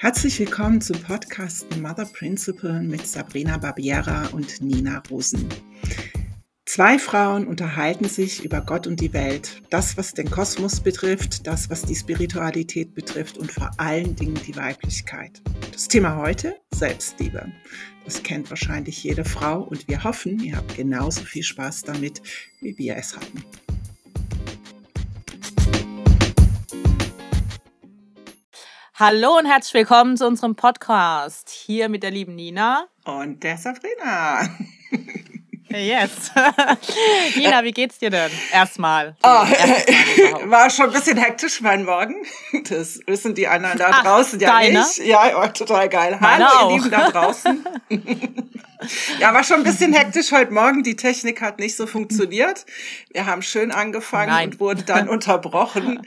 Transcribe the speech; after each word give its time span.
Herzlich 0.00 0.38
willkommen 0.38 0.80
zum 0.80 1.02
Podcast 1.02 1.76
Mother 1.76 2.04
Principle 2.04 2.82
mit 2.82 3.04
Sabrina 3.04 3.58
Barbiera 3.58 4.28
und 4.28 4.62
Nina 4.62 5.02
Rosen. 5.10 5.48
Zwei 6.66 7.00
Frauen 7.00 7.48
unterhalten 7.48 8.04
sich 8.04 8.44
über 8.44 8.60
Gott 8.60 8.86
und 8.86 9.00
die 9.00 9.12
Welt, 9.12 9.60
das, 9.70 9.96
was 9.96 10.14
den 10.14 10.30
Kosmos 10.30 10.80
betrifft, 10.80 11.48
das, 11.48 11.68
was 11.68 11.82
die 11.82 11.96
Spiritualität 11.96 12.94
betrifft 12.94 13.38
und 13.38 13.50
vor 13.50 13.72
allen 13.76 14.14
Dingen 14.14 14.38
die 14.46 14.54
Weiblichkeit. 14.54 15.42
Das 15.72 15.88
Thema 15.88 16.14
heute, 16.14 16.54
Selbstliebe. 16.72 17.50
Das 18.04 18.22
kennt 18.22 18.50
wahrscheinlich 18.50 19.02
jede 19.02 19.24
Frau 19.24 19.62
und 19.64 19.88
wir 19.88 20.04
hoffen, 20.04 20.38
ihr 20.38 20.58
habt 20.58 20.76
genauso 20.76 21.22
viel 21.22 21.42
Spaß 21.42 21.82
damit, 21.82 22.22
wie 22.60 22.78
wir 22.78 22.94
es 22.96 23.16
hatten. 23.16 23.42
Hallo 29.00 29.38
und 29.38 29.46
herzlich 29.46 29.74
willkommen 29.74 30.16
zu 30.16 30.26
unserem 30.26 30.56
Podcast. 30.56 31.50
Hier 31.50 31.88
mit 31.88 32.02
der 32.02 32.10
lieben 32.10 32.34
Nina. 32.34 32.88
Und 33.04 33.44
der 33.44 33.56
Sabrina. 33.56 34.48
Yes. 35.70 36.32
Nina, 37.36 37.62
wie 37.62 37.72
geht's 37.72 37.98
dir 37.98 38.08
denn? 38.08 38.30
Erstmal. 38.52 39.16
Oh, 39.22 39.26
war 40.46 40.70
schon 40.70 40.86
ein 40.86 40.92
bisschen 40.92 41.18
hektisch 41.18 41.60
mein 41.60 41.84
Morgen. 41.84 42.24
Das 42.70 42.98
wissen 43.06 43.34
die 43.34 43.46
anderen 43.46 43.76
da 43.76 43.90
Ach, 43.92 44.02
draußen 44.02 44.40
ja 44.40 44.48
deine? 44.48 44.78
nicht. 44.78 44.96
Ja, 45.06 45.34
war 45.34 45.52
total 45.52 45.90
geil. 45.90 46.16
Meine 46.22 46.48
Hallo, 46.48 46.58
auch. 46.58 46.70
ihr 46.70 46.76
Lieben 46.78 46.90
da 46.90 47.10
draußen. 47.10 47.66
ja, 49.20 49.34
war 49.34 49.44
schon 49.44 49.58
ein 49.58 49.64
bisschen 49.64 49.92
hektisch 49.92 50.32
heute 50.32 50.54
Morgen. 50.54 50.82
Die 50.82 50.96
Technik 50.96 51.42
hat 51.42 51.58
nicht 51.58 51.76
so 51.76 51.86
funktioniert. 51.86 52.64
Wir 53.12 53.26
haben 53.26 53.42
schön 53.42 53.70
angefangen 53.70 54.30
Nein. 54.30 54.48
und 54.48 54.60
wurden 54.60 54.86
dann 54.86 55.06
unterbrochen. 55.10 56.00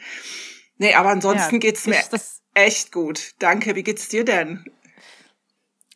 Nee, 0.80 0.96
aber 0.96 1.10
ansonsten 1.10 1.56
ja, 1.56 1.60
geht's 1.60 1.86
mir 1.86 2.02
echt 2.54 2.92
gut. 2.92 3.32
Danke. 3.40 3.76
Wie 3.76 3.84
geht's 3.84 4.08
dir 4.08 4.26
denn? 4.26 4.66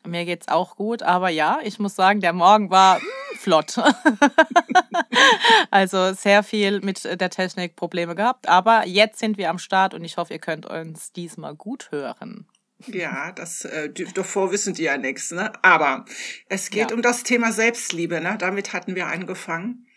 Mir 0.06 0.25
geht's 0.25 0.48
auch 0.48 0.75
gut, 0.75 1.02
aber 1.02 1.30
ja, 1.30 1.59
ich 1.64 1.80
muss 1.80 1.95
sagen, 1.95 2.22
der 2.22 2.34
Morgen 2.34 2.70
war 2.70 3.02
flott. 3.39 3.78
also 5.72 6.14
sehr 6.14 6.44
viel 6.44 6.81
mit 6.81 7.03
der 7.03 7.30
Technik 7.30 7.75
Probleme 7.75 8.16
gehabt, 8.16 8.47
aber 8.47 8.86
jetzt 8.86 9.20
sind 9.20 9.38
wir 9.38 9.50
am 9.50 9.58
Start 9.58 9.94
und 9.94 10.03
ich 10.03 10.17
hoffe, 10.17 10.34
ihr 10.34 10.39
könnt 10.39 10.66
uns 10.66 11.12
diesmal 11.12 11.56
gut 11.56 11.89
hören. 11.92 12.47
Ja, 12.88 13.31
das 13.31 13.66
äh, 13.66 13.90
davor 14.14 14.52
wissen 14.52 14.73
die 14.73 14.84
ja 14.84 14.97
nichts, 14.97 15.31
ne? 15.31 15.52
Aber 15.64 16.06
es 16.50 16.69
geht 16.69 16.92
ja. 16.92 16.95
um 16.95 17.02
das 17.02 17.23
Thema 17.23 17.52
Selbstliebe, 17.52 18.19
ne? 18.19 18.36
Damit 18.38 18.73
hatten 18.73 18.95
wir 18.95 19.08
angefangen. 19.08 19.88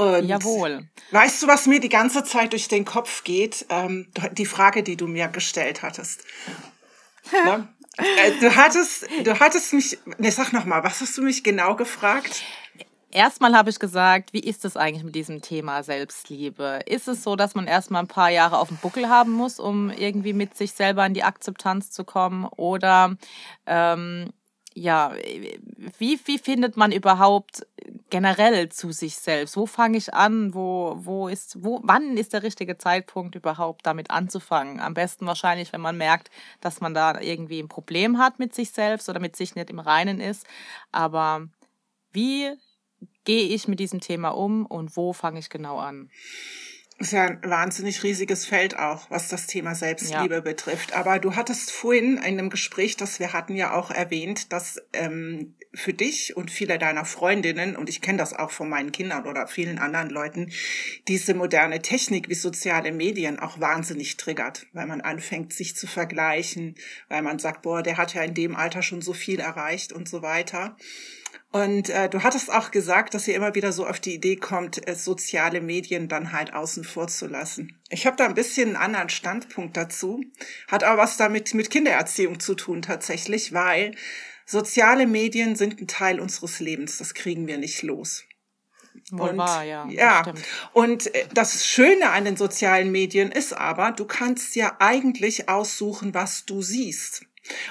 Und 0.00 0.26
Jawohl. 0.26 0.88
Weißt 1.10 1.42
du, 1.42 1.46
was 1.46 1.66
mir 1.66 1.78
die 1.78 1.90
ganze 1.90 2.24
Zeit 2.24 2.52
durch 2.52 2.68
den 2.68 2.86
Kopf 2.86 3.22
geht? 3.22 3.66
Ähm, 3.68 4.08
die 4.32 4.46
Frage, 4.46 4.82
die 4.82 4.96
du 4.96 5.06
mir 5.06 5.28
gestellt 5.28 5.82
hattest. 5.82 6.24
ne? 7.32 7.68
Äh, 7.98 8.32
du 8.40 8.56
hattest, 8.56 9.06
du 9.24 9.38
hattest 9.38 9.74
mich, 9.74 9.98
ne, 10.16 10.30
sag 10.30 10.54
noch 10.54 10.64
mal, 10.64 10.82
was 10.82 11.02
hast 11.02 11.18
du 11.18 11.22
mich 11.22 11.44
genau 11.44 11.76
gefragt? 11.76 12.42
Erstmal 13.12 13.54
habe 13.54 13.68
ich 13.68 13.78
gesagt, 13.78 14.32
wie 14.32 14.40
ist 14.40 14.64
es 14.64 14.76
eigentlich 14.76 15.04
mit 15.04 15.16
diesem 15.16 15.42
Thema 15.42 15.82
Selbstliebe? 15.82 16.80
Ist 16.86 17.08
es 17.08 17.22
so, 17.22 17.36
dass 17.36 17.54
man 17.54 17.66
erstmal 17.66 18.02
ein 18.02 18.08
paar 18.08 18.30
Jahre 18.30 18.58
auf 18.58 18.68
dem 18.68 18.76
Buckel 18.78 19.08
haben 19.08 19.32
muss, 19.32 19.58
um 19.58 19.90
irgendwie 19.90 20.32
mit 20.32 20.56
sich 20.56 20.72
selber 20.72 21.04
in 21.04 21.12
die 21.12 21.24
Akzeptanz 21.24 21.90
zu 21.90 22.04
kommen? 22.04 22.46
Oder 22.46 23.16
ähm, 23.66 24.30
ja, 24.74 25.14
wie, 25.98 26.20
wie 26.24 26.38
findet 26.38 26.76
man 26.76 26.92
überhaupt 26.92 27.66
generell 28.08 28.68
zu 28.68 28.92
sich 28.92 29.16
selbst? 29.16 29.56
Wo 29.56 29.66
fange 29.66 29.98
ich 29.98 30.14
an? 30.14 30.54
Wo, 30.54 30.96
wo 30.98 31.28
ist, 31.28 31.64
wo, 31.64 31.80
wann 31.82 32.16
ist 32.16 32.32
der 32.32 32.42
richtige 32.42 32.78
Zeitpunkt 32.78 33.34
überhaupt 33.34 33.86
damit 33.86 34.10
anzufangen? 34.10 34.80
Am 34.80 34.94
besten 34.94 35.26
wahrscheinlich, 35.26 35.72
wenn 35.72 35.80
man 35.80 35.96
merkt, 35.96 36.30
dass 36.60 36.80
man 36.80 36.94
da 36.94 37.20
irgendwie 37.20 37.60
ein 37.60 37.68
Problem 37.68 38.18
hat 38.18 38.38
mit 38.38 38.54
sich 38.54 38.70
selbst 38.70 39.08
oder 39.08 39.20
mit 39.20 39.36
sich 39.36 39.54
nicht 39.54 39.70
im 39.70 39.80
Reinen 39.80 40.20
ist. 40.20 40.46
Aber 40.92 41.48
wie 42.12 42.52
gehe 43.24 43.48
ich 43.48 43.66
mit 43.66 43.80
diesem 43.80 44.00
Thema 44.00 44.30
um 44.30 44.66
und 44.66 44.96
wo 44.96 45.12
fange 45.12 45.40
ich 45.40 45.50
genau 45.50 45.78
an? 45.78 46.10
Ist 47.00 47.12
ja 47.12 47.24
ein 47.24 47.40
wahnsinnig 47.42 48.02
riesiges 48.02 48.44
Feld 48.44 48.78
auch, 48.78 49.10
was 49.10 49.28
das 49.28 49.46
Thema 49.46 49.74
Selbstliebe 49.74 50.34
ja. 50.34 50.40
betrifft. 50.40 50.92
Aber 50.92 51.18
du 51.18 51.34
hattest 51.34 51.72
vorhin 51.72 52.18
in 52.18 52.18
einem 52.18 52.50
Gespräch, 52.50 52.96
das 52.96 53.18
wir 53.18 53.32
hatten, 53.32 53.56
ja 53.56 53.72
auch 53.72 53.90
erwähnt, 53.90 54.52
dass 54.52 54.82
ähm, 54.92 55.54
für 55.72 55.94
dich 55.94 56.36
und 56.36 56.50
viele 56.50 56.78
deiner 56.78 57.06
Freundinnen, 57.06 57.74
und 57.74 57.88
ich 57.88 58.02
kenne 58.02 58.18
das 58.18 58.34
auch 58.34 58.50
von 58.50 58.68
meinen 58.68 58.92
Kindern 58.92 59.26
oder 59.26 59.46
vielen 59.46 59.78
anderen 59.78 60.10
Leuten, 60.10 60.52
diese 61.08 61.32
moderne 61.32 61.80
Technik 61.80 62.28
wie 62.28 62.34
soziale 62.34 62.92
Medien 62.92 63.38
auch 63.38 63.60
wahnsinnig 63.60 64.18
triggert, 64.18 64.66
weil 64.74 64.86
man 64.86 65.00
anfängt, 65.00 65.54
sich 65.54 65.76
zu 65.76 65.86
vergleichen, 65.86 66.74
weil 67.08 67.22
man 67.22 67.38
sagt, 67.38 67.62
boah, 67.62 67.82
der 67.82 67.96
hat 67.96 68.12
ja 68.12 68.22
in 68.22 68.34
dem 68.34 68.56
Alter 68.56 68.82
schon 68.82 69.00
so 69.00 69.14
viel 69.14 69.40
erreicht 69.40 69.92
und 69.92 70.06
so 70.06 70.20
weiter. 70.20 70.76
Und 71.52 71.90
äh, 71.90 72.08
du 72.08 72.22
hattest 72.22 72.52
auch 72.52 72.70
gesagt, 72.70 73.12
dass 73.12 73.26
ihr 73.26 73.34
immer 73.34 73.56
wieder 73.56 73.72
so 73.72 73.84
auf 73.84 73.98
die 73.98 74.14
Idee 74.14 74.36
kommt, 74.36 74.86
äh, 74.88 74.94
soziale 74.94 75.60
Medien 75.60 76.06
dann 76.06 76.32
halt 76.32 76.54
außen 76.54 76.84
vor 76.84 77.08
zu 77.08 77.26
lassen. 77.26 77.76
Ich 77.88 78.06
habe 78.06 78.16
da 78.16 78.26
ein 78.26 78.34
bisschen 78.34 78.68
einen 78.68 78.76
anderen 78.76 79.08
Standpunkt 79.08 79.76
dazu, 79.76 80.22
hat 80.68 80.84
aber 80.84 81.02
was 81.02 81.16
damit 81.16 81.52
mit 81.54 81.70
Kindererziehung 81.70 82.38
zu 82.38 82.54
tun 82.54 82.82
tatsächlich, 82.82 83.52
weil 83.52 83.96
soziale 84.46 85.08
Medien 85.08 85.56
sind 85.56 85.80
ein 85.80 85.88
Teil 85.88 86.20
unseres 86.20 86.60
Lebens, 86.60 86.98
das 86.98 87.14
kriegen 87.14 87.48
wir 87.48 87.58
nicht 87.58 87.82
los. 87.82 88.24
und, 89.10 89.36
wahr, 89.36 89.64
ja. 89.64 89.88
Ja. 89.88 90.32
Und 90.72 91.12
äh, 91.12 91.26
das 91.34 91.66
Schöne 91.66 92.10
an 92.10 92.26
den 92.26 92.36
sozialen 92.36 92.92
Medien 92.92 93.32
ist 93.32 93.54
aber, 93.54 93.90
du 93.90 94.04
kannst 94.04 94.54
ja 94.54 94.76
eigentlich 94.78 95.48
aussuchen, 95.48 96.14
was 96.14 96.44
du 96.44 96.62
siehst. 96.62 97.22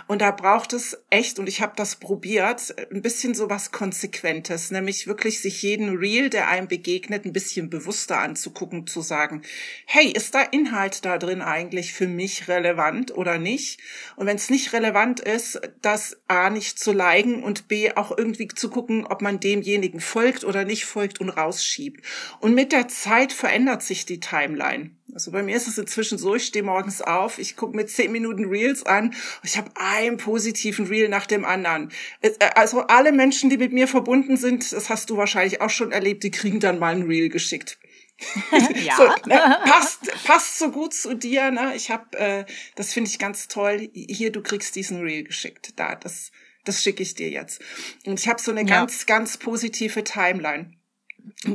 Und 0.08 0.22
da 0.22 0.32
braucht 0.32 0.74
es 0.74 0.98
echt, 1.10 1.40
und 1.40 1.48
ich 1.48 1.62
habe 1.62 1.74
das 1.76 1.96
probiert, 1.96 2.76
ein 2.92 3.02
bisschen 3.02 3.34
so 3.34 3.50
was 3.50 3.72
Konsequentes, 3.72 4.72
nämlich 4.72 5.08
wirklich 5.08 5.42
sich 5.42 5.62
jeden 5.62 5.98
Reel, 5.98 6.30
der 6.30 6.50
einem 6.50 6.68
begegnet, 6.68 7.26
ein 7.26 7.34
bisschen 7.34 7.70
bewusster 7.70 8.20
anzugucken, 8.20 8.88
zu 8.88 9.02
sagen, 9.02 9.42
hey, 9.86 10.12
ist 10.12 10.36
da 10.36 10.42
Inhalt 10.42 11.06
da 11.06 11.18
drin 11.18 11.42
eigentlich 11.42 11.94
für 11.94 12.08
mich 12.08 12.48
relevant 12.48 13.12
oder 13.12 13.38
nicht? 13.38 13.80
Und 14.16 14.28
wenn 14.28 14.38
es 14.38 14.50
nicht 14.50 14.74
relevant 14.74 15.20
ist, 15.20 15.60
das 15.82 16.18
A 16.28 16.50
nicht 16.50 16.80
zu 16.80 16.92
liken 16.92 17.44
und 17.44 17.68
B 17.68 17.92
auch 17.94 18.16
irgendwie 18.18 18.48
zu 18.48 18.70
gucken, 18.70 19.06
ob 19.06 19.22
man 19.22 19.40
demjenigen 19.40 20.00
folgt 20.00 20.44
oder 20.44 20.66
nicht 20.66 20.86
folgt 20.86 21.22
und 21.22 21.30
rausschiebt. 21.30 22.06
Und 22.40 22.56
mit 22.56 22.72
der 22.72 22.88
Zeit 22.88 23.34
verändert 23.34 23.84
sich 23.84 24.06
die 24.06 24.20
Timeline. 24.20 24.99
Also 25.14 25.32
bei 25.32 25.44
mir 25.44 25.56
ist 25.56 25.68
es 25.68 25.78
inzwischen 25.78 26.18
so, 26.18 26.36
ich 26.36 26.46
stehe 26.46 26.64
morgens 26.64 27.02
auf, 27.02 27.40
ich 27.40 27.56
gucke 27.56 27.76
mir 27.76 27.86
zehn 27.86 28.12
Minuten 28.12 28.46
Reels 28.46 28.86
an, 28.86 29.16
ich 29.44 29.58
habe 29.58 29.72
einen 29.76 30.18
positiven 30.18 30.86
Reel 30.88 31.10
nach 31.10 31.26
dem 31.26 31.46
anderen. 31.46 31.92
Äh, 32.22 32.32
also 32.56 32.82
alle 32.82 33.12
Menschen, 33.12 33.50
die 33.50 33.58
mit 33.58 33.74
mir 33.74 33.88
verbunden 33.88 34.38
sind, 34.38 34.72
das 34.72 34.90
hast 34.90 35.10
du 35.10 35.18
wahrscheinlich 35.18 35.62
auch 35.62 35.70
schon 35.70 35.92
erlebt, 35.92 36.24
die 36.24 36.32
kriegen 36.32 36.60
dann 36.60 36.80
mal 36.80 36.96
ein 36.96 37.04
Reel 37.04 37.30
geschickt. 37.30 37.80
ja. 38.84 38.96
so, 38.98 39.04
ne, 39.28 39.60
passt, 39.64 40.12
passt 40.26 40.60
so 40.60 40.72
gut 40.72 40.94
zu 40.94 41.16
dir. 41.16 41.52
Ne? 41.52 41.74
Ich 41.76 41.90
habe, 41.90 42.18
äh, 42.18 42.46
das 42.76 42.94
finde 42.94 43.10
ich 43.10 43.18
ganz 43.18 43.48
toll. 43.48 43.90
Hier, 43.94 44.32
du 44.32 44.42
kriegst 44.42 44.76
diesen 44.76 45.02
Reel 45.02 45.24
geschickt. 45.24 45.74
Da, 45.78 45.96
das, 45.96 46.32
das 46.66 46.84
schicke 46.84 47.02
ich 47.02 47.16
dir 47.16 47.30
jetzt. 47.30 47.62
Und 48.06 48.20
ich 48.20 48.28
habe 48.28 48.42
so 48.42 48.52
eine 48.52 48.62
ja. 48.62 48.68
ganz, 48.68 49.06
ganz 49.06 49.38
positive 49.38 50.04
Timeline. 50.04 50.74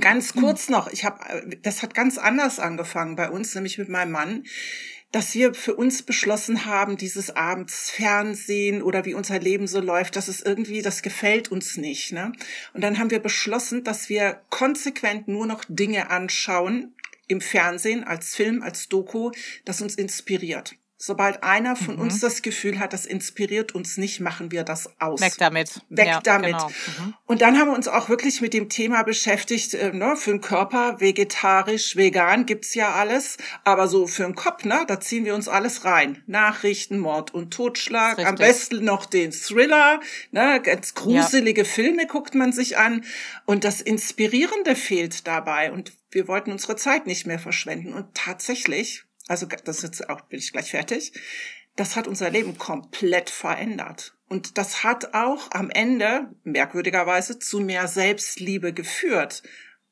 Ganz 0.01 0.35
kurz 0.35 0.69
noch, 0.69 0.91
ich 0.93 1.05
habe, 1.05 1.57
das 1.63 1.83
hat 1.83 1.95
ganz 1.95 2.19
anders 2.19 2.59
angefangen 2.59 3.17
bei 3.17 3.31
uns, 3.31 3.55
nämlich 3.55 3.79
mit 3.79 3.89
meinem 3.89 4.13
Mann, 4.13 4.45
dass 5.15 5.35
wir 5.35 5.55
für 5.55 5.77
uns 5.77 6.03
beschlossen 6.03 6.67
haben, 6.67 6.97
dieses 6.97 7.31
abends 7.31 7.89
Fernsehen 7.91 8.83
oder 8.83 9.05
wie 9.05 9.15
unser 9.15 9.39
Leben 9.39 9.69
so 9.69 9.81
läuft, 9.81 10.17
das 10.17 10.29
ist 10.29 10.45
irgendwie, 10.45 10.83
das 10.83 11.03
gefällt 11.03 11.53
uns 11.53 11.77
nicht. 11.77 12.13
Ne? 12.13 12.33
Und 12.73 12.83
dann 12.83 12.99
haben 12.99 13.13
wir 13.13 13.21
beschlossen, 13.21 13.85
dass 13.85 14.09
wir 14.09 14.41
konsequent 14.51 15.29
nur 15.29 15.47
noch 15.47 15.65
Dinge 15.69 16.11
anschauen 16.11 16.97
im 17.29 17.41
Fernsehen, 17.41 18.03
als 18.03 18.35
Film, 18.35 18.61
als 18.63 18.89
Doku, 18.89 19.31
das 19.65 19.81
uns 19.81 19.95
inspiriert. 19.95 20.75
Sobald 20.97 21.43
einer 21.43 21.75
von 21.75 21.97
mhm. 21.97 22.03
uns 22.03 22.21
das 22.21 22.41
Gefühl 22.41 22.79
hat, 22.79 22.93
das 22.93 23.05
inspiriert 23.05 23.75
uns 23.75 23.97
nicht, 23.97 24.21
machen 24.21 24.53
wir 24.53 24.63
das 24.63 24.89
aus. 25.01 25.21
Weg 25.21 25.35
damit. 25.39 25.81
Weg 25.89 26.07
ja, 26.07 26.21
damit. 26.21 26.53
Genau. 26.53 26.69
Mhm. 26.69 27.15
Und 27.27 27.43
dann 27.43 27.59
haben 27.59 27.69
wir 27.69 27.75
uns 27.75 27.89
auch 27.89 28.09
wirklich 28.09 28.41
mit 28.41 28.55
dem 28.55 28.69
Thema 28.69 29.03
beschäftigt, 29.03 29.75
äh, 29.75 29.93
ne, 29.93 30.17
für 30.17 30.31
den 30.31 30.41
Körper, 30.41 31.01
vegetarisch, 31.01 31.97
vegan 31.97 32.47
gibt's 32.47 32.75
ja 32.75 32.93
alles, 32.93 33.39
aber 33.65 33.89
so 33.89 34.07
für 34.07 34.23
den 34.23 34.37
Kopf, 34.37 34.65
ne, 34.65 34.85
da 34.87 35.01
ziehen 35.01 35.25
wir 35.25 35.35
uns 35.35 35.49
alles 35.49 35.85
rein. 35.85 36.23
Nachrichten, 36.27 36.99
Mord 36.99 37.35
und 37.35 37.53
Totschlag, 37.53 38.25
am 38.25 38.37
besten 38.37 38.85
noch 38.85 39.05
den 39.05 39.33
Thriller, 39.33 40.01
ne, 40.31 40.61
ganz 40.63 40.95
gruselige 40.95 41.63
ja. 41.63 41.69
Filme 41.69 42.07
guckt 42.07 42.37
man 42.37 42.53
sich 42.53 42.79
an 42.79 43.05
und 43.47 43.65
das 43.65 43.81
Inspirierende 43.81 44.77
fehlt 44.77 45.27
dabei 45.27 45.73
und 45.73 45.93
wir 46.13 46.29
wollten 46.29 46.53
unsere 46.53 46.77
Zeit 46.77 47.07
nicht 47.07 47.27
mehr 47.27 47.41
verschwenden 47.41 47.93
und 47.93 48.15
tatsächlich 48.15 49.05
also 49.29 49.47
das 49.47 49.79
ist 49.79 49.83
jetzt 49.85 50.11
auch, 50.11 50.23
bin 50.23 50.39
ich 50.39 50.53
gleich 50.53 50.71
fertig, 50.71 51.13
das 51.77 51.97
hat 51.97 52.07
unser 52.07 52.31
Leben 52.31 52.59
komplett 52.59 53.31
verändert. 53.31 54.15
Und 54.29 54.59
das 54.59 54.85
hat 54.85 55.15
auch 55.15 55.51
am 55.51 55.71
Ende, 55.71 56.29
merkwürdigerweise, 56.45 57.39
zu 57.39 57.61
mehr 57.61 57.89
Selbstliebe 57.89 58.73
geführt. 58.73 59.43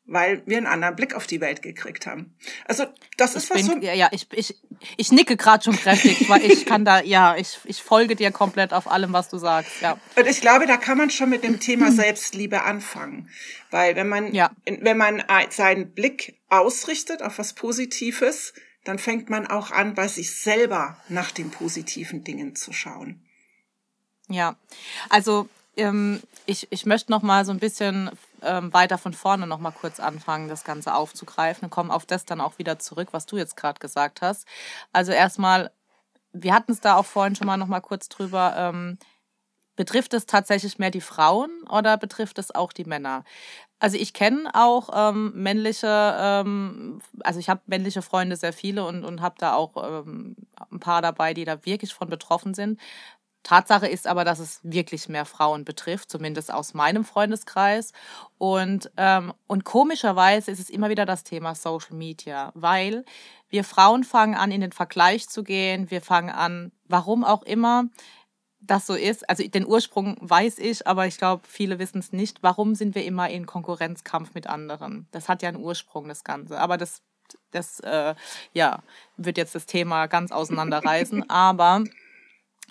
weil 0.05 0.43
wir 0.47 0.57
einen 0.57 0.67
anderen 0.67 0.97
Blick 0.97 1.15
auf 1.15 1.29
die 1.29 1.41
Welt 1.41 1.63
gekriegt 1.63 2.07
haben. 2.07 2.35
Also 2.67 2.87
das 3.17 3.37
ist 3.37 3.45
ich 3.45 3.51
was 3.51 3.57
bin, 3.57 3.67
so 3.67 3.87
ja, 3.87 3.95
ja, 3.95 4.09
ich, 4.11 4.27
ich, 4.33 4.61
ich 4.97 5.13
nicke 5.13 5.37
gerade 5.37 5.63
schon 5.63 5.77
kräftig, 5.77 6.29
weil 6.29 6.45
ich 6.45 6.67
kann 6.67 6.85
da, 6.85 7.01
ja, 7.03 7.37
ich, 7.37 7.61
ich 7.65 7.83
folge 7.83 8.17
dir 8.17 8.33
komplett 8.33 8.73
auf 8.73 8.91
allem, 8.91 9.13
was 9.13 9.29
du 9.29 9.39
sagst. 9.39 9.81
Ja. 9.81 9.99
Und 10.17 10.27
ich 10.27 10.41
glaube, 10.41 10.67
da 10.67 10.77
kann 10.77 10.99
man 10.99 11.09
schon 11.11 11.31
mit 11.31 11.45
dem 11.45 11.61
Thema 11.61 11.93
Selbstliebe 11.93 12.63
anfangen. 12.65 13.31
Weil 13.71 13.95
wenn 13.95 14.09
man, 14.09 14.35
ja. 14.35 14.51
wenn 14.67 14.97
man 14.97 15.23
seinen 15.51 15.93
Blick 15.93 16.41
ausrichtet 16.49 17.23
auf 17.23 17.39
was 17.39 17.53
Positives, 17.53 18.55
dann 18.85 18.99
fängt 18.99 19.31
man 19.31 19.47
auch 19.47 19.71
an, 19.71 19.95
bei 19.95 20.09
sich 20.09 20.35
selber 20.35 20.97
nach 21.09 21.31
den 21.31 21.51
positiven 21.51 22.25
Dingen 22.25 22.57
zu 22.57 22.73
schauen. 22.73 23.25
Ja, 24.29 24.57
also 25.09 25.49
ähm, 25.77 26.21
ich, 26.47 26.69
ich 26.71 26.87
möchte 26.87 27.11
noch 27.11 27.23
mal 27.23 27.45
so 27.45 27.53
ein 27.53 27.59
bisschen 27.59 28.11
ähm, 28.43 28.73
weiter 28.73 28.99
von 28.99 29.13
vorne 29.13 29.47
noch 29.47 29.59
mal 29.59 29.71
kurz 29.71 30.01
anfangen, 30.01 30.49
das 30.49 30.65
Ganze 30.65 30.95
aufzugreifen 30.95 31.65
und 31.65 31.71
kommen 31.71 31.91
auf 31.91 32.07
das 32.07 32.25
dann 32.25 32.41
auch 32.41 32.59
wieder 32.59 32.79
zurück, 32.79 33.09
was 33.13 33.27
du 33.27 33.37
jetzt 33.37 33.57
gerade 33.57 33.79
gesagt 33.79 34.23
hast. 34.23 34.47
Also 34.93 35.13
erstmal, 35.13 35.71
wir 36.33 36.55
hatten 36.55 36.73
es 36.73 36.81
da 36.81 36.97
auch 36.97 37.07
vorhin 37.07 37.37
schon 37.37 37.47
mal 37.47 37.57
noch 37.57 37.69
mal 37.69 37.81
kurz 37.81 38.09
drüber. 38.09 38.55
Ähm, 38.57 38.99
betrifft 39.77 40.15
es 40.15 40.27
tatsächlich 40.27 40.79
mehr 40.79 40.91
die 40.91 41.01
Frauen 41.01 41.51
oder 41.71 41.97
betrifft 41.97 42.39
es 42.39 42.55
auch 42.55 42.73
die 42.73 42.85
Männer? 42.85 43.25
Also 43.79 43.97
ich 43.97 44.13
kenne 44.13 44.51
auch 44.55 44.91
ähm, 44.95 45.33
männliche, 45.35 46.15
ähm, 46.19 47.01
also 47.25 47.41
ich 47.41 47.49
habe 47.49 47.63
männliche 47.67 48.03
Freunde 48.03 48.37
sehr 48.37 48.53
viele 48.53 48.85
und, 48.87 49.05
und 49.05 49.21
habe 49.23 49.35
da 49.39 49.55
auch 49.55 50.05
ähm, 50.05 50.37
ein 50.71 50.81
paar 50.81 51.03
dabei, 51.03 51.35
die 51.35 51.45
da 51.45 51.65
wirklich 51.65 51.93
von 51.93 52.09
betroffen 52.09 52.55
sind. 52.55 52.79
Tatsache 53.43 53.89
ist 53.89 54.07
aber, 54.07 54.25
dass 54.25 54.39
es 54.39 54.61
wirklich 54.63 55.09
mehr 55.09 55.25
Frauen 55.25 55.65
betrifft, 55.65 56.11
zumindest 56.11 56.53
aus 56.53 56.75
meinem 56.75 57.05
Freundeskreis. 57.05 57.93
Und, 58.39 58.91
ähm, 58.97 59.33
und 59.49 59.65
komischerweise 59.65 60.51
ist 60.51 60.61
es 60.61 60.71
immer 60.71 60.91
wieder 60.91 61.07
das 61.07 61.25
Thema 61.25 61.55
Social 61.55 61.97
Media, 61.97 62.53
weil 62.55 63.05
wir 63.49 63.65
Frauen 63.65 64.05
fangen 64.05 64.37
an, 64.37 64.53
in 64.53 64.61
den 64.61 64.73
Vergleich 64.73 65.29
zu 65.29 65.43
gehen. 65.43 65.91
Wir 65.91 66.03
fangen 66.03 66.31
an, 66.31 66.73
warum 66.87 67.25
auch 67.25 67.43
immer 67.43 67.87
das 68.63 68.87
so 68.87 68.95
ist. 68.95 69.29
Also 69.29 69.47
den 69.47 69.67
Ursprung 69.67 70.17
weiß 70.21 70.59
ich, 70.59 70.87
aber 70.87 71.07
ich 71.07 71.19
glaube, 71.19 71.43
viele 71.47 71.79
wissen 71.79 71.99
es 71.99 72.13
nicht. 72.13 72.43
Warum 72.43 72.75
sind 72.75 72.95
wir 72.95 73.05
immer 73.05 73.29
in 73.29 73.47
Konkurrenzkampf 73.47 74.35
mit 74.35 74.47
anderen? 74.47 75.09
Das 75.11 75.29
hat 75.29 75.43
ja 75.43 75.49
einen 75.49 75.63
Ursprung, 75.63 76.09
das 76.09 76.25
Ganze. 76.25 76.59
Aber 76.59 76.79
das, 76.79 77.03
das 77.51 77.81
äh, 77.81 78.15
ja, 78.53 78.83
wird 79.17 79.37
jetzt 79.37 79.55
das 79.55 79.67
Thema 79.67 80.07
ganz 80.07 80.33
auseinanderreißen. 80.33 81.29
aber 81.31 81.85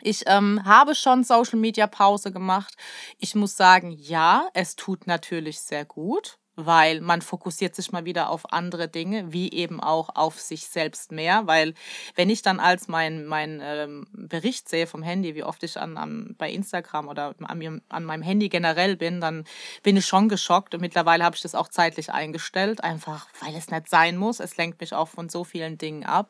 ich 0.01 0.23
ähm, 0.25 0.63
habe 0.65 0.95
schon 0.95 1.23
Social 1.23 1.59
Media 1.59 1.87
Pause 1.87 2.31
gemacht. 2.31 2.75
Ich 3.19 3.35
muss 3.35 3.55
sagen, 3.55 3.91
ja, 3.91 4.49
es 4.53 4.75
tut 4.75 5.05
natürlich 5.05 5.61
sehr 5.61 5.85
gut, 5.85 6.39
weil 6.65 7.01
man 7.01 7.21
fokussiert 7.21 7.75
sich 7.75 7.91
mal 7.91 8.05
wieder 8.05 8.29
auf 8.29 8.51
andere 8.53 8.87
Dinge, 8.87 9.31
wie 9.31 9.51
eben 9.51 9.79
auch 9.79 10.09
auf 10.15 10.39
sich 10.39 10.67
selbst 10.67 11.11
mehr. 11.11 11.47
Weil 11.47 11.73
wenn 12.15 12.29
ich 12.29 12.41
dann 12.41 12.59
als 12.59 12.87
mein, 12.87 13.25
mein 13.25 13.61
ähm, 13.63 14.07
Bericht 14.13 14.69
sehe 14.69 14.87
vom 14.87 15.03
Handy, 15.03 15.35
wie 15.35 15.43
oft 15.43 15.63
ich 15.63 15.79
an, 15.79 15.97
an, 15.97 16.35
bei 16.37 16.49
Instagram 16.49 17.07
oder 17.07 17.35
an, 17.41 17.81
an 17.89 18.03
meinem 18.03 18.21
Handy 18.21 18.49
generell 18.49 18.95
bin, 18.95 19.21
dann 19.21 19.45
bin 19.83 19.97
ich 19.97 20.05
schon 20.05 20.29
geschockt. 20.29 20.73
Und 20.73 20.81
mittlerweile 20.81 21.23
habe 21.23 21.35
ich 21.35 21.41
das 21.41 21.55
auch 21.55 21.67
zeitlich 21.67 22.11
eingestellt, 22.11 22.83
einfach 22.83 23.27
weil 23.41 23.55
es 23.55 23.69
nicht 23.69 23.89
sein 23.89 24.17
muss. 24.17 24.39
Es 24.39 24.57
lenkt 24.57 24.81
mich 24.81 24.93
auch 24.93 25.07
von 25.07 25.29
so 25.29 25.43
vielen 25.43 25.77
Dingen 25.77 26.05
ab. 26.05 26.29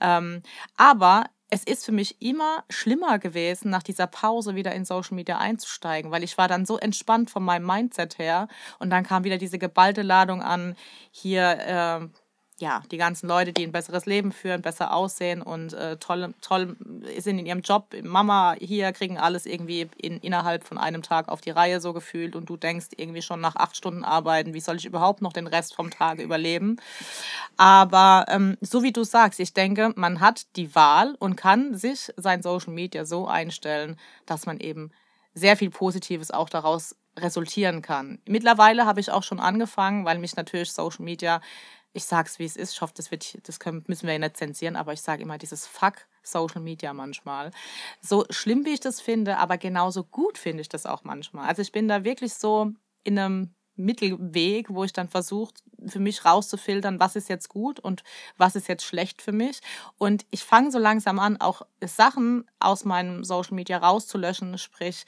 Ähm, 0.00 0.42
aber 0.76 1.26
es 1.48 1.62
ist 1.62 1.84
für 1.84 1.92
mich 1.92 2.20
immer 2.20 2.64
schlimmer 2.68 3.18
gewesen, 3.18 3.70
nach 3.70 3.82
dieser 3.82 4.06
Pause 4.06 4.54
wieder 4.54 4.72
in 4.74 4.84
Social 4.84 5.14
Media 5.14 5.38
einzusteigen, 5.38 6.10
weil 6.10 6.24
ich 6.24 6.36
war 6.38 6.48
dann 6.48 6.66
so 6.66 6.76
entspannt 6.78 7.30
von 7.30 7.44
meinem 7.44 7.66
Mindset 7.66 8.18
her. 8.18 8.48
Und 8.78 8.90
dann 8.90 9.04
kam 9.04 9.24
wieder 9.24 9.38
diese 9.38 9.58
geballte 9.58 10.02
Ladung 10.02 10.42
an, 10.42 10.76
hier 11.10 11.58
äh, 11.60 12.08
ja, 12.58 12.82
die 12.90 12.96
ganzen 12.96 13.28
Leute, 13.28 13.52
die 13.52 13.64
ein 13.64 13.72
besseres 13.72 14.06
Leben 14.06 14.32
führen, 14.32 14.62
besser 14.62 14.94
aussehen 14.94 15.42
und 15.42 15.74
äh, 15.74 15.98
toll, 15.98 16.32
toll 16.40 16.74
sind 17.18 17.38
in 17.38 17.44
ihrem 17.44 17.60
Job. 17.60 17.94
Mama 18.02 18.54
hier 18.58 18.92
kriegen 18.92 19.18
alles 19.18 19.44
irgendwie 19.44 19.90
in, 19.98 20.18
innerhalb 20.20 20.64
von 20.64 20.78
einem 20.78 21.02
Tag 21.02 21.28
auf 21.28 21.42
die 21.42 21.50
Reihe 21.50 21.80
so 21.80 21.92
gefühlt 21.92 22.34
und 22.34 22.48
du 22.48 22.56
denkst 22.56 22.86
irgendwie 22.96 23.20
schon 23.20 23.42
nach 23.42 23.56
acht 23.56 23.76
Stunden 23.76 24.04
arbeiten, 24.04 24.54
wie 24.54 24.60
soll 24.60 24.76
ich 24.76 24.86
überhaupt 24.86 25.20
noch 25.20 25.34
den 25.34 25.46
Rest 25.46 25.74
vom 25.74 25.90
Tage 25.90 26.22
überleben? 26.22 26.76
Aber 27.58 28.24
ähm, 28.28 28.56
so 28.62 28.82
wie 28.82 28.92
du 28.92 29.04
sagst, 29.04 29.38
ich 29.38 29.52
denke, 29.52 29.92
man 29.94 30.20
hat 30.20 30.46
die 30.56 30.74
Wahl 30.74 31.14
und 31.18 31.36
kann 31.36 31.74
sich 31.74 32.10
sein 32.16 32.42
Social 32.42 32.72
Media 32.72 33.04
so 33.04 33.26
einstellen, 33.26 33.98
dass 34.24 34.46
man 34.46 34.60
eben 34.60 34.92
sehr 35.34 35.58
viel 35.58 35.68
Positives 35.68 36.30
auch 36.30 36.48
daraus 36.48 36.96
resultieren 37.18 37.82
kann. 37.82 38.18
Mittlerweile 38.26 38.86
habe 38.86 39.00
ich 39.00 39.10
auch 39.10 39.22
schon 39.22 39.40
angefangen, 39.40 40.04
weil 40.04 40.18
mich 40.18 40.36
natürlich 40.36 40.72
Social 40.72 41.04
Media 41.04 41.40
ich 41.96 42.04
sage 42.04 42.28
es, 42.28 42.38
wie 42.38 42.44
es 42.44 42.56
ist. 42.56 42.74
Ich 42.74 42.80
hoffe, 42.82 42.92
das, 42.94 43.10
wird, 43.10 43.38
das 43.48 43.58
können, 43.58 43.82
müssen 43.86 44.06
wir 44.06 44.12
ja 44.12 44.18
nicht 44.18 44.36
zensieren, 44.36 44.76
aber 44.76 44.92
ich 44.92 45.00
sage 45.00 45.22
immer 45.22 45.38
dieses 45.38 45.66
Fuck 45.66 46.06
Social 46.22 46.60
Media 46.60 46.92
manchmal. 46.92 47.50
So 48.02 48.26
schlimm, 48.28 48.66
wie 48.66 48.74
ich 48.74 48.80
das 48.80 49.00
finde, 49.00 49.38
aber 49.38 49.56
genauso 49.56 50.04
gut 50.04 50.36
finde 50.36 50.60
ich 50.60 50.68
das 50.68 50.84
auch 50.84 51.04
manchmal. 51.04 51.48
Also 51.48 51.62
ich 51.62 51.72
bin 51.72 51.88
da 51.88 52.04
wirklich 52.04 52.34
so 52.34 52.72
in 53.02 53.18
einem 53.18 53.54
Mittelweg, 53.76 54.68
wo 54.70 54.84
ich 54.84 54.92
dann 54.92 55.08
versuche, 55.08 55.54
für 55.86 56.00
mich 56.00 56.24
rauszufiltern, 56.24 57.00
was 57.00 57.16
ist 57.16 57.28
jetzt 57.28 57.48
gut 57.48 57.80
und 57.80 58.02
was 58.36 58.56
ist 58.56 58.68
jetzt 58.68 58.84
schlecht 58.84 59.22
für 59.22 59.32
mich. 59.32 59.60
Und 59.96 60.26
ich 60.30 60.42
fange 60.44 60.70
so 60.70 60.78
langsam 60.78 61.18
an, 61.18 61.40
auch 61.40 61.62
Sachen 61.82 62.50
aus 62.58 62.84
meinem 62.84 63.24
Social 63.24 63.54
Media 63.54 63.78
rauszulöschen, 63.78 64.58
sprich 64.58 65.04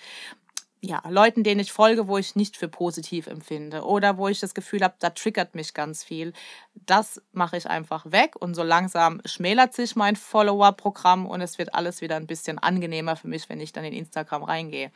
ja, 0.81 1.03
Leuten, 1.09 1.43
denen 1.43 1.61
ich 1.61 1.73
folge, 1.73 2.07
wo 2.07 2.19
ich 2.19 2.37
nicht 2.37 2.57
für 2.57 2.69
positiv 2.69 3.27
empfinde 3.27 3.83
oder 3.83 4.17
wo 4.17 4.29
ich 4.29 4.41
das 4.41 4.55
Gefühl 4.55 4.83
habe, 4.83 4.95
da 4.99 5.11
triggert 5.11 5.55
mich 5.55 5.75
ganz 5.75 6.05
viel. 6.05 6.33
Das 6.75 7.21
mache 7.33 7.57
ich 7.57 7.69
einfach 7.69 8.11
weg 8.11 8.37
und 8.39 8.55
so 8.55 8.63
langsam 8.63 9.21
schmälert 9.25 9.75
sich 9.75 9.97
mein 9.97 10.17
Follower-Programm 10.17 11.27
und 11.27 11.41
es 11.41 11.59
wird 11.59 11.75
alles 11.75 12.01
wieder 12.01 12.17
ein 12.17 12.27
bisschen 12.27 12.59
angenehmer 12.59 13.17
für 13.17 13.29
mich, 13.29 13.49
wenn 13.49 13.61
ich 13.61 13.73
dann 13.73 13.85
in 13.85 13.93
Instagram 13.93 14.45
reingehe. 14.45 14.93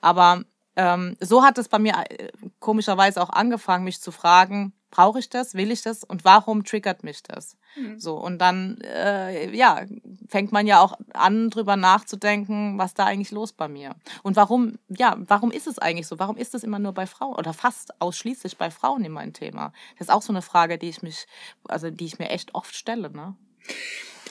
Aber 0.00 0.44
ähm, 0.80 1.16
so 1.20 1.42
hat 1.42 1.58
es 1.58 1.68
bei 1.68 1.78
mir 1.78 1.92
äh, 2.08 2.28
komischerweise 2.58 3.20
auch 3.20 3.30
angefangen, 3.30 3.84
mich 3.84 4.00
zu 4.00 4.10
fragen, 4.12 4.72
brauche 4.90 5.18
ich 5.18 5.28
das, 5.28 5.54
will 5.54 5.70
ich 5.70 5.82
das 5.82 6.04
und 6.04 6.24
warum 6.24 6.64
triggert 6.64 7.04
mich 7.04 7.22
das? 7.22 7.58
Mhm. 7.76 8.00
So 8.00 8.16
und 8.16 8.38
dann 8.38 8.80
äh, 8.80 9.54
ja 9.54 9.82
fängt 10.28 10.52
man 10.52 10.66
ja 10.66 10.80
auch 10.80 10.94
an 11.12 11.50
drüber 11.50 11.76
nachzudenken, 11.76 12.78
was 12.78 12.94
da 12.94 13.04
eigentlich 13.04 13.30
los 13.30 13.52
bei 13.52 13.68
mir 13.68 13.94
und 14.22 14.36
warum 14.36 14.78
ja 14.88 15.16
warum 15.18 15.50
ist 15.50 15.66
es 15.66 15.78
eigentlich 15.78 16.06
so? 16.06 16.18
Warum 16.18 16.36
ist 16.36 16.54
es 16.54 16.64
immer 16.64 16.78
nur 16.78 16.92
bei 16.92 17.06
Frauen 17.06 17.36
oder 17.36 17.52
fast 17.52 18.00
ausschließlich 18.00 18.56
bei 18.56 18.70
Frauen 18.70 19.04
immer 19.04 19.20
ein 19.20 19.34
Thema? 19.34 19.72
Das 19.98 20.08
ist 20.08 20.14
auch 20.14 20.22
so 20.22 20.32
eine 20.32 20.42
Frage, 20.42 20.78
die 20.78 20.88
ich 20.88 21.02
mich 21.02 21.26
also 21.68 21.90
die 21.90 22.06
ich 22.06 22.18
mir 22.18 22.30
echt 22.30 22.54
oft 22.54 22.74
stelle, 22.74 23.10
ne? 23.10 23.36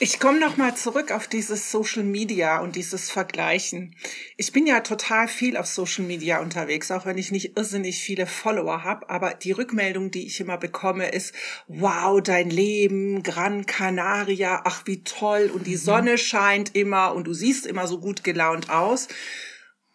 Ich 0.02 0.18
komme 0.18 0.40
noch 0.40 0.56
mal 0.56 0.74
zurück 0.74 1.12
auf 1.12 1.28
dieses 1.28 1.70
Social 1.70 2.04
Media 2.04 2.60
und 2.60 2.74
dieses 2.74 3.10
Vergleichen. 3.10 3.94
Ich 4.38 4.50
bin 4.50 4.66
ja 4.66 4.80
total 4.80 5.28
viel 5.28 5.58
auf 5.58 5.66
Social 5.66 6.06
Media 6.06 6.40
unterwegs, 6.40 6.90
auch 6.90 7.04
wenn 7.04 7.18
ich 7.18 7.32
nicht 7.32 7.58
irrsinnig 7.58 7.98
viele 8.00 8.26
Follower 8.26 8.82
habe. 8.82 9.10
Aber 9.10 9.34
die 9.34 9.52
Rückmeldung, 9.52 10.10
die 10.10 10.26
ich 10.26 10.40
immer 10.40 10.56
bekomme, 10.56 11.10
ist: 11.10 11.34
Wow, 11.68 12.22
dein 12.22 12.48
Leben, 12.48 13.22
Gran 13.22 13.66
Canaria, 13.66 14.62
ach 14.64 14.84
wie 14.86 15.04
toll 15.04 15.50
und 15.52 15.66
die 15.66 15.72
mhm. 15.72 15.80
Sonne 15.80 16.16
scheint 16.16 16.74
immer 16.74 17.14
und 17.14 17.26
du 17.26 17.34
siehst 17.34 17.66
immer 17.66 17.86
so 17.86 18.00
gut 18.00 18.24
gelaunt 18.24 18.70
aus. 18.70 19.06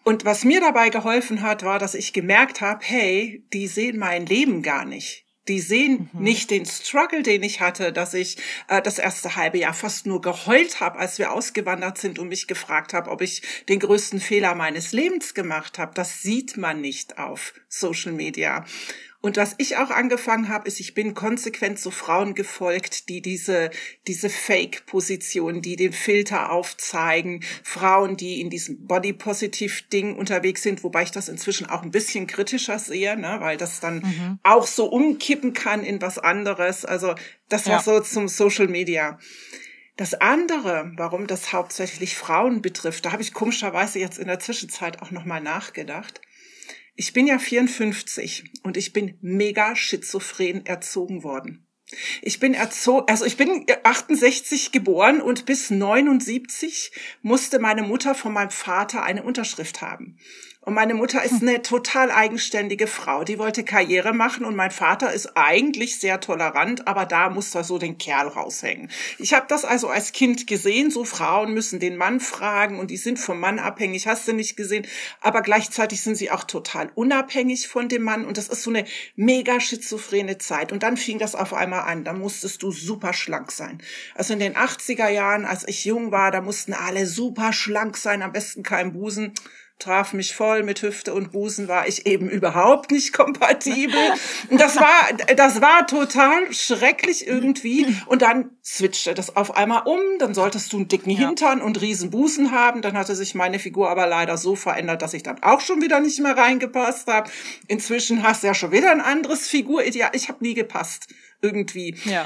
Und 0.03 0.23
was 0.23 0.43
mir 0.43 0.61
dabei 0.61 0.89
geholfen 0.89 1.41
hat, 1.41 1.63
war, 1.63 1.79
dass 1.79 1.95
ich 1.95 2.13
gemerkt 2.13 2.61
habe: 2.61 2.85
Hey, 2.85 3.43
die 3.53 3.65
sehen 3.65 3.97
mein 3.97 4.27
Leben 4.27 4.61
gar 4.61 4.85
nicht 4.85 5.24
die 5.47 5.59
sehen 5.59 6.09
mhm. 6.13 6.23
nicht 6.23 6.49
den 6.49 6.65
Struggle, 6.65 7.23
den 7.23 7.43
ich 7.43 7.61
hatte, 7.61 7.91
dass 7.93 8.13
ich 8.13 8.37
äh, 8.67 8.81
das 8.81 8.99
erste 8.99 9.35
halbe 9.35 9.57
Jahr 9.57 9.73
fast 9.73 10.05
nur 10.05 10.21
geheult 10.21 10.79
habe, 10.79 10.99
als 10.99 11.19
wir 11.19 11.31
ausgewandert 11.31 11.97
sind 11.97 12.19
und 12.19 12.29
mich 12.29 12.47
gefragt 12.47 12.93
habe, 12.93 13.11
ob 13.11 13.21
ich 13.21 13.41
den 13.69 13.79
größten 13.79 14.19
Fehler 14.19 14.55
meines 14.55 14.91
Lebens 14.91 15.33
gemacht 15.33 15.77
habe. 15.77 15.93
Das 15.93 16.21
sieht 16.21 16.57
man 16.57 16.81
nicht 16.81 17.17
auf 17.17 17.53
Social 17.67 18.11
Media. 18.11 18.65
Und 19.25 19.37
was 19.37 19.55
ich 19.57 19.77
auch 19.77 19.89
angefangen 19.89 20.49
habe, 20.49 20.67
ist, 20.67 20.79
ich 20.79 20.93
bin 20.93 21.15
konsequent 21.15 21.79
zu 21.79 21.89
Frauen 21.89 22.35
gefolgt, 22.35 23.09
die 23.09 23.23
diese, 23.23 23.71
diese 24.05 24.29
Fake-Position, 24.29 25.63
die 25.63 25.75
den 25.75 25.93
Filter 25.93 26.51
aufzeigen, 26.51 27.43
Frauen, 27.63 28.17
die 28.17 28.39
in 28.39 28.51
diesem 28.51 28.85
Body-Positive-Ding 28.85 30.15
unterwegs 30.15 30.61
sind, 30.61 30.83
wobei 30.83 31.01
ich 31.01 31.09
das 31.09 31.27
inzwischen 31.27 31.65
auch 31.65 31.81
ein 31.81 31.89
bisschen 31.89 32.27
kritischer 32.27 32.77
sehe, 32.77 33.17
ne, 33.17 33.37
weil 33.39 33.57
das 33.57 33.79
dann 33.79 33.95
mhm. 33.95 34.39
auch 34.43 34.67
so 34.67 34.85
umkippen 34.85 35.53
kann 35.53 35.83
in 35.83 35.99
was 36.03 36.19
anderes. 36.19 36.85
Also 36.85 37.15
das 37.49 37.65
war 37.65 37.77
ja. 37.77 37.81
so 37.81 38.01
zum 38.01 38.27
Social 38.27 38.67
Media. 38.67 39.17
Das 39.97 40.13
andere, 40.13 40.91
warum 40.97 41.25
das 41.25 41.51
hauptsächlich 41.51 42.15
Frauen 42.15 42.61
betrifft, 42.61 43.07
da 43.07 43.11
habe 43.11 43.23
ich 43.23 43.33
komischerweise 43.33 43.97
jetzt 43.97 44.19
in 44.19 44.27
der 44.27 44.39
Zwischenzeit 44.39 45.01
auch 45.01 45.09
nochmal 45.09 45.41
nachgedacht. 45.41 46.21
Ich 46.97 47.11
bin 47.11 47.27
ja 47.27 47.39
54 47.39 48.61
und 48.63 48.77
ich 48.77 48.93
bin 48.93 49.17
mega 49.21 49.75
schizophren 49.75 50.65
erzogen 50.65 51.23
worden. 51.23 51.64
Ich 52.21 52.39
bin 52.39 52.53
erzogen, 52.53 53.07
also 53.09 53.25
ich 53.25 53.37
bin 53.37 53.65
68 53.83 54.71
geboren 54.71 55.21
und 55.21 55.45
bis 55.45 55.69
79 55.69 56.91
musste 57.21 57.59
meine 57.59 57.83
Mutter 57.83 58.15
von 58.15 58.33
meinem 58.33 58.51
Vater 58.51 59.03
eine 59.03 59.23
Unterschrift 59.23 59.81
haben. 59.81 60.17
Und 60.65 60.73
meine 60.73 60.95
Mutter 60.95 61.23
ist 61.23 61.43
eine 61.43 61.61
total 61.61 62.09
eigenständige 62.09 62.87
Frau. 62.87 63.23
Die 63.23 63.37
wollte 63.37 63.63
Karriere 63.63 64.13
machen 64.13 64.45
und 64.45 64.55
mein 64.55 64.71
Vater 64.71 65.13
ist 65.13 65.37
eigentlich 65.37 65.99
sehr 65.99 66.19
tolerant, 66.19 66.87
aber 66.87 67.05
da 67.05 67.29
muss 67.29 67.53
er 67.53 67.63
so 67.63 67.77
den 67.77 67.99
Kerl 67.99 68.27
raushängen. 68.27 68.89
Ich 69.19 69.35
habe 69.35 69.45
das 69.47 69.63
also 69.63 69.89
als 69.89 70.11
Kind 70.11 70.47
gesehen. 70.47 70.89
So 70.89 71.03
Frauen 71.03 71.53
müssen 71.53 71.79
den 71.79 71.97
Mann 71.97 72.19
fragen 72.19 72.79
und 72.79 72.89
die 72.89 72.97
sind 72.97 73.19
vom 73.19 73.39
Mann 73.39 73.59
abhängig. 73.59 74.07
Hast 74.07 74.27
du 74.27 74.33
nicht 74.33 74.57
gesehen? 74.57 74.87
Aber 75.21 75.43
gleichzeitig 75.43 76.01
sind 76.01 76.15
sie 76.15 76.31
auch 76.31 76.43
total 76.43 76.89
unabhängig 76.95 77.67
von 77.67 77.87
dem 77.87 78.01
Mann 78.01 78.25
und 78.25 78.39
das 78.39 78.47
ist 78.47 78.63
so 78.63 78.71
eine 78.71 78.85
mega 79.15 79.59
schizophrene 79.59 80.39
Zeit. 80.39 80.71
Und 80.71 80.81
dann 80.81 80.97
fing 80.97 81.19
das 81.19 81.35
auf 81.35 81.53
einmal 81.53 81.83
an. 81.85 82.03
Da 82.03 82.13
musstest 82.13 82.63
du 82.63 82.71
super 82.71 83.13
schlank 83.13 83.51
sein. 83.51 83.79
Also 84.15 84.33
in 84.33 84.39
den 84.39 84.55
80er 84.55 85.09
Jahren, 85.09 85.45
als 85.45 85.67
ich 85.67 85.85
jung 85.85 86.11
war, 86.11 86.31
da 86.31 86.41
mussten 86.41 86.73
alle 86.73 87.05
super 87.05 87.53
schlank 87.53 87.97
sein, 87.97 88.21
am 88.21 88.31
besten 88.31 88.63
kein 88.63 88.93
Busen 88.93 89.33
traf 89.79 90.13
mich 90.13 90.33
voll 90.33 90.63
mit 90.63 90.81
Hüfte 90.81 91.13
und 91.13 91.31
Busen 91.31 91.67
war 91.67 91.87
ich 91.87 92.05
eben 92.05 92.29
überhaupt 92.29 92.91
nicht 92.91 93.11
kompatibel. 93.13 93.99
Das 94.49 94.77
war, 94.77 95.11
das 95.35 95.61
war 95.61 95.85
total 95.85 96.51
schrecklich 96.53 97.27
irgendwie. 97.27 97.85
Und 98.05 98.21
dann 98.21 98.51
switchte 98.63 99.13
das 99.13 99.35
auf 99.35 99.57
einmal 99.57 99.83
um. 99.85 99.99
Dann 100.19 100.33
solltest 100.33 100.71
du 100.71 100.77
einen 100.77 100.87
dicken. 100.87 101.11
Hintern 101.15 101.61
und 101.61 101.81
riesen 101.81 102.09
Busen 102.09 102.51
haben. 102.51 102.81
Dann 102.81 102.97
hatte 102.97 103.15
sich 103.15 103.35
meine 103.35 103.59
Figur 103.59 103.89
aber 103.89 104.07
leider 104.07 104.37
so 104.37 104.55
verändert, 104.55 105.01
dass 105.01 105.13
ich 105.13 105.23
dann 105.23 105.43
auch 105.43 105.61
schon 105.61 105.81
wieder 105.81 105.99
nicht 105.99 106.19
mehr 106.19 106.37
reingepasst 106.37 107.07
habe. 107.07 107.29
Inzwischen 107.67 108.23
hast 108.23 108.43
du 108.43 108.47
ja 108.47 108.53
schon 108.53 108.71
wieder 108.71 108.91
ein 108.91 109.01
anderes 109.01 109.47
Figurideal. 109.47 110.11
Ich 110.13 110.29
habe 110.29 110.43
nie 110.43 110.53
gepasst 110.53 111.07
irgendwie. 111.41 111.95
Ja. 112.05 112.25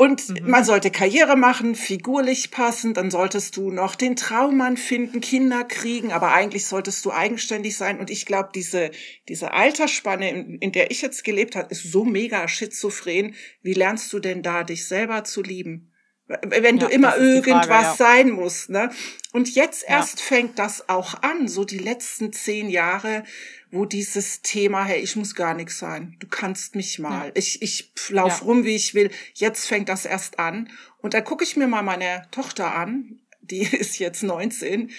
Und 0.00 0.30
mhm. 0.30 0.48
man 0.48 0.64
sollte 0.64 0.90
Karriere 0.90 1.36
machen, 1.36 1.74
figurlich 1.74 2.50
passen, 2.50 2.94
dann 2.94 3.10
solltest 3.10 3.58
du 3.58 3.70
noch 3.70 3.94
den 3.94 4.16
Traummann 4.16 4.78
finden, 4.78 5.20
Kinder 5.20 5.62
kriegen, 5.62 6.10
aber 6.10 6.32
eigentlich 6.32 6.64
solltest 6.64 7.04
du 7.04 7.12
eigenständig 7.12 7.76
sein. 7.76 8.00
Und 8.00 8.08
ich 8.08 8.24
glaube, 8.24 8.48
diese, 8.54 8.92
diese 9.28 9.52
Altersspanne, 9.52 10.30
in, 10.30 10.56
in 10.56 10.72
der 10.72 10.90
ich 10.90 11.02
jetzt 11.02 11.22
gelebt 11.22 11.54
habe, 11.54 11.70
ist 11.70 11.92
so 11.92 12.06
mega 12.06 12.48
schizophren. 12.48 13.34
Wie 13.60 13.74
lernst 13.74 14.10
du 14.14 14.20
denn 14.20 14.42
da, 14.42 14.64
dich 14.64 14.86
selber 14.86 15.24
zu 15.24 15.42
lieben? 15.42 15.92
Wenn 16.46 16.78
ja, 16.78 16.86
du 16.86 16.94
immer 16.94 17.18
irgendwas 17.18 17.66
Frage, 17.66 17.84
ja. 17.84 17.94
sein 17.94 18.30
musst, 18.30 18.70
ne? 18.70 18.90
Und 19.32 19.54
jetzt 19.54 19.84
erst 19.86 20.20
ja. 20.20 20.24
fängt 20.24 20.58
das 20.58 20.88
auch 20.88 21.22
an, 21.22 21.46
so 21.46 21.64
die 21.64 21.78
letzten 21.78 22.32
zehn 22.32 22.70
Jahre, 22.70 23.24
wo 23.70 23.84
dieses 23.84 24.42
Thema, 24.42 24.84
hey, 24.84 25.00
ich 25.00 25.16
muss 25.16 25.34
gar 25.34 25.54
nichts 25.54 25.78
sein, 25.78 26.16
du 26.18 26.26
kannst 26.26 26.74
mich 26.74 26.98
mal, 26.98 27.28
ja. 27.28 27.32
ich, 27.34 27.62
ich 27.62 27.92
lauf 28.08 28.40
ja. 28.40 28.46
rum, 28.46 28.64
wie 28.64 28.74
ich 28.74 28.94
will, 28.94 29.10
jetzt 29.34 29.66
fängt 29.66 29.88
das 29.88 30.04
erst 30.04 30.38
an. 30.38 30.70
Und 30.98 31.14
da 31.14 31.20
gucke 31.20 31.44
ich 31.44 31.56
mir 31.56 31.66
mal 31.66 31.82
meine 31.82 32.22
Tochter 32.30 32.74
an, 32.74 33.20
die 33.40 33.62
ist 33.76 33.98
jetzt 33.98 34.22
19, 34.22 34.90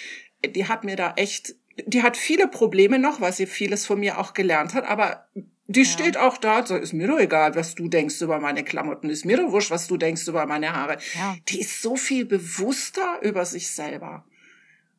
die 0.45 0.67
hat 0.67 0.83
mir 0.83 0.95
da 0.95 1.13
echt, 1.15 1.55
die 1.85 2.03
hat 2.03 2.17
viele 2.17 2.47
Probleme 2.47 2.99
noch, 2.99 3.21
weil 3.21 3.33
sie 3.33 3.45
vieles 3.45 3.85
von 3.85 3.99
mir 3.99 4.17
auch 4.17 4.33
gelernt 4.33 4.73
hat, 4.73 4.85
aber 4.85 5.27
die 5.67 5.83
ja. 5.83 5.85
steht 5.85 6.17
auch 6.17 6.37
da, 6.37 6.65
so, 6.65 6.75
ist 6.75 6.93
mir 6.93 7.07
doch 7.07 7.19
egal, 7.19 7.55
was 7.55 7.75
du 7.75 7.87
denkst 7.87 8.21
über 8.21 8.39
meine 8.39 8.63
Klamotten, 8.63 9.09
ist 9.09 9.25
mir 9.25 9.37
doch 9.37 9.51
wurscht, 9.51 9.71
was 9.71 9.87
du 9.87 9.97
denkst 9.97 10.27
über 10.27 10.45
meine 10.45 10.73
Haare. 10.73 10.97
Ja. 11.15 11.35
Die 11.47 11.61
ist 11.61 11.81
so 11.81 11.95
viel 11.95 12.25
bewusster 12.25 13.19
über 13.21 13.45
sich 13.45 13.71
selber. 13.71 14.25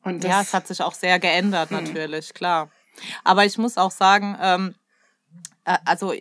Und 0.03 0.25
das, 0.25 0.31
ja, 0.31 0.41
es 0.41 0.55
hat 0.55 0.67
sich 0.67 0.81
auch 0.81 0.95
sehr 0.95 1.19
geändert, 1.19 1.71
hm. 1.71 1.85
natürlich, 1.85 2.33
klar. 2.35 2.71
Aber 3.25 3.45
ich 3.45 3.59
muss 3.59 3.79
auch 3.79 3.91
sagen, 3.91 4.37
ähm, 4.41 4.75
äh, 5.65 5.79
also 5.85 6.15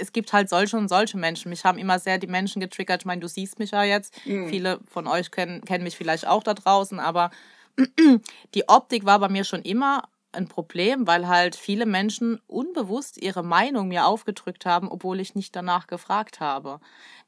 es 0.00 0.12
gibt 0.12 0.32
halt 0.32 0.48
solche 0.48 0.76
und 0.76 0.88
solche 0.88 1.16
Menschen. 1.16 1.50
Mich 1.50 1.64
haben 1.64 1.78
immer 1.78 1.98
sehr 1.98 2.18
die 2.18 2.26
Menschen 2.26 2.60
getriggert. 2.60 3.02
Ich 3.02 3.06
meine, 3.06 3.20
du 3.20 3.28
siehst 3.28 3.58
mich 3.58 3.70
ja 3.70 3.84
jetzt. 3.84 4.14
Mhm. 4.26 4.48
Viele 4.48 4.80
von 4.90 5.06
euch 5.06 5.30
kennen, 5.30 5.62
kennen 5.64 5.84
mich 5.84 5.96
vielleicht 5.96 6.26
auch 6.26 6.42
da 6.42 6.54
draußen, 6.54 6.98
aber 7.00 7.30
die 8.54 8.68
Optik 8.68 9.04
war 9.04 9.18
bei 9.18 9.28
mir 9.28 9.44
schon 9.44 9.62
immer 9.62 10.08
ein 10.32 10.48
Problem, 10.48 11.06
weil 11.06 11.28
halt 11.28 11.56
viele 11.56 11.86
Menschen 11.86 12.40
unbewusst 12.46 13.16
ihre 13.20 13.42
Meinung 13.42 13.88
mir 13.88 14.06
aufgedrückt 14.06 14.66
haben, 14.66 14.88
obwohl 14.88 15.20
ich 15.20 15.34
nicht 15.34 15.54
danach 15.56 15.86
gefragt 15.86 16.40
habe. 16.40 16.80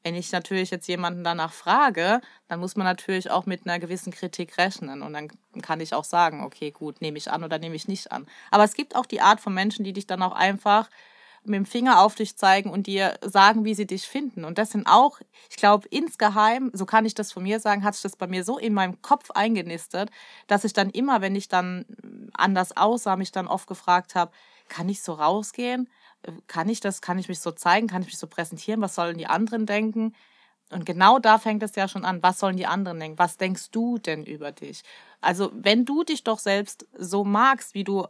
Wenn 0.02 0.14
ich 0.14 0.32
natürlich 0.32 0.70
jetzt 0.70 0.88
jemanden 0.88 1.24
danach 1.24 1.52
frage, 1.52 2.20
dann 2.48 2.60
muss 2.60 2.76
man 2.76 2.86
natürlich 2.86 3.30
auch 3.30 3.46
mit 3.46 3.66
einer 3.66 3.78
gewissen 3.78 4.12
Kritik 4.12 4.58
rechnen. 4.58 5.02
Und 5.02 5.12
dann 5.12 5.28
kann 5.62 5.80
ich 5.80 5.94
auch 5.94 6.04
sagen, 6.04 6.42
okay, 6.44 6.70
gut, 6.70 7.00
nehme 7.00 7.18
ich 7.18 7.30
an 7.30 7.44
oder 7.44 7.58
nehme 7.58 7.76
ich 7.76 7.88
nicht 7.88 8.12
an. 8.12 8.26
Aber 8.50 8.64
es 8.64 8.74
gibt 8.74 8.96
auch 8.96 9.06
die 9.06 9.20
Art 9.20 9.40
von 9.40 9.54
Menschen, 9.54 9.84
die 9.84 9.92
dich 9.92 10.06
dann 10.06 10.22
auch 10.22 10.32
einfach 10.32 10.88
mit 11.44 11.56
dem 11.56 11.66
Finger 11.66 12.00
auf 12.00 12.14
dich 12.14 12.36
zeigen 12.36 12.70
und 12.70 12.86
dir 12.86 13.18
sagen, 13.22 13.64
wie 13.64 13.74
sie 13.74 13.86
dich 13.86 14.06
finden. 14.06 14.44
Und 14.44 14.58
das 14.58 14.70
sind 14.70 14.86
auch, 14.86 15.20
ich 15.50 15.56
glaube, 15.56 15.88
insgeheim, 15.88 16.70
so 16.72 16.86
kann 16.86 17.04
ich 17.04 17.14
das 17.14 17.32
von 17.32 17.42
mir 17.42 17.58
sagen, 17.60 17.84
hat 17.84 17.94
sich 17.94 18.02
das 18.02 18.16
bei 18.16 18.26
mir 18.26 18.44
so 18.44 18.58
in 18.58 18.74
meinem 18.74 19.02
Kopf 19.02 19.30
eingenistet, 19.32 20.10
dass 20.46 20.64
ich 20.64 20.72
dann 20.72 20.90
immer, 20.90 21.20
wenn 21.20 21.34
ich 21.34 21.48
dann 21.48 21.84
anders 22.34 22.76
aussah, 22.76 23.16
mich 23.16 23.32
dann 23.32 23.48
oft 23.48 23.66
gefragt 23.66 24.14
habe, 24.14 24.32
kann 24.68 24.88
ich 24.88 25.02
so 25.02 25.14
rausgehen? 25.14 25.88
Kann 26.46 26.68
ich 26.68 26.80
das? 26.80 27.00
Kann 27.02 27.18
ich 27.18 27.28
mich 27.28 27.40
so 27.40 27.50
zeigen? 27.50 27.88
Kann 27.88 28.02
ich 28.02 28.08
mich 28.08 28.18
so 28.18 28.28
präsentieren? 28.28 28.80
Was 28.80 28.94
sollen 28.94 29.18
die 29.18 29.26
anderen 29.26 29.66
denken? 29.66 30.14
Und 30.70 30.86
genau 30.86 31.18
da 31.18 31.38
fängt 31.38 31.62
es 31.62 31.74
ja 31.74 31.88
schon 31.88 32.04
an. 32.04 32.22
Was 32.22 32.38
sollen 32.38 32.56
die 32.56 32.66
anderen 32.66 32.98
denken? 33.00 33.18
Was 33.18 33.36
denkst 33.36 33.70
du 33.72 33.98
denn 33.98 34.24
über 34.24 34.52
dich? 34.52 34.82
Also, 35.20 35.50
wenn 35.54 35.84
du 35.84 36.04
dich 36.04 36.24
doch 36.24 36.38
selbst 36.38 36.86
so 36.96 37.24
magst, 37.24 37.74
wie 37.74 37.84
du 37.84 38.06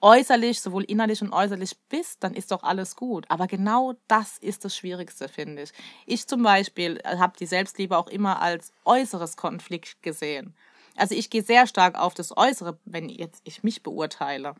äußerlich, 0.00 0.60
sowohl 0.60 0.84
innerlich 0.84 1.22
und 1.22 1.32
äußerlich 1.32 1.76
bist, 1.88 2.22
dann 2.22 2.34
ist 2.34 2.52
doch 2.52 2.62
alles 2.62 2.96
gut. 2.96 3.26
Aber 3.28 3.46
genau 3.46 3.94
das 4.06 4.38
ist 4.38 4.64
das 4.64 4.76
Schwierigste, 4.76 5.28
finde 5.28 5.62
ich. 5.62 5.72
Ich 6.06 6.26
zum 6.26 6.42
Beispiel 6.42 7.00
äh, 7.04 7.18
habe 7.18 7.36
die 7.38 7.46
Selbstliebe 7.46 7.96
auch 7.96 8.08
immer 8.08 8.40
als 8.40 8.72
äußeres 8.84 9.36
Konflikt 9.36 10.02
gesehen. 10.02 10.54
Also 10.96 11.14
ich 11.14 11.30
gehe 11.30 11.42
sehr 11.42 11.66
stark 11.66 11.96
auf 11.96 12.14
das 12.14 12.36
Äußere, 12.36 12.78
wenn 12.84 13.08
jetzt 13.08 13.40
ich 13.44 13.62
mich 13.62 13.82
beurteile. 13.82 14.54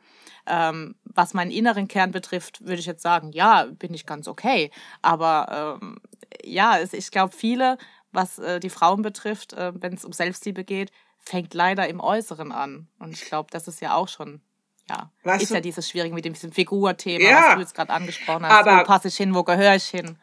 Ähm, 0.46 0.94
was 1.04 1.34
meinen 1.34 1.50
inneren 1.50 1.88
Kern 1.88 2.12
betrifft, 2.12 2.60
würde 2.60 2.80
ich 2.80 2.86
jetzt 2.86 3.02
sagen, 3.02 3.32
ja, 3.32 3.64
bin 3.64 3.92
ich 3.92 4.06
ganz 4.06 4.28
okay. 4.28 4.70
Aber 5.02 5.78
ähm, 5.82 5.98
ja, 6.44 6.78
ich 6.80 7.10
glaube, 7.10 7.34
viele, 7.34 7.76
was 8.12 8.38
äh, 8.38 8.60
die 8.60 8.70
Frauen 8.70 9.02
betrifft, 9.02 9.52
äh, 9.52 9.72
wenn 9.74 9.94
es 9.94 10.04
um 10.04 10.12
Selbstliebe 10.12 10.64
geht, 10.64 10.92
fängt 11.18 11.54
leider 11.54 11.88
im 11.88 12.00
Äußeren 12.00 12.52
an. 12.52 12.88
Und 12.98 13.12
ich 13.12 13.22
glaube, 13.22 13.48
das 13.50 13.66
ist 13.66 13.80
ja 13.80 13.94
auch 13.94 14.08
schon 14.08 14.40
ja, 14.88 15.10
weißt 15.24 15.42
ist 15.42 15.50
du? 15.50 15.54
ja 15.54 15.60
dieses 15.60 15.88
Schwierige 15.88 16.14
mit 16.14 16.24
dem 16.24 16.34
Figurthema, 16.34 17.24
ja, 17.24 17.42
was 17.48 17.54
du 17.54 17.60
jetzt 17.60 17.74
gerade 17.74 17.92
angesprochen 17.92 18.46
hast. 18.46 18.66
Aber 18.66 18.80
wo 18.80 18.84
passe 18.84 19.08
ich 19.08 19.16
hin, 19.16 19.34
wo 19.34 19.42
gehöre 19.42 19.76
ich 19.76 19.86
hin? 19.86 20.16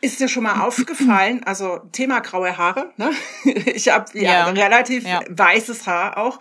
Ist 0.00 0.18
dir 0.18 0.28
schon 0.28 0.44
mal 0.44 0.60
aufgefallen, 0.62 1.42
also 1.46 1.78
Thema 1.92 2.20
graue 2.20 2.56
Haare, 2.56 2.92
ne? 2.96 3.12
Ich 3.44 3.88
habe 3.88 4.06
ja, 4.18 4.32
ja, 4.32 4.44
relativ 4.46 5.04
ja. 5.04 5.20
weißes 5.28 5.86
Haar 5.86 6.18
auch. 6.18 6.38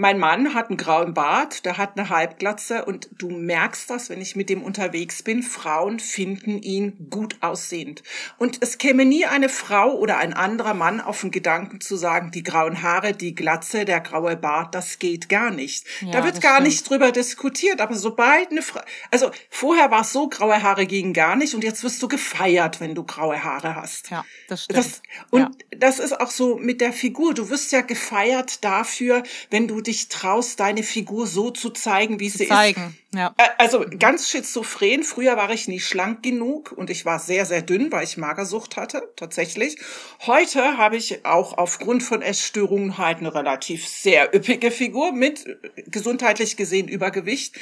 Mein 0.00 0.18
Mann 0.18 0.54
hat 0.54 0.70
einen 0.70 0.78
grauen 0.78 1.12
Bart, 1.12 1.66
der 1.66 1.76
hat 1.76 1.98
eine 1.98 2.08
Halbglatze 2.08 2.86
und 2.86 3.10
du 3.18 3.28
merkst 3.28 3.90
das, 3.90 4.08
wenn 4.08 4.22
ich 4.22 4.34
mit 4.34 4.48
dem 4.48 4.62
unterwegs 4.62 5.22
bin. 5.22 5.42
Frauen 5.42 6.00
finden 6.00 6.62
ihn 6.62 7.08
gut 7.10 7.36
aussehend. 7.42 8.02
Und 8.38 8.56
es 8.62 8.78
käme 8.78 9.04
nie 9.04 9.26
eine 9.26 9.50
Frau 9.50 9.94
oder 9.94 10.16
ein 10.16 10.32
anderer 10.32 10.72
Mann 10.72 11.02
auf 11.02 11.20
den 11.20 11.30
Gedanken 11.30 11.82
zu 11.82 11.96
sagen, 11.96 12.30
die 12.30 12.42
grauen 12.42 12.82
Haare, 12.82 13.12
die 13.12 13.34
Glatze, 13.34 13.84
der 13.84 14.00
graue 14.00 14.38
Bart, 14.38 14.74
das 14.74 14.98
geht 14.98 15.28
gar 15.28 15.50
nicht. 15.50 15.86
Ja, 16.00 16.12
da 16.12 16.24
wird 16.24 16.40
gar 16.40 16.54
stimmt. 16.54 16.68
nicht 16.68 16.88
drüber 16.88 17.12
diskutiert. 17.12 17.82
Aber 17.82 17.94
sobald 17.94 18.52
eine 18.52 18.62
Frau, 18.62 18.80
also 19.10 19.30
vorher 19.50 19.90
war 19.90 20.00
es 20.00 20.14
so, 20.14 20.30
graue 20.30 20.62
Haare 20.62 20.86
gingen 20.86 21.12
gar 21.12 21.36
nicht 21.36 21.54
und 21.54 21.62
jetzt 21.62 21.84
wirst 21.84 22.02
du 22.02 22.08
gefeiert, 22.08 22.80
wenn 22.80 22.94
du 22.94 23.04
graue 23.04 23.44
Haare 23.44 23.76
hast. 23.76 24.08
Ja, 24.08 24.24
das 24.48 24.64
stimmt. 24.64 24.78
Das, 24.78 25.02
und 25.28 25.40
ja. 25.40 25.50
das 25.76 25.98
ist 25.98 26.18
auch 26.18 26.30
so 26.30 26.56
mit 26.56 26.80
der 26.80 26.94
Figur. 26.94 27.34
Du 27.34 27.50
wirst 27.50 27.70
ja 27.72 27.82
gefeiert 27.82 28.64
dafür, 28.64 29.24
wenn 29.50 29.68
du 29.68 29.82
dich 29.82 29.89
traust, 30.08 30.60
deine 30.60 30.82
Figur 30.82 31.26
so 31.26 31.50
zu 31.50 31.70
zeigen, 31.70 32.20
wie 32.20 32.28
sie 32.28 32.46
zeigen. 32.46 32.96
ist. 33.10 33.18
Ja. 33.18 33.34
Also 33.58 33.84
ganz 33.98 34.28
schizophren. 34.28 35.02
Früher 35.02 35.36
war 35.36 35.50
ich 35.50 35.68
nie 35.68 35.80
schlank 35.80 36.22
genug 36.22 36.72
und 36.72 36.90
ich 36.90 37.04
war 37.04 37.18
sehr, 37.18 37.44
sehr 37.46 37.62
dünn, 37.62 37.90
weil 37.90 38.04
ich 38.04 38.16
Magersucht 38.16 38.76
hatte, 38.76 39.12
tatsächlich. 39.16 39.78
Heute 40.26 40.78
habe 40.78 40.96
ich 40.96 41.24
auch 41.24 41.58
aufgrund 41.58 42.02
von 42.02 42.22
Essstörungen 42.22 42.98
halt 42.98 43.18
eine 43.18 43.34
relativ 43.34 43.86
sehr 43.86 44.34
üppige 44.34 44.70
Figur 44.70 45.12
mit 45.12 45.44
gesundheitlich 45.86 46.56
gesehen 46.56 46.88
Übergewicht. 46.88 47.56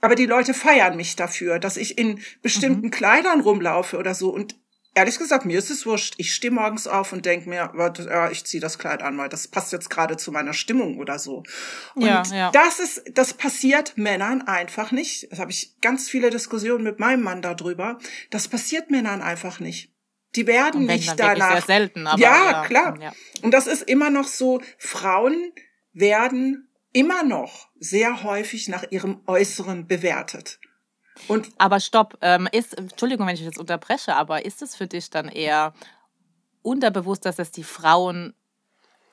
Aber 0.00 0.14
die 0.14 0.26
Leute 0.26 0.52
feiern 0.52 0.96
mich 0.96 1.16
dafür, 1.16 1.58
dass 1.58 1.76
ich 1.76 1.96
in 1.96 2.20
bestimmten 2.42 2.86
mhm. 2.86 2.90
Kleidern 2.90 3.40
rumlaufe 3.40 3.96
oder 3.96 4.14
so. 4.14 4.30
Und 4.30 4.54
Ehrlich 4.96 5.18
gesagt, 5.18 5.44
mir 5.44 5.58
ist 5.58 5.70
es 5.70 5.86
wurscht. 5.86 6.14
Ich 6.18 6.32
stehe 6.32 6.52
morgens 6.52 6.86
auf 6.86 7.12
und 7.12 7.26
denke 7.26 7.48
mir, 7.48 7.72
ja, 7.76 8.30
ich 8.30 8.44
ziehe 8.44 8.60
das 8.60 8.78
Kleid 8.78 9.02
an, 9.02 9.18
weil 9.18 9.28
das 9.28 9.48
passt 9.48 9.72
jetzt 9.72 9.90
gerade 9.90 10.16
zu 10.16 10.30
meiner 10.30 10.52
Stimmung 10.52 10.98
oder 10.98 11.18
so. 11.18 11.42
Und 11.96 12.06
ja, 12.06 12.22
ja. 12.32 12.50
das 12.52 12.78
ist, 12.78 13.02
das 13.12 13.34
passiert 13.34 13.98
Männern 13.98 14.42
einfach 14.42 14.92
nicht. 14.92 15.32
Das 15.32 15.40
habe 15.40 15.50
ich 15.50 15.80
ganz 15.80 16.08
viele 16.08 16.30
Diskussionen 16.30 16.84
mit 16.84 17.00
meinem 17.00 17.24
Mann 17.24 17.42
darüber. 17.42 17.98
Das 18.30 18.46
passiert 18.46 18.92
Männern 18.92 19.20
einfach 19.20 19.58
nicht. 19.58 19.90
Die 20.36 20.46
werden 20.46 20.86
nicht 20.86 21.18
danach. 21.18 21.52
Sehr 21.52 21.62
selten, 21.62 22.06
aber 22.06 22.20
ja, 22.20 22.50
ja 22.50 22.66
klar. 22.66 23.00
Ja. 23.00 23.12
Und 23.42 23.52
das 23.52 23.66
ist 23.66 23.82
immer 23.82 24.10
noch 24.10 24.28
so. 24.28 24.60
Frauen 24.78 25.52
werden 25.92 26.68
immer 26.92 27.24
noch 27.24 27.68
sehr 27.78 28.22
häufig 28.22 28.68
nach 28.68 28.84
ihrem 28.90 29.20
Äußeren 29.26 29.86
bewertet. 29.86 30.60
Und 31.28 31.48
aber 31.58 31.80
stopp, 31.80 32.18
ähm, 32.20 32.48
ist, 32.52 32.76
Entschuldigung, 32.76 33.26
wenn 33.26 33.34
ich 33.34 33.40
jetzt 33.40 33.58
unterbreche, 33.58 34.14
aber 34.14 34.44
ist 34.44 34.62
es 34.62 34.76
für 34.76 34.86
dich 34.86 35.10
dann 35.10 35.28
eher 35.28 35.72
unterbewusst, 36.62 37.24
dass 37.24 37.38
es 37.38 37.50
die 37.50 37.64
Frauen 37.64 38.34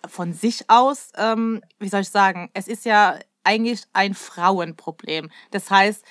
von 0.08 0.34
sich 0.34 0.70
aus, 0.70 1.12
ähm, 1.16 1.62
wie 1.80 1.90
soll 1.90 2.02
ich 2.02 2.10
sagen, 2.10 2.50
es 2.54 2.68
ist 2.68 2.86
ja 2.86 3.20
eigentlich 3.44 3.84
ein 3.94 4.14
Frauenproblem. 4.14 5.30
Das 5.52 5.70
heißt, 5.70 6.04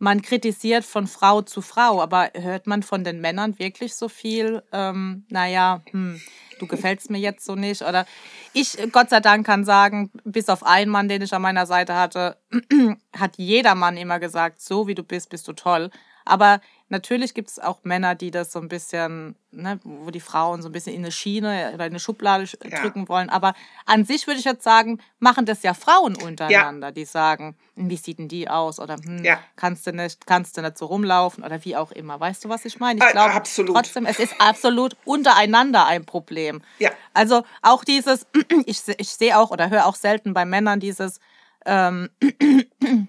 man 0.00 0.22
kritisiert 0.22 0.84
von 0.84 1.06
Frau 1.06 1.42
zu 1.42 1.60
Frau, 1.60 2.00
aber 2.00 2.30
hört 2.34 2.66
man 2.66 2.82
von 2.82 3.04
den 3.04 3.20
Männern 3.20 3.58
wirklich 3.58 3.94
so 3.94 4.08
viel, 4.08 4.62
ähm, 4.72 5.26
naja, 5.28 5.82
hm, 5.90 6.18
du 6.58 6.66
gefällst 6.66 7.10
mir 7.10 7.18
jetzt 7.18 7.44
so 7.44 7.54
nicht. 7.54 7.82
Oder 7.82 8.06
ich, 8.54 8.78
Gott 8.92 9.10
sei 9.10 9.20
Dank, 9.20 9.46
kann 9.46 9.64
sagen, 9.64 10.10
bis 10.24 10.48
auf 10.48 10.64
einen 10.64 10.90
Mann, 10.90 11.08
den 11.08 11.20
ich 11.20 11.34
an 11.34 11.42
meiner 11.42 11.66
Seite 11.66 11.96
hatte, 11.96 12.38
hat 13.16 13.36
jeder 13.36 13.74
Mann 13.74 13.98
immer 13.98 14.18
gesagt, 14.18 14.62
so 14.62 14.86
wie 14.86 14.94
du 14.94 15.02
bist, 15.02 15.28
bist 15.28 15.46
du 15.46 15.52
toll. 15.52 15.90
Aber 16.24 16.62
natürlich 16.90 17.34
gibt 17.34 17.48
es 17.48 17.58
auch 17.58 17.78
Männer, 17.84 18.14
die 18.14 18.30
das 18.30 18.52
so 18.52 18.60
ein 18.60 18.68
bisschen, 18.68 19.36
ne, 19.52 19.80
wo 19.84 20.10
die 20.10 20.20
Frauen 20.20 20.60
so 20.60 20.68
ein 20.68 20.72
bisschen 20.72 20.92
in 20.94 21.00
eine 21.00 21.12
Schiene 21.12 21.70
oder 21.74 21.86
in 21.86 21.92
eine 21.92 22.00
Schublade 22.00 22.44
ja. 22.44 22.80
drücken 22.80 23.08
wollen. 23.08 23.30
Aber 23.30 23.54
an 23.86 24.04
sich 24.04 24.26
würde 24.26 24.40
ich 24.40 24.44
jetzt 24.44 24.64
sagen, 24.64 25.00
machen 25.18 25.46
das 25.46 25.62
ja 25.62 25.72
Frauen 25.72 26.16
untereinander, 26.16 26.88
ja. 26.88 26.92
die 26.92 27.04
sagen, 27.04 27.56
hm, 27.76 27.88
wie 27.88 27.96
sieht 27.96 28.18
denn 28.18 28.28
die 28.28 28.48
aus? 28.48 28.78
Oder 28.80 28.96
hm, 28.96 29.24
ja. 29.24 29.38
kannst 29.56 29.86
du 29.86 29.92
nicht, 29.92 30.26
kannst 30.26 30.56
du 30.56 30.62
nicht 30.62 30.76
so 30.76 30.86
rumlaufen 30.86 31.44
oder 31.44 31.64
wie 31.64 31.76
auch 31.76 31.92
immer. 31.92 32.18
Weißt 32.18 32.44
du, 32.44 32.48
was 32.48 32.64
ich 32.64 32.80
meine? 32.80 32.98
Ich 32.98 33.08
äh, 33.08 33.12
glaube 33.12 33.42
trotzdem, 33.66 34.06
es 34.06 34.18
ist 34.18 34.34
absolut 34.40 34.96
untereinander 35.04 35.86
ein 35.86 36.04
Problem. 36.04 36.62
Also 37.14 37.44
auch 37.62 37.84
dieses, 37.84 38.26
ich, 38.66 38.82
ich 38.98 39.10
sehe 39.10 39.38
auch 39.38 39.50
oder 39.50 39.70
höre 39.70 39.86
auch 39.86 39.94
selten 39.94 40.34
bei 40.34 40.44
Männern 40.44 40.80
dieses 40.80 41.20
ähm, 41.66 42.10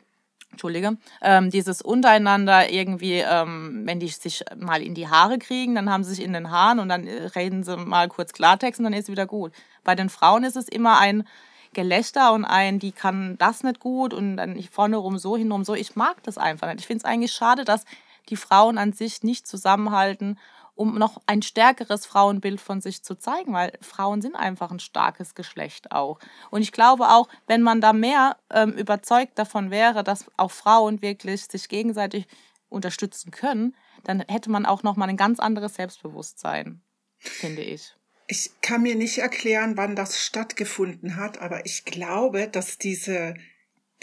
Entschuldige, 0.51 0.97
ähm, 1.21 1.49
dieses 1.49 1.81
untereinander 1.81 2.71
irgendwie, 2.71 3.19
ähm, 3.19 3.83
wenn 3.85 3.99
die 3.99 4.09
sich 4.09 4.43
mal 4.57 4.81
in 4.81 4.93
die 4.93 5.07
Haare 5.07 5.39
kriegen, 5.39 5.75
dann 5.75 5.89
haben 5.89 6.03
sie 6.03 6.15
sich 6.15 6.23
in 6.23 6.33
den 6.33 6.51
Haaren 6.51 6.79
und 6.79 6.89
dann 6.89 7.07
äh, 7.07 7.23
reden 7.35 7.63
sie 7.63 7.77
mal 7.77 8.09
kurz 8.09 8.33
Klartext 8.33 8.79
und 8.79 8.83
dann 8.83 8.93
ist 8.93 9.03
es 9.03 9.09
wieder 9.09 9.25
gut. 9.25 9.53
Bei 9.83 9.95
den 9.95 10.09
Frauen 10.09 10.43
ist 10.43 10.57
es 10.57 10.67
immer 10.67 10.99
ein 10.99 11.25
Gelächter 11.73 12.33
und 12.33 12.43
ein, 12.43 12.79
die 12.79 12.91
kann 12.91 13.37
das 13.37 13.63
nicht 13.63 13.79
gut 13.79 14.13
und 14.13 14.37
dann 14.37 14.61
vorne 14.63 14.97
rum 14.97 15.17
so, 15.17 15.37
hintenrum 15.37 15.63
so. 15.63 15.73
Ich 15.73 15.95
mag 15.95 16.21
das 16.23 16.37
einfach 16.37 16.67
nicht. 16.67 16.81
Ich 16.81 16.87
finde 16.87 17.03
es 17.03 17.05
eigentlich 17.05 17.31
schade, 17.31 17.63
dass 17.63 17.85
die 18.29 18.35
Frauen 18.35 18.77
an 18.77 18.93
sich 18.93 19.23
nicht 19.23 19.47
zusammenhalten 19.47 20.37
um 20.81 20.97
noch 20.97 21.21
ein 21.27 21.43
stärkeres 21.43 22.07
Frauenbild 22.07 22.59
von 22.59 22.81
sich 22.81 23.03
zu 23.03 23.13
zeigen, 23.13 23.53
weil 23.53 23.77
Frauen 23.81 24.23
sind 24.23 24.35
einfach 24.35 24.71
ein 24.71 24.79
starkes 24.79 25.35
Geschlecht 25.35 25.91
auch. 25.91 26.19
Und 26.49 26.63
ich 26.63 26.71
glaube 26.71 27.09
auch, 27.09 27.29
wenn 27.45 27.61
man 27.61 27.81
da 27.81 27.93
mehr 27.93 28.37
ähm, 28.49 28.73
überzeugt 28.73 29.37
davon 29.37 29.69
wäre, 29.69 30.03
dass 30.03 30.25
auch 30.37 30.49
Frauen 30.49 31.03
wirklich 31.03 31.45
sich 31.45 31.69
gegenseitig 31.69 32.25
unterstützen 32.67 33.29
können, 33.29 33.75
dann 34.03 34.21
hätte 34.27 34.49
man 34.49 34.65
auch 34.65 34.81
noch 34.81 34.95
mal 34.95 35.07
ein 35.07 35.17
ganz 35.17 35.39
anderes 35.39 35.75
Selbstbewusstsein, 35.75 36.81
finde 37.19 37.61
ich. 37.61 37.95
Ich 38.25 38.49
kann 38.61 38.81
mir 38.81 38.95
nicht 38.95 39.19
erklären, 39.19 39.77
wann 39.77 39.95
das 39.95 40.19
stattgefunden 40.19 41.15
hat, 41.15 41.37
aber 41.39 41.65
ich 41.67 41.85
glaube, 41.85 42.47
dass 42.47 42.79
diese 42.79 43.35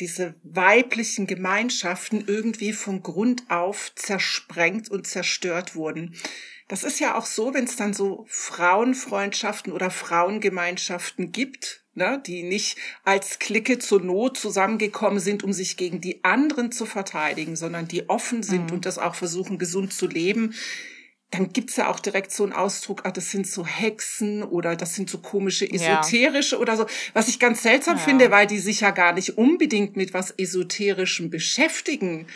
diese 0.00 0.34
weiblichen 0.44 1.26
Gemeinschaften 1.26 2.24
irgendwie 2.26 2.72
von 2.72 3.02
Grund 3.02 3.50
auf 3.50 3.92
zersprengt 3.96 4.90
und 4.90 5.06
zerstört 5.06 5.74
wurden. 5.74 6.14
Das 6.68 6.84
ist 6.84 7.00
ja 7.00 7.16
auch 7.16 7.24
so, 7.24 7.54
wenn 7.54 7.64
es 7.64 7.76
dann 7.76 7.94
so 7.94 8.26
Frauenfreundschaften 8.28 9.72
oder 9.72 9.90
Frauengemeinschaften 9.90 11.32
gibt, 11.32 11.82
ne, 11.94 12.22
die 12.26 12.42
nicht 12.42 12.76
als 13.04 13.38
Clique 13.38 13.78
zur 13.78 14.02
Not 14.02 14.36
zusammengekommen 14.36 15.18
sind, 15.18 15.42
um 15.42 15.54
sich 15.54 15.78
gegen 15.78 16.02
die 16.02 16.22
anderen 16.24 16.70
zu 16.70 16.84
verteidigen, 16.84 17.56
sondern 17.56 17.88
die 17.88 18.08
offen 18.10 18.42
sind 18.42 18.66
mhm. 18.66 18.76
und 18.76 18.86
das 18.86 18.98
auch 18.98 19.14
versuchen, 19.14 19.58
gesund 19.58 19.94
zu 19.94 20.06
leben. 20.06 20.54
Dann 21.30 21.52
gibt's 21.52 21.76
ja 21.76 21.90
auch 21.90 22.00
direkt 22.00 22.32
so 22.32 22.44
einen 22.44 22.52
Ausdruck, 22.54 23.02
ah, 23.04 23.10
das 23.10 23.30
sind 23.30 23.46
so 23.46 23.66
Hexen 23.66 24.42
oder 24.42 24.76
das 24.76 24.94
sind 24.94 25.08
so 25.08 25.18
komische 25.18 25.70
esoterische 25.70 26.56
ja. 26.56 26.60
oder 26.62 26.76
so, 26.76 26.86
was 27.14 27.28
ich 27.28 27.38
ganz 27.38 27.62
seltsam 27.62 27.96
ja. 27.96 28.02
finde, 28.02 28.30
weil 28.30 28.46
die 28.46 28.58
sich 28.58 28.80
ja 28.80 28.90
gar 28.90 29.12
nicht 29.12 29.36
unbedingt 29.36 29.96
mit 29.96 30.14
was 30.14 30.30
Esoterischem 30.30 31.28
beschäftigen. 31.28 32.26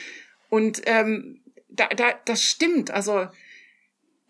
Und 0.51 0.83
ähm, 0.87 1.41
da, 1.71 1.89
da, 1.89 2.12
das 2.27 2.43
stimmt. 2.43 2.91
Also 2.91 3.29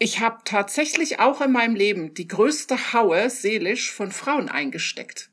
ich 0.02 0.20
habe 0.20 0.38
tatsächlich 0.44 1.20
auch 1.20 1.40
in 1.40 1.52
meinem 1.52 1.76
Leben 1.76 2.14
die 2.14 2.26
größte 2.26 2.92
Haue 2.92 3.30
seelisch 3.30 3.92
von 3.92 4.10
Frauen 4.10 4.48
eingesteckt. 4.48 5.30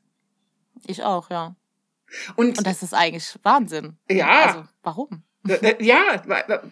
Ich 0.86 1.02
auch, 1.02 1.30
ja. 1.30 1.56
Und, 2.36 2.58
Und 2.58 2.66
das 2.66 2.82
ist 2.82 2.94
eigentlich 2.94 3.38
Wahnsinn. 3.42 3.98
Ja. 4.08 4.46
Also, 4.46 4.68
warum? 4.82 5.24
Ja, 5.78 6.22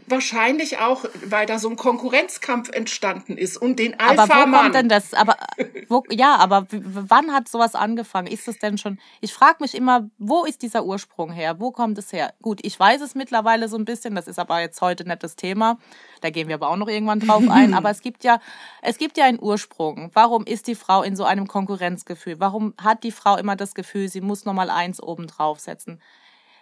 wahrscheinlich 0.09 0.79
auch, 0.79 1.07
weil 1.25 1.47
da 1.47 1.59
so 1.59 1.71
ein 1.71 1.77
Konkurrenzkampf 1.77 2.69
entstanden 2.69 3.39
ist 3.39 3.57
und 3.57 3.79
den 3.79 3.99
Alpha 3.99 4.25
Aber 4.25 4.53
wo 4.53 4.57
kommt 4.57 4.75
denn 4.75 4.91
das? 4.91 5.15
Aber 5.15 5.37
wo, 5.89 6.05
ja, 6.11 6.37
aber 6.37 6.67
wann 6.71 7.33
hat 7.33 7.49
sowas 7.49 7.75
angefangen? 7.75 8.27
Ist 8.27 8.47
es 8.47 8.59
denn 8.59 8.77
schon? 8.77 8.99
Ich 9.23 9.33
frage 9.33 9.57
mich 9.61 9.75
immer, 9.75 10.11
wo 10.19 10.45
ist 10.45 10.61
dieser 10.61 10.85
Ursprung 10.85 11.33
her? 11.33 11.59
Wo 11.61 11.71
kommt 11.71 11.97
es 11.97 12.13
her? 12.13 12.35
Gut, 12.43 12.61
ich 12.63 12.79
weiß 12.79 13.01
es 13.01 13.15
mittlerweile 13.15 13.71
so 13.71 13.79
ein 13.79 13.87
bisschen. 13.87 14.15
Das 14.15 14.29
ist 14.29 14.39
aber 14.39 14.61
jetzt 14.61 14.83
heute 14.83 15.09
nicht 15.09 15.23
das 15.23 15.35
Thema. 15.35 15.79
Da 16.21 16.29
gehen 16.29 16.49
wir 16.49 16.57
aber 16.57 16.69
auch 16.69 16.77
noch 16.77 16.89
irgendwann 16.89 17.21
drauf 17.21 17.45
ein. 17.49 17.73
aber 17.73 17.89
es 17.89 18.03
gibt 18.03 18.23
ja, 18.23 18.39
es 18.83 18.99
gibt 18.99 19.17
ja 19.17 19.25
einen 19.25 19.41
Ursprung. 19.41 20.11
Warum 20.13 20.45
ist 20.45 20.67
die 20.67 20.75
Frau 20.75 21.03
in 21.03 21.17
so 21.17 21.25
einem 21.25 21.47
Konkurrenzgefühl? 21.47 22.39
Warum 22.39 22.75
hat 22.77 23.03
die 23.03 23.13
Frau 23.13 23.39
immer 23.39 23.57
das 23.57 23.75
Gefühl, 23.75 24.09
sie 24.09 24.21
muss 24.21 24.45
noch 24.45 24.53
mal 24.53 24.69
eins 24.69 25.03
oben 25.03 25.27
draufsetzen? 25.27 26.03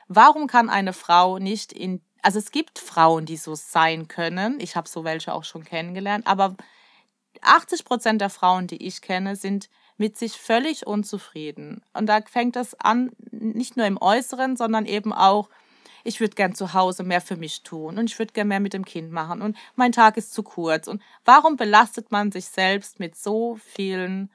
Warum 0.08 0.46
kann 0.46 0.70
eine 0.70 0.92
Frau 0.92 1.38
nicht 1.38 1.72
in, 1.72 2.00
also 2.22 2.38
es 2.38 2.50
gibt 2.50 2.78
Frauen, 2.78 3.26
die 3.26 3.36
so 3.36 3.54
sein 3.54 4.08
können, 4.08 4.60
ich 4.60 4.76
habe 4.76 4.88
so 4.88 5.04
welche 5.04 5.32
auch 5.32 5.44
schon 5.44 5.64
kennengelernt, 5.64 6.26
aber 6.26 6.56
80 7.42 7.84
Prozent 7.84 8.20
der 8.20 8.30
Frauen, 8.30 8.66
die 8.66 8.84
ich 8.86 9.02
kenne, 9.02 9.36
sind 9.36 9.68
mit 9.98 10.16
sich 10.16 10.32
völlig 10.32 10.86
unzufrieden. 10.86 11.82
Und 11.92 12.06
da 12.06 12.20
fängt 12.22 12.56
es 12.56 12.78
an, 12.78 13.10
nicht 13.30 13.76
nur 13.76 13.86
im 13.86 14.00
Äußeren, 14.00 14.56
sondern 14.56 14.86
eben 14.86 15.12
auch, 15.12 15.48
ich 16.04 16.20
würde 16.20 16.34
gern 16.36 16.54
zu 16.54 16.72
Hause 16.72 17.02
mehr 17.02 17.20
für 17.20 17.36
mich 17.36 17.62
tun 17.62 17.98
und 17.98 18.08
ich 18.08 18.18
würde 18.18 18.32
gern 18.32 18.48
mehr 18.48 18.60
mit 18.60 18.74
dem 18.74 18.84
Kind 18.84 19.10
machen 19.10 19.42
und 19.42 19.56
mein 19.74 19.90
Tag 19.90 20.16
ist 20.16 20.32
zu 20.32 20.44
kurz. 20.44 20.86
Und 20.86 21.02
warum 21.24 21.56
belastet 21.56 22.12
man 22.12 22.30
sich 22.30 22.46
selbst 22.46 23.00
mit 23.00 23.16
so 23.16 23.56
vielen, 23.56 24.30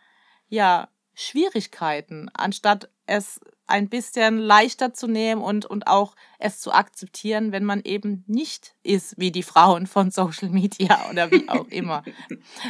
ja, 0.50 0.90
Schwierigkeiten, 1.14 2.30
anstatt 2.34 2.90
es 3.06 3.40
ein 3.72 3.88
bisschen 3.88 4.38
leichter 4.38 4.94
zu 4.94 5.08
nehmen 5.08 5.42
und, 5.42 5.66
und 5.66 5.88
auch 5.88 6.16
es 6.40 6.60
zu 6.60 6.74
akzeptieren, 6.74 7.52
wenn 7.52 7.64
man 7.64 7.82
eben 7.84 8.24
nicht 8.28 8.76
ist 8.84 9.18
wie 9.18 9.32
die 9.32 9.44
Frauen 9.44 9.88
von 9.88 10.12
Social 10.12 10.50
Media 10.50 11.10
oder 11.10 11.32
wie 11.32 11.48
auch 11.48 11.68
immer. 11.70 12.04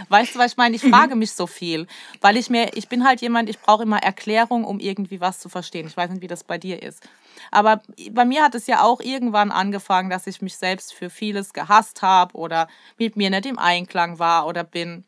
weißt 0.09 0.35
du, 0.35 0.39
was 0.39 0.51
ich 0.51 0.57
meine? 0.57 0.75
Ich 0.75 0.83
frage 0.83 1.15
mich 1.15 1.31
so 1.31 1.47
viel, 1.47 1.87
weil 2.21 2.37
ich 2.37 2.49
mir, 2.49 2.75
ich 2.75 2.87
bin 2.87 3.03
halt 3.03 3.21
jemand, 3.21 3.49
ich 3.49 3.59
brauche 3.59 3.83
immer 3.83 3.97
Erklärung, 3.97 4.63
um 4.63 4.79
irgendwie 4.79 5.19
was 5.19 5.39
zu 5.39 5.49
verstehen. 5.49 5.87
Ich 5.87 5.97
weiß 5.97 6.11
nicht, 6.11 6.21
wie 6.21 6.27
das 6.27 6.43
bei 6.43 6.57
dir 6.57 6.81
ist. 6.81 7.01
Aber 7.49 7.81
bei 8.11 8.25
mir 8.25 8.43
hat 8.43 8.53
es 8.53 8.67
ja 8.67 8.83
auch 8.83 9.01
irgendwann 9.01 9.51
angefangen, 9.51 10.09
dass 10.09 10.27
ich 10.27 10.41
mich 10.41 10.57
selbst 10.57 10.93
für 10.93 11.09
vieles 11.09 11.53
gehasst 11.53 12.01
habe 12.03 12.35
oder 12.35 12.67
mit 12.97 13.15
mir 13.15 13.31
nicht 13.31 13.47
im 13.47 13.57
Einklang 13.57 14.19
war 14.19 14.45
oder 14.45 14.63
bin. 14.63 15.05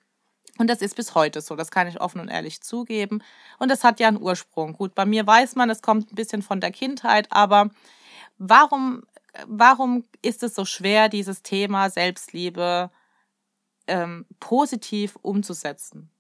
Und 0.60 0.68
das 0.70 0.82
ist 0.82 0.96
bis 0.96 1.16
heute 1.16 1.42
so, 1.42 1.56
das 1.56 1.72
kann 1.72 1.88
ich 1.88 2.00
offen 2.00 2.22
und 2.22 2.30
ehrlich 2.30 2.62
zugeben. 2.62 3.24
Und 3.58 3.70
das 3.70 3.84
hat 3.84 4.00
ja 4.00 4.08
einen 4.08 4.22
Ursprung. 4.22 4.74
Gut, 4.74 4.94
bei 4.94 5.06
mir 5.06 5.26
weiß 5.26 5.56
man, 5.56 5.70
es 5.70 5.82
kommt 5.82 6.12
ein 6.12 6.16
bisschen 6.16 6.44
von 6.44 6.62
der 6.62 6.72
Kindheit, 6.72 7.28
aber 7.32 7.70
warum, 8.38 9.04
warum 9.48 10.04
ist 10.22 10.44
es 10.44 10.54
so 10.54 10.66
schwer, 10.66 11.10
dieses 11.10 11.42
Thema 11.42 11.90
Selbstliebe 11.90 12.92
ähm, 13.88 14.26
positiv 14.40 15.18
umzusetzen? 15.22 16.13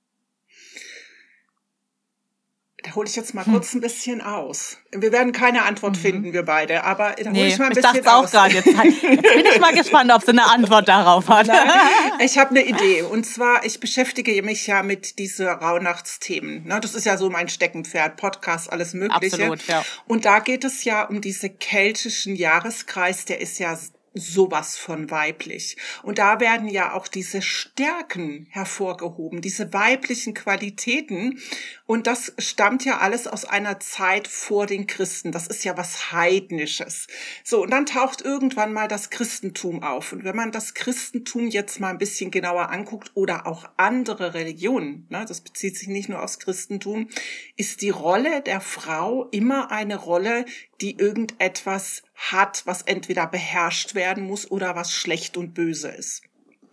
Da 2.84 2.96
hole 2.96 3.08
ich 3.08 3.16
jetzt 3.16 3.34
mal 3.34 3.46
hm. 3.46 3.54
kurz 3.54 3.74
ein 3.74 3.80
bisschen 3.80 4.22
aus. 4.22 4.78
Wir 4.92 5.14
werden 5.14 5.32
keine 5.32 5.64
Antwort 5.64 5.96
mhm. 5.96 6.02
finden, 6.02 6.34
wir 6.34 6.44
beide, 6.44 6.84
aber 6.84 7.14
da 7.18 7.30
hole 7.30 7.32
nee, 7.32 7.48
ich 7.48 7.58
mal 7.58 7.68
ein 7.68 7.74
bisschen 7.74 7.96
ich 7.96 8.08
auch 8.08 8.30
gerade. 8.30 8.54
Jetzt, 8.54 8.68
jetzt 8.68 9.02
bin 9.02 9.46
ich 9.52 9.60
mal 9.60 9.74
gespannt, 9.74 10.12
ob 10.12 10.22
sie 10.22 10.32
eine 10.32 10.46
Antwort 10.52 10.88
darauf 10.90 11.30
hat. 11.30 11.48
Nein, 11.48 11.58
ich 12.20 12.38
habe 12.38 12.52
eine 12.52 12.66
Idee. 12.66 13.04
Und 13.04 13.26
zwar, 13.26 13.66
ich 13.66 13.80
beschäftige 13.80 14.44
mich 14.44 14.68
ja 14.68 14.84
mit 14.84 15.18
diese 15.18 15.48
Rauhnachtsthemen. 15.48 16.68
Das 16.82 16.94
ist 16.94 17.06
ja 17.06 17.18
so 17.18 17.30
mein 17.30 17.48
Steckenpferd, 17.48 18.18
Podcast, 18.18 18.72
alles 18.72 18.94
Mögliche. 18.94 19.36
Absolut, 19.36 19.66
ja. 19.68 19.84
Und 20.06 20.26
da 20.26 20.40
geht 20.40 20.66
es 20.66 20.84
ja 20.84 21.04
um 21.04 21.22
diese 21.22 21.50
keltischen 21.50 22.36
Jahreskreis, 22.36 23.24
der 23.24 23.40
ist 23.40 23.60
ja 23.60 23.78
sowas 24.14 24.78
von 24.78 25.10
weiblich. 25.12 25.78
Und 26.04 26.18
da 26.18 26.40
werden 26.40 26.68
ja 26.68 26.94
auch 26.94 27.08
diese 27.08 27.42
Stärken 27.42 28.48
hervorgehoben, 28.52 29.42
diese 29.42 29.74
weiblichen 29.74 30.34
Qualitäten. 30.34 31.40
Und 31.86 32.08
das 32.08 32.34
stammt 32.38 32.86
ja 32.86 33.00
alles 33.00 33.28
aus 33.28 33.46
einer 33.46 33.80
Zeit 33.80 34.28
vor 34.28 34.66
den 34.66 34.88
Christen. 34.88 35.32
Das 35.32 35.48
ist 35.48 35.64
ja 35.64 35.78
was 35.78 36.12
Heidnisches. 36.12 37.08
So, 37.44 37.64
und 37.64 37.72
dann 37.72 37.86
taucht 37.86 38.22
irgendwann 38.22 38.74
mal 38.74 38.88
das 38.88 39.10
Christentum 39.10 39.84
auf. 39.84 40.14
Und 40.14 40.24
wenn 40.24 40.36
man 40.36 40.52
das 40.52 40.74
Christentum 40.74 41.48
jetzt 41.48 41.80
mal 41.80 41.90
ein 41.90 41.98
bisschen 41.98 42.32
genauer 42.32 42.70
anguckt 42.70 43.12
oder 43.16 43.48
auch 43.48 43.70
andere 43.78 44.34
Religionen, 44.34 45.08
ne, 45.10 45.26
das 45.28 45.42
bezieht 45.42 45.78
sich 45.78 45.88
nicht 45.88 46.10
nur 46.10 46.22
aufs 46.22 46.40
Christentum, 46.40 47.10
ist 47.58 47.82
die 47.82 47.90
Rolle 47.90 48.42
der 48.42 48.62
Frau 48.62 49.28
immer 49.32 49.72
eine 49.72 49.96
Rolle, 49.96 50.46
die 50.82 50.98
irgendetwas 50.98 52.04
hat, 52.32 52.64
was 52.66 52.82
entweder 52.84 53.28
beherrscht 53.28 53.96
werden 53.96 54.26
muss 54.26 54.50
oder 54.50 54.76
was 54.76 54.94
schlecht 54.94 55.38
und 55.38 55.54
böse 55.54 55.90
ist. 55.90 56.24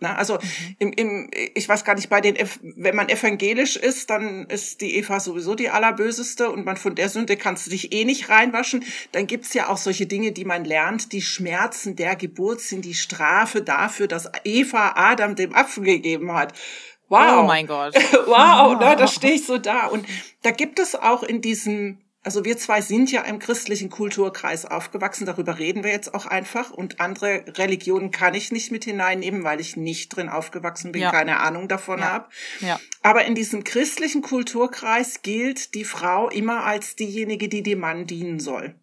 Ne? 0.01 0.17
Also 0.17 0.35
mhm. 0.35 0.75
im, 0.79 0.91
im, 0.93 1.31
ich 1.53 1.69
weiß 1.69 1.85
gar 1.85 1.95
nicht, 1.95 2.09
bei 2.09 2.21
den, 2.21 2.35
wenn 2.61 2.95
man 2.95 3.07
evangelisch 3.07 3.75
ist, 3.77 4.09
dann 4.09 4.47
ist 4.47 4.81
die 4.81 4.95
Eva 4.97 5.19
sowieso 5.19 5.55
die 5.55 5.69
allerböseste 5.69 6.49
und 6.49 6.65
man 6.65 6.75
von 6.75 6.95
der 6.95 7.07
Sünde 7.07 7.37
kannst 7.37 7.67
du 7.67 7.71
dich 7.71 7.93
eh 7.93 8.03
nicht 8.03 8.29
reinwaschen. 8.29 8.83
Dann 9.11 9.27
gibt's 9.27 9.53
ja 9.53 9.69
auch 9.69 9.77
solche 9.77 10.07
Dinge, 10.07 10.31
die 10.31 10.45
man 10.45 10.65
lernt. 10.65 11.13
Die 11.13 11.21
Schmerzen 11.21 11.95
der 11.95 12.15
Geburt 12.15 12.61
sind 12.61 12.83
die 12.83 12.95
Strafe 12.95 13.61
dafür, 13.61 14.07
dass 14.07 14.29
Eva 14.43 14.93
Adam 14.95 15.35
dem 15.35 15.53
Apfel 15.53 15.83
gegeben 15.83 16.33
hat. 16.33 16.53
Wow. 17.07 17.41
Oh 17.41 17.43
mein 17.43 17.67
Gott. 17.67 17.93
wow, 18.25 18.71
ne, 18.79 18.95
da 18.95 19.07
stehe 19.07 19.35
ich 19.35 19.45
so 19.45 19.57
da. 19.57 19.87
Und 19.87 20.07
da 20.41 20.51
gibt 20.51 20.79
es 20.79 20.95
auch 20.95 21.21
in 21.21 21.41
diesem 21.41 21.99
also 22.23 22.45
wir 22.45 22.57
zwei 22.57 22.81
sind 22.81 23.11
ja 23.11 23.21
im 23.21 23.39
christlichen 23.39 23.89
Kulturkreis 23.89 24.65
aufgewachsen, 24.65 25.25
darüber 25.25 25.57
reden 25.57 25.83
wir 25.83 25.91
jetzt 25.91 26.13
auch 26.13 26.27
einfach. 26.27 26.69
Und 26.69 26.99
andere 26.99 27.43
Religionen 27.57 28.11
kann 28.11 28.35
ich 28.35 28.51
nicht 28.51 28.71
mit 28.71 28.83
hineinnehmen, 28.83 29.43
weil 29.43 29.59
ich 29.59 29.75
nicht 29.75 30.15
drin 30.15 30.29
aufgewachsen 30.29 30.91
bin, 30.91 31.01
ja. 31.01 31.11
keine 31.11 31.39
Ahnung 31.39 31.67
davon 31.67 31.99
ja. 31.99 32.05
habe. 32.05 32.29
Ja. 32.59 32.79
Aber 33.01 33.25
in 33.25 33.33
diesem 33.33 33.63
christlichen 33.63 34.21
Kulturkreis 34.21 35.23
gilt 35.23 35.73
die 35.73 35.83
Frau 35.85 36.29
immer 36.29 36.63
als 36.63 36.95
diejenige, 36.95 37.49
die 37.49 37.63
dem 37.63 37.79
Mann 37.79 38.05
dienen 38.05 38.39
soll. 38.39 38.75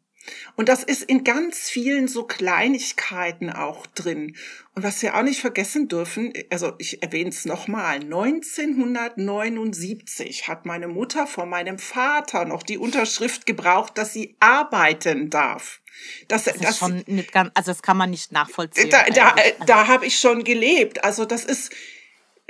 Und 0.57 0.69
das 0.69 0.83
ist 0.83 1.03
in 1.03 1.23
ganz 1.25 1.71
vielen 1.71 2.09
so 2.09 2.25
Kleinigkeiten 2.25 3.51
auch 3.51 3.87
drin. 3.87 4.37
Und 4.75 4.83
was 4.83 5.01
wir 5.03 5.17
auch 5.17 5.23
nicht 5.23 5.41
vergessen 5.41 5.89
dürfen, 5.89 6.33
also 6.51 6.73
ich 6.79 7.03
erwähne 7.03 7.31
es 7.31 7.45
nochmal, 7.45 7.97
1979 7.97 10.49
hat 10.49 10.67
meine 10.67 10.89
Mutter 10.89 11.27
von 11.27 11.49
meinem 11.49 11.79
Vater 11.79 12.45
noch 12.45 12.63
die 12.63 12.77
Unterschrift 12.79 13.47
gebraucht, 13.47 13.99
dass 13.99 14.13
sie 14.13 14.37
arbeiten 14.41 15.31
darf. 15.31 15.81
Das, 16.29 16.45
das, 16.45 16.59
das 16.59 16.71
ist 16.71 16.79
schon 16.79 17.03
nicht 17.07 17.33
ganz, 17.33 17.51
also 17.55 17.73
das 17.73 17.83
kann 17.83 17.97
man 17.97 18.11
nicht 18.11 18.31
nachvollziehen. 18.33 18.91
Da, 18.91 19.03
da, 19.05 19.31
also. 19.31 19.65
da 19.67 19.89
habe 19.89 20.07
ich 20.07 20.19
schon 20.19 20.45
gelebt. 20.45 21.03
Also 21.03 21.25
das 21.25 21.45
ist, 21.45 21.73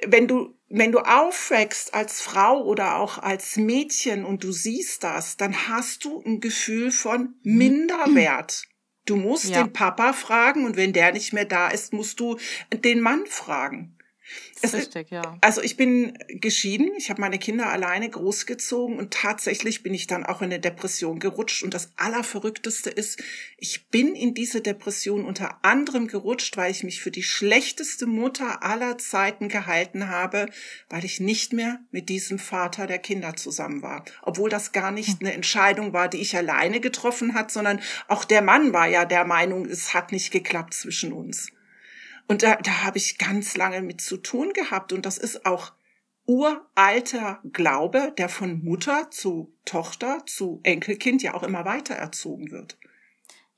wenn 0.07 0.29
du 0.29 0.58
wenn 0.69 0.93
du 0.93 0.99
aufwächst 0.99 1.95
als 1.95 2.21
Frau 2.21 2.63
oder 2.63 2.97
auch 2.97 3.19
als 3.19 3.57
Mädchen 3.57 4.25
und 4.25 4.45
du 4.45 4.53
siehst 4.53 5.03
das, 5.03 5.37
dann 5.37 5.69
hast 5.69 6.05
du 6.05 6.23
ein 6.25 6.41
Gefühl 6.41 6.91
von 6.91 7.35
Minderwert. 7.43 8.65
Du 9.07 9.17
musst 9.17 9.47
ja. 9.47 9.63
den 9.63 9.73
Papa 9.73 10.13
fragen 10.13 10.67
und 10.67 10.77
wenn 10.77 10.93
der 10.93 11.13
nicht 11.13 11.33
mehr 11.33 11.47
da 11.47 11.69
ist, 11.69 11.95
musst 11.95 12.21
du 12.21 12.37
den 12.73 13.01
Mann 13.01 13.25
fragen. 13.27 13.98
Es, 14.61 14.75
richtig, 14.75 15.11
ja. 15.11 15.39
Also 15.41 15.63
ich 15.63 15.77
bin 15.77 16.19
geschieden, 16.29 16.91
ich 16.97 17.11
habe 17.11 17.21
meine 17.21 17.39
Kinder 17.39 17.69
alleine 17.69 18.09
großgezogen 18.11 18.99
und 18.99 19.13
tatsächlich 19.13 19.83
bin 19.83 19.95
ich 19.95 20.07
dann 20.07 20.27
auch 20.27 20.43
in 20.43 20.47
eine 20.47 20.61
Depression 20.61 21.21
gerutscht. 21.21 21.63
Und 21.63 21.75
das 21.75 21.93
Allerverrückteste 21.97 22.91
ist, 22.91 23.23
ich 23.57 23.89
bin 23.89 24.15
in 24.15 24.35
diese 24.35 24.61
Depression 24.61 25.25
unter 25.25 25.65
anderem 25.65 26.09
gerutscht, 26.09 26.57
weil 26.57 26.71
ich 26.71 26.83
mich 26.83 27.01
für 27.01 27.11
die 27.11 27.23
schlechteste 27.23 28.07
Mutter 28.07 28.63
aller 28.63 28.99
Zeiten 28.99 29.49
gehalten 29.49 30.09
habe, 30.09 30.47
weil 30.89 31.05
ich 31.05 31.21
nicht 31.21 31.53
mehr 31.53 31.81
mit 31.91 32.09
diesem 32.09 32.39
Vater 32.39 32.87
der 32.87 32.99
Kinder 32.99 33.37
zusammen 33.37 33.83
war. 33.83 34.05
Obwohl 34.23 34.51
das 34.51 34.73
gar 34.73 34.91
nicht 34.91 35.21
hm. 35.21 35.27
eine 35.27 35.33
Entscheidung 35.35 35.93
war, 35.93 36.09
die 36.09 36.21
ich 36.21 36.37
alleine 36.37 36.81
getroffen 36.81 37.35
hat, 37.35 37.51
sondern 37.51 37.81
auch 38.09 38.25
der 38.25 38.43
Mann 38.43 38.73
war 38.73 38.89
ja 38.89 39.05
der 39.05 39.25
Meinung, 39.25 39.67
es 39.67 39.95
hat 39.95 40.13
nicht 40.13 40.33
geklappt 40.33 40.75
zwischen 40.75 41.13
uns. 41.13 41.53
Und 42.29 42.43
da, 42.43 42.57
da 42.57 42.85
habe 42.85 42.99
ich 42.99 43.19
ganz 43.19 43.57
lange 43.57 43.83
mit 43.83 44.01
zu 44.01 44.19
tun 44.19 44.53
gehabt. 44.53 44.93
Und 44.93 45.07
das 45.07 45.19
ist 45.19 45.45
auch 45.47 45.73
uralter 46.27 47.41
Glaube, 47.53 48.13
der 48.17 48.29
von 48.29 48.63
Mutter 48.63 49.11
zu 49.11 49.53
Tochter 49.65 50.23
zu 50.27 50.61
Enkelkind 50.63 51.23
ja 51.23 51.35
auch 51.35 51.43
immer 51.43 51.65
weiter 51.65 51.95
erzogen 51.95 52.51
wird. 52.51 52.78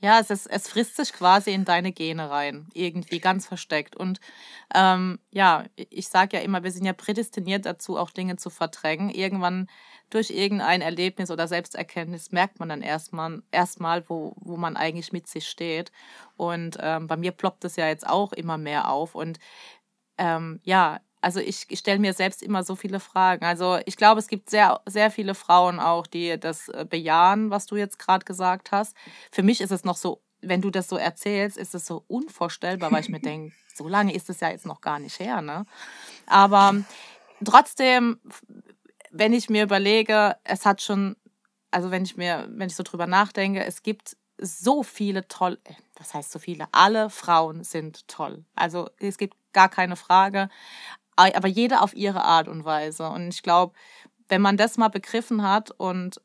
Ja, 0.02 0.18
es, 0.18 0.30
ist, 0.30 0.46
es 0.46 0.66
frisst 0.68 0.96
sich 0.96 1.12
quasi 1.12 1.50
in 1.52 1.66
deine 1.66 1.92
Gene 1.92 2.30
rein, 2.30 2.68
irgendwie 2.72 3.18
ganz 3.20 3.46
versteckt. 3.46 3.96
Und 3.96 4.18
ähm, 4.74 5.18
ja, 5.30 5.64
ich 5.76 6.08
sage 6.08 6.38
ja 6.38 6.42
immer, 6.42 6.62
wir 6.64 6.72
sind 6.72 6.86
ja 6.86 6.94
prädestiniert 6.94 7.66
dazu, 7.66 7.98
auch 7.98 8.10
Dinge 8.10 8.36
zu 8.36 8.48
verdrängen. 8.48 9.10
Irgendwann 9.10 9.68
durch 10.08 10.30
irgendein 10.30 10.80
Erlebnis 10.80 11.30
oder 11.30 11.46
Selbsterkenntnis 11.48 12.32
merkt 12.32 12.58
man 12.60 12.70
dann 12.70 12.80
erstmal, 12.82 13.42
erstmal 13.50 14.08
wo, 14.08 14.34
wo 14.40 14.56
man 14.56 14.76
eigentlich 14.76 15.12
mit 15.12 15.26
sich 15.28 15.46
steht. 15.46 15.92
Und 16.36 16.78
ähm, 16.80 17.06
bei 17.06 17.16
mir 17.18 17.32
ploppt 17.32 17.64
es 17.66 17.76
ja 17.76 17.86
jetzt 17.88 18.06
auch 18.08 18.32
immer 18.32 18.56
mehr 18.56 18.90
auf. 18.90 19.14
Und 19.14 19.38
ähm, 20.18 20.60
ja, 20.64 21.00
also 21.20 21.40
ich, 21.40 21.66
ich 21.68 21.78
stelle 21.78 21.98
mir 21.98 22.12
selbst 22.12 22.42
immer 22.42 22.62
so 22.62 22.76
viele 22.76 23.00
Fragen. 23.00 23.44
Also 23.44 23.78
ich 23.84 23.96
glaube, 23.96 24.20
es 24.20 24.28
gibt 24.28 24.50
sehr, 24.50 24.80
sehr 24.86 25.10
viele 25.10 25.34
Frauen 25.34 25.78
auch, 25.80 26.06
die 26.06 26.38
das 26.38 26.68
äh, 26.68 26.86
bejahen, 26.88 27.50
was 27.50 27.66
du 27.66 27.76
jetzt 27.76 27.98
gerade 27.98 28.24
gesagt 28.24 28.72
hast. 28.72 28.96
Für 29.30 29.42
mich 29.42 29.60
ist 29.60 29.72
es 29.72 29.84
noch 29.84 29.96
so, 29.96 30.22
wenn 30.40 30.62
du 30.62 30.70
das 30.70 30.88
so 30.88 30.96
erzählst, 30.96 31.58
ist 31.58 31.74
es 31.74 31.86
so 31.86 32.04
unvorstellbar, 32.08 32.90
weil 32.92 33.02
ich 33.02 33.10
mir 33.10 33.20
denke, 33.20 33.54
so 33.74 33.88
lange 33.88 34.14
ist 34.14 34.30
es 34.30 34.40
ja 34.40 34.50
jetzt 34.50 34.66
noch 34.66 34.80
gar 34.80 34.98
nicht 34.98 35.18
her. 35.20 35.42
Ne? 35.42 35.66
Aber 36.26 36.74
trotzdem 37.44 38.18
wenn 39.10 39.32
ich 39.32 39.50
mir 39.50 39.64
überlege, 39.64 40.36
es 40.44 40.64
hat 40.64 40.82
schon, 40.82 41.16
also 41.70 41.90
wenn 41.90 42.04
ich 42.04 42.16
mir, 42.16 42.48
wenn 42.50 42.68
ich 42.68 42.76
so 42.76 42.82
drüber 42.82 43.06
nachdenke, 43.06 43.64
es 43.64 43.82
gibt 43.82 44.16
so 44.40 44.82
viele 44.82 45.28
tolle, 45.28 45.58
was 45.96 46.14
heißt 46.14 46.30
so 46.30 46.38
viele? 46.38 46.66
Alle 46.72 47.10
Frauen 47.10 47.62
sind 47.62 48.08
toll. 48.08 48.44
Also 48.54 48.88
es 48.98 49.18
gibt 49.18 49.36
gar 49.52 49.68
keine 49.68 49.96
Frage, 49.96 50.48
aber 51.28 51.48
jede 51.48 51.80
auf 51.80 51.94
ihre 51.94 52.24
Art 52.24 52.48
und 52.48 52.64
Weise. 52.64 53.08
Und 53.08 53.28
ich 53.28 53.42
glaube, 53.42 53.74
wenn 54.28 54.42
man 54.42 54.56
das 54.56 54.76
mal 54.78 54.88
begriffen 54.88 55.42
hat 55.42 55.70
und 55.70 56.20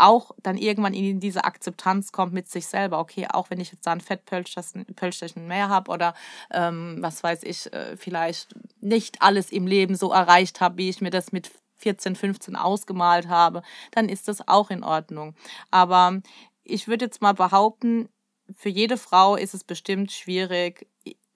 auch 0.00 0.32
dann 0.42 0.56
irgendwann 0.56 0.94
in 0.94 1.20
diese 1.20 1.44
Akzeptanz 1.44 2.10
kommt 2.10 2.32
mit 2.32 2.48
sich 2.48 2.66
selber. 2.66 2.98
Okay, 2.98 3.26
auch 3.30 3.50
wenn 3.50 3.60
ich 3.60 3.70
jetzt 3.70 3.86
da 3.86 3.92
ein 3.92 4.00
Fettpölsterchen 4.00 5.46
mehr 5.46 5.68
habe 5.68 5.90
oder 5.90 6.14
ähm, 6.50 6.96
was 7.00 7.22
weiß 7.22 7.42
ich, 7.42 7.72
äh, 7.72 7.96
vielleicht 7.96 8.54
nicht 8.80 9.20
alles 9.20 9.52
im 9.52 9.66
Leben 9.66 9.94
so 9.94 10.10
erreicht 10.10 10.60
habe, 10.60 10.78
wie 10.78 10.88
ich 10.88 11.00
mir 11.00 11.10
das 11.10 11.32
mit 11.32 11.50
14, 11.76 12.16
15 12.16 12.56
ausgemalt 12.56 13.28
habe, 13.28 13.62
dann 13.90 14.08
ist 14.08 14.28
das 14.28 14.46
auch 14.48 14.70
in 14.70 14.82
Ordnung. 14.82 15.34
Aber 15.70 16.20
ich 16.64 16.88
würde 16.88 17.06
jetzt 17.06 17.22
mal 17.22 17.34
behaupten, 17.34 18.08
für 18.54 18.68
jede 18.68 18.96
Frau 18.96 19.36
ist 19.36 19.54
es 19.54 19.64
bestimmt 19.64 20.12
schwierig, 20.12 20.86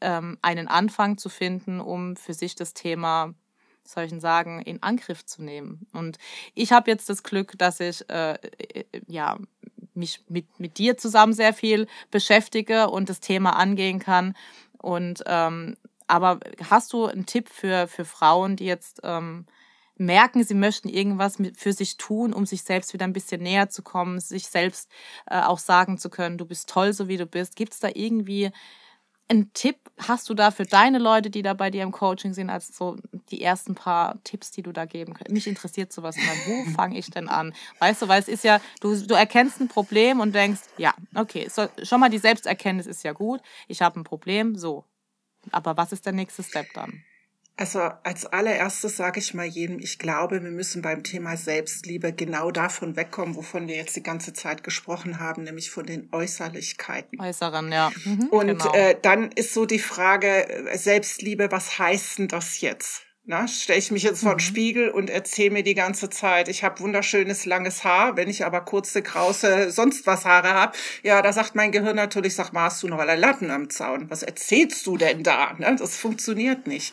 ähm, 0.05 0.39
einen 0.43 0.69
Anfang 0.69 1.19
zu 1.19 1.29
finden, 1.29 1.81
um 1.81 2.17
für 2.17 2.35
sich 2.35 2.55
das 2.55 2.75
Thema 2.75 3.35
soll 3.87 4.05
ich 4.05 4.21
sagen, 4.21 4.63
in 4.63 4.83
Angriff 4.83 5.27
zu 5.27 5.43
nehmen. 5.43 5.87
Und 5.93 6.19
ich 6.55 6.73
habe 6.73 6.91
jetzt 6.91 7.09
das 7.11 7.23
Glück, 7.23 7.59
dass 7.59 7.81
ich 7.81 8.09
äh, 8.09 8.35
äh, 8.35 8.85
ja, 9.07 9.39
mich 9.95 10.25
mit, 10.29 10.59
mit 10.59 10.79
dir 10.79 10.97
zusammen 10.97 11.33
sehr 11.33 11.53
viel 11.53 11.87
beschäftige 12.11 12.89
und 12.89 13.09
das 13.09 13.21
Thema 13.21 13.57
angehen 13.57 13.99
kann. 13.99 14.35
Und 14.79 15.23
ähm, 15.27 15.77
aber 16.07 16.41
hast 16.69 16.93
du 16.93 17.07
einen 17.07 17.27
Tipp 17.27 17.49
für, 17.49 17.89
für 17.89 18.05
Frauen, 18.05 18.57
die 18.57 18.67
jetzt 18.67 19.01
ähm, 19.05 19.47
merken, 19.97 20.45
sie 20.45 20.55
möchten 20.55 20.89
irgendwas 20.89 21.39
für 21.57 21.73
sich 21.73 21.97
tun, 21.97 22.33
um 22.33 22.47
sich 22.47 22.63
selbst 22.63 22.93
wieder 22.93 23.05
ein 23.05 23.13
bisschen 23.13 23.43
näher 23.43 23.71
zu 23.71 23.83
kommen, 23.83 24.21
sich 24.21 24.47
selbst 24.49 24.91
äh, 25.27 25.41
auch 25.41 25.59
sagen 25.59 25.99
zu 25.99 26.11
können, 26.11 26.37
du 26.37 26.45
bist 26.45 26.69
toll, 26.69 26.93
so 26.93 27.09
wie 27.09 27.17
du 27.17 27.27
bist. 27.27 27.57
Gibt 27.57 27.73
es 27.73 27.81
da 27.81 27.89
irgendwie 27.95 28.51
einen 29.29 29.53
Tipp? 29.53 29.77
Hast 29.99 30.29
du 30.29 30.35
da 30.35 30.51
für 30.51 30.65
deine 30.65 30.99
Leute, 30.99 31.31
die 31.31 31.43
da 31.43 31.55
bei 31.55 31.71
dir 31.71 31.83
im 31.83 31.93
Coaching 31.93 32.35
sind, 32.35 32.51
als 32.51 32.77
so 32.77 32.97
die 33.31 33.43
ersten 33.43 33.75
paar 33.75 34.23
Tipps, 34.25 34.51
die 34.51 34.63
du 34.63 34.73
da 34.73 34.85
geben 34.85 35.15
kannst? 35.15 35.31
Mich 35.31 35.47
interessiert 35.47 35.93
sowas 35.93 36.17
immer. 36.17 36.33
Wo 36.47 36.71
fange 36.75 36.99
ich 36.99 37.11
denn 37.11 37.29
an? 37.29 37.55
Weißt 37.79 38.03
du, 38.03 38.09
weil 38.09 38.21
es 38.21 38.29
ist 38.29 38.45
ja, 38.45 38.61
du, 38.81 38.95
du 38.97 39.15
erkennst 39.15 39.61
ein 39.61 39.69
Problem 39.69 40.21
und 40.21 40.35
denkst, 40.35 40.63
ja, 40.77 40.95
okay, 41.15 41.49
so, 41.49 41.69
schon 41.83 42.01
mal 42.01 42.11
die 42.11 42.19
Selbsterkenntnis 42.19 42.87
ist 42.87 43.05
ja 43.05 43.13
gut. 43.13 43.41
Ich 43.69 43.83
habe 43.83 44.01
ein 44.01 44.05
Problem, 44.05 44.57
so. 44.57 44.85
Aber 45.53 45.77
was 45.77 45.93
ist 45.93 46.07
der 46.07 46.13
nächste 46.13 46.43
Step 46.43 46.67
dann? 46.75 47.05
Also 47.57 47.79
als 48.03 48.27
allererstes 48.27 48.97
sage 48.97 49.21
ich 49.21 49.33
mal 49.33 49.47
jedem, 49.47 49.79
ich 49.79 50.01
glaube, 50.01 50.43
wir 50.43 50.51
müssen 50.51 50.83
beim 50.83 51.05
Thema 51.05 51.37
Selbstliebe 51.37 52.13
genau 52.13 52.51
davon 52.51 52.97
wegkommen, 52.97 53.37
wovon 53.37 53.69
wir 53.69 53.77
jetzt 53.77 53.95
die 53.95 54.03
ganze 54.03 54.33
Zeit 54.33 54.65
gesprochen 54.65 55.21
haben, 55.21 55.45
nämlich 55.45 55.71
von 55.71 55.87
den 55.87 56.09
Äußerlichkeiten. 56.11 57.21
Äußeren, 57.21 57.71
ja. 57.71 57.93
Mhm, 58.05 58.29
Und 58.31 58.47
genau. 58.49 58.75
äh, 58.75 58.97
dann 59.01 59.31
ist 59.31 59.55
so 59.55 59.67
die 59.67 59.79
Frage, 59.79 60.49
äh, 60.49 60.77
Selbstliebe, 60.77 61.53
was 61.53 61.79
heißt 61.79 62.19
denn 62.19 62.29
das 62.29 62.61
jetzt? 62.61 63.03
Na, 63.27 63.49
stelle 63.49 63.79
ich 63.79 63.91
mich 63.91 64.03
jetzt 64.03 64.21
vor 64.21 64.33
den 64.33 64.45
mhm. 64.45 64.49
Spiegel 64.49 64.91
und 64.91 65.09
erzähle 65.09 65.51
mir 65.51 65.63
die 65.63 65.75
ganze 65.75 66.11
Zeit, 66.11 66.49
ich 66.49 66.63
habe 66.63 66.81
wunderschönes 66.81 67.47
langes 67.47 67.83
Haar, 67.83 68.19
wenn 68.19 68.29
ich 68.29 68.45
aber 68.45 68.61
kurze, 68.61 69.01
krause, 69.01 69.71
sonst 69.71 70.07
was 70.07 70.27
Haare 70.27 70.51
habe, 70.51 70.77
ja, 71.03 71.23
da 71.23 71.33
sagt 71.33 71.55
mein 71.55 71.73
Gehirn 71.73 71.97
natürlich, 71.97 72.35
sag 72.35 72.53
mal, 72.53 72.65
hast 72.65 72.83
du 72.83 72.89
noch 72.89 72.99
alle 72.99 73.17
Latten 73.17 73.51
am 73.51 73.71
Zaun? 73.71 74.11
Was 74.11 74.23
erzählst 74.23 74.87
du 74.87 74.99
denn 74.99 75.23
da? 75.23 75.55
Ne? 75.55 75.75
Das 75.79 75.97
funktioniert 75.97 76.67
nicht. 76.67 76.93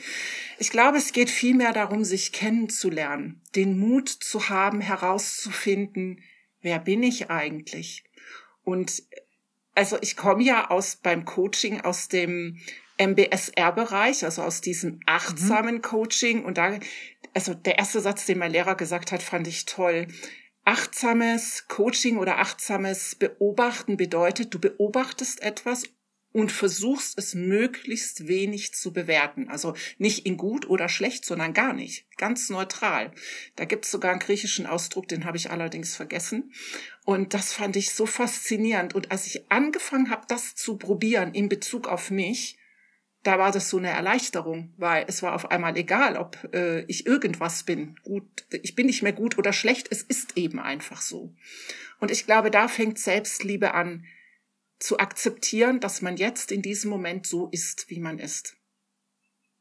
Ich 0.57 0.69
glaube, 0.69 0.99
es 0.99 1.11
geht 1.11 1.29
vielmehr 1.29 1.73
darum, 1.73 2.05
sich 2.05 2.31
kennenzulernen, 2.31 3.41
den 3.55 3.77
Mut 3.77 4.07
zu 4.07 4.47
haben, 4.47 4.79
herauszufinden, 4.79 6.23
wer 6.61 6.79
bin 6.79 7.03
ich 7.03 7.29
eigentlich? 7.29 8.05
Und 8.63 9.03
also 9.75 9.97
ich 9.99 10.15
komme 10.15 10.43
ja 10.43 10.69
aus 10.69 10.95
beim 10.95 11.25
Coaching 11.25 11.81
aus 11.81 12.07
dem 12.07 12.57
MBSR-Bereich, 13.01 14.23
also 14.23 14.43
aus 14.43 14.61
diesem 14.61 14.99
achtsamen 15.05 15.75
mhm. 15.75 15.81
Coaching. 15.81 16.45
Und 16.45 16.57
da, 16.57 16.79
also 17.33 17.53
der 17.53 17.77
erste 17.77 17.99
Satz, 17.99 18.25
den 18.25 18.37
mein 18.37 18.51
Lehrer 18.51 18.75
gesagt 18.75 19.11
hat, 19.11 19.23
fand 19.23 19.47
ich 19.47 19.65
toll. 19.65 20.07
Achtsames 20.63 21.67
Coaching 21.67 22.17
oder 22.17 22.37
achtsames 22.37 23.15
Beobachten 23.15 23.97
bedeutet, 23.97 24.53
du 24.53 24.59
beobachtest 24.59 25.41
etwas 25.41 25.85
und 26.33 26.51
versuchst 26.51 27.17
es 27.17 27.33
möglichst 27.33 28.27
wenig 28.27 28.73
zu 28.73 28.93
bewerten. 28.93 29.49
Also 29.49 29.73
nicht 29.97 30.25
in 30.25 30.37
gut 30.37 30.69
oder 30.69 30.87
schlecht, 30.87 31.25
sondern 31.25 31.53
gar 31.53 31.73
nicht. 31.73 32.05
Ganz 32.17 32.49
neutral. 32.49 33.11
Da 33.55 33.65
gibt 33.65 33.85
es 33.85 33.91
sogar 33.91 34.11
einen 34.11 34.19
griechischen 34.19 34.65
Ausdruck, 34.65 35.07
den 35.07 35.25
habe 35.25 35.37
ich 35.37 35.49
allerdings 35.49 35.95
vergessen. 35.95 36.53
Und 37.03 37.33
das 37.33 37.51
fand 37.53 37.75
ich 37.75 37.91
so 37.91 38.05
faszinierend. 38.05 38.95
Und 38.95 39.11
als 39.11 39.27
ich 39.27 39.51
angefangen 39.51 40.09
habe, 40.09 40.25
das 40.27 40.55
zu 40.55 40.77
probieren 40.77 41.33
in 41.33 41.49
Bezug 41.49 41.87
auf 41.87 42.11
mich, 42.11 42.57
da 43.23 43.37
war 43.37 43.51
das 43.51 43.69
so 43.69 43.77
eine 43.77 43.89
Erleichterung, 43.89 44.73
weil 44.77 45.05
es 45.07 45.21
war 45.21 45.35
auf 45.35 45.51
einmal 45.51 45.77
egal, 45.77 46.17
ob 46.17 46.37
äh, 46.53 46.81
ich 46.85 47.05
irgendwas 47.05 47.63
bin. 47.63 47.95
Gut, 48.03 48.25
ich 48.49 48.75
bin 48.75 48.87
nicht 48.87 49.03
mehr 49.03 49.13
gut 49.13 49.37
oder 49.37 49.53
schlecht, 49.53 49.87
es 49.91 50.01
ist 50.01 50.37
eben 50.37 50.59
einfach 50.59 51.01
so. 51.01 51.35
Und 51.99 52.09
ich 52.09 52.25
glaube, 52.25 52.49
da 52.49 52.67
fängt 52.67 52.97
Selbstliebe 52.97 53.73
an, 53.73 54.05
zu 54.79 54.97
akzeptieren, 54.97 55.79
dass 55.79 56.01
man 56.01 56.17
jetzt 56.17 56.51
in 56.51 56.63
diesem 56.63 56.89
Moment 56.89 57.27
so 57.27 57.47
ist, 57.49 57.89
wie 57.89 57.99
man 57.99 58.17
ist. 58.17 58.57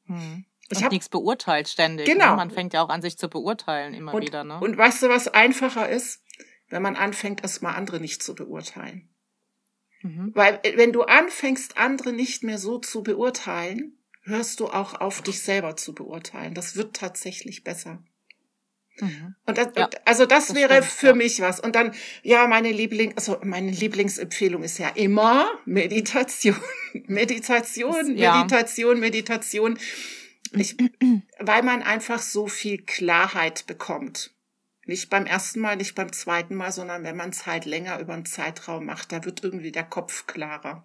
Hm. 0.06 0.46
Ich 0.70 0.82
habe 0.82 0.94
nichts 0.94 1.08
beurteilt 1.08 1.68
ständig. 1.68 2.06
Ne? 2.06 2.14
Genau. 2.14 2.30
Ne? 2.30 2.36
Man 2.36 2.50
fängt 2.50 2.72
ja 2.72 2.82
auch 2.82 2.88
an, 2.88 3.02
sich 3.02 3.18
zu 3.18 3.28
beurteilen 3.28 3.92
immer 3.92 4.14
und, 4.14 4.22
wieder. 4.22 4.44
Ne? 4.44 4.58
Und 4.60 4.78
weißt 4.78 5.02
du, 5.02 5.08
was 5.08 5.28
einfacher 5.28 5.88
ist? 5.88 6.22
Wenn 6.68 6.82
man 6.82 6.96
anfängt, 6.96 7.42
erstmal 7.42 7.74
andere 7.74 8.00
nicht 8.00 8.22
zu 8.22 8.34
beurteilen. 8.34 9.09
Mhm. 10.02 10.32
Weil 10.34 10.60
äh, 10.62 10.76
wenn 10.76 10.92
du 10.92 11.02
anfängst, 11.02 11.76
andere 11.78 12.12
nicht 12.12 12.42
mehr 12.42 12.58
so 12.58 12.78
zu 12.78 13.02
beurteilen, 13.02 13.98
hörst 14.22 14.60
du 14.60 14.68
auch 14.68 14.94
auf, 15.00 15.22
dich 15.22 15.40
selber 15.40 15.76
zu 15.76 15.94
beurteilen. 15.94 16.54
Das 16.54 16.76
wird 16.76 16.96
tatsächlich 16.96 17.64
besser. 17.64 18.02
Mhm. 19.00 19.34
Und 19.46 19.58
das, 19.58 19.68
ja, 19.76 19.88
also 20.04 20.26
das, 20.26 20.48
das 20.48 20.56
wäre 20.56 20.74
stimmt, 20.74 20.86
für 20.86 21.06
ja. 21.08 21.14
mich 21.14 21.40
was. 21.40 21.60
Und 21.60 21.74
dann, 21.74 21.94
ja, 22.22 22.46
meine 22.46 22.70
Liebling, 22.70 23.14
also 23.16 23.38
meine 23.42 23.70
Lieblingsempfehlung 23.70 24.62
ist 24.62 24.78
ja 24.78 24.88
immer 24.88 25.50
Meditation, 25.64 26.56
Meditation, 27.06 28.16
ja. 28.16 28.38
Meditation, 28.38 29.00
Meditation. 29.00 29.78
Ich, 30.52 30.76
weil 31.38 31.62
man 31.62 31.82
einfach 31.82 32.20
so 32.20 32.48
viel 32.48 32.82
Klarheit 32.82 33.66
bekommt. 33.66 34.34
Nicht 34.90 35.08
beim 35.08 35.24
ersten 35.24 35.60
Mal, 35.60 35.76
nicht 35.76 35.94
beim 35.94 36.12
zweiten 36.12 36.56
Mal, 36.56 36.72
sondern 36.72 37.04
wenn 37.04 37.16
man 37.16 37.30
es 37.30 37.46
halt 37.46 37.64
länger 37.64 38.00
über 38.00 38.12
einen 38.12 38.26
Zeitraum 38.26 38.86
macht, 38.86 39.12
da 39.12 39.24
wird 39.24 39.44
irgendwie 39.44 39.70
der 39.70 39.84
Kopf 39.84 40.26
klarer. 40.26 40.82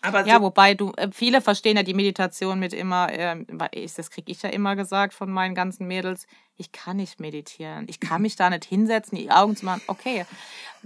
Aber 0.00 0.26
ja, 0.26 0.42
wobei 0.42 0.74
du, 0.74 0.90
äh, 0.96 1.08
viele 1.12 1.40
verstehen 1.40 1.76
ja 1.76 1.84
die 1.84 1.94
Meditation 1.94 2.58
mit 2.58 2.72
immer, 2.72 3.08
äh, 3.12 3.36
das 3.96 4.10
kriege 4.10 4.32
ich 4.32 4.42
ja 4.42 4.50
immer 4.50 4.74
gesagt 4.74 5.14
von 5.14 5.30
meinen 5.30 5.54
ganzen 5.54 5.86
Mädels, 5.86 6.26
ich 6.56 6.72
kann 6.72 6.96
nicht 6.96 7.20
meditieren. 7.20 7.86
Ich 7.88 8.00
kann 8.00 8.20
mich 8.20 8.34
da 8.34 8.50
nicht 8.50 8.64
hinsetzen, 8.64 9.16
die 9.16 9.30
Augen 9.30 9.54
zu 9.54 9.64
machen. 9.64 9.82
Okay, 9.86 10.26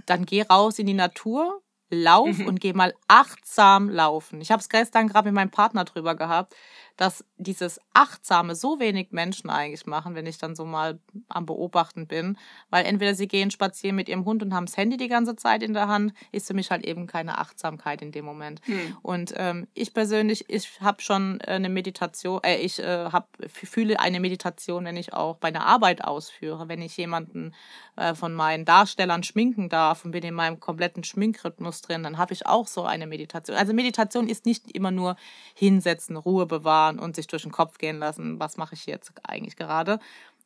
dann 0.05 0.27
geh 0.27 0.43
raus 0.43 0.77
in 0.77 0.85
die 0.85 0.93
Natur, 0.93 1.63
lauf 1.89 2.37
mhm. 2.37 2.45
und 2.45 2.59
geh 2.59 2.73
mal 2.73 2.93
achtsam 3.07 3.89
laufen. 3.89 4.39
Ich 4.39 4.51
habe 4.51 4.61
es 4.61 4.69
gestern 4.69 5.07
gerade 5.07 5.29
mit 5.29 5.33
meinem 5.33 5.49
Partner 5.49 5.83
drüber 5.83 6.13
gehabt 6.13 6.53
dass 6.97 7.25
dieses 7.37 7.79
Achtsame 7.93 8.55
so 8.55 8.79
wenig 8.79 9.11
Menschen 9.11 9.49
eigentlich 9.49 9.85
machen, 9.85 10.15
wenn 10.15 10.25
ich 10.25 10.37
dann 10.37 10.55
so 10.55 10.65
mal 10.65 10.99
am 11.27 11.45
Beobachten 11.45 12.07
bin. 12.07 12.37
Weil 12.69 12.85
entweder 12.85 13.15
sie 13.15 13.27
gehen 13.27 13.51
spazieren 13.51 13.95
mit 13.95 14.09
ihrem 14.09 14.25
Hund 14.25 14.43
und 14.43 14.53
haben 14.53 14.65
das 14.65 14.77
Handy 14.77 14.97
die 14.97 15.07
ganze 15.07 15.35
Zeit 15.35 15.63
in 15.63 15.73
der 15.73 15.87
Hand, 15.87 16.13
ist 16.31 16.47
für 16.47 16.53
mich 16.53 16.71
halt 16.71 16.85
eben 16.85 17.07
keine 17.07 17.39
Achtsamkeit 17.39 18.01
in 18.01 18.11
dem 18.11 18.25
Moment. 18.25 18.61
Hm. 18.65 18.97
Und 19.01 19.33
ähm, 19.37 19.67
ich 19.73 19.93
persönlich, 19.93 20.45
ich 20.49 20.79
habe 20.81 21.01
schon 21.01 21.41
eine 21.41 21.69
Meditation, 21.69 22.41
äh, 22.43 22.57
ich 22.57 22.79
äh, 22.79 23.05
hab, 23.11 23.29
fühle 23.47 23.99
eine 23.99 24.19
Meditation, 24.19 24.85
wenn 24.85 24.97
ich 24.97 25.13
auch 25.13 25.37
bei 25.37 25.47
einer 25.47 25.65
Arbeit 25.65 26.03
ausführe, 26.03 26.67
wenn 26.67 26.81
ich 26.81 26.95
jemanden 26.97 27.53
äh, 27.95 28.15
von 28.15 28.33
meinen 28.33 28.65
Darstellern 28.65 29.23
schminken 29.23 29.69
darf 29.69 30.05
und 30.05 30.11
bin 30.11 30.23
in 30.23 30.33
meinem 30.33 30.59
kompletten 30.59 31.03
Schminkrhythmus 31.03 31.81
drin, 31.81 32.03
dann 32.03 32.17
habe 32.17 32.33
ich 32.33 32.45
auch 32.45 32.67
so 32.67 32.83
eine 32.83 33.07
Meditation. 33.07 33.55
Also 33.55 33.73
Meditation 33.73 34.27
ist 34.27 34.45
nicht 34.45 34.71
immer 34.71 34.91
nur 34.91 35.15
hinsetzen, 35.53 36.17
Ruhe 36.17 36.45
bewahren, 36.45 36.82
fahren 36.83 36.99
und 36.99 37.15
sich 37.15 37.27
durch 37.27 37.43
den 37.43 37.51
Kopf 37.51 37.77
gehen 37.77 37.99
lassen, 37.99 38.39
was 38.39 38.57
mache 38.57 38.75
ich 38.75 38.85
jetzt 38.85 39.13
eigentlich 39.23 39.55
gerade. 39.55 39.99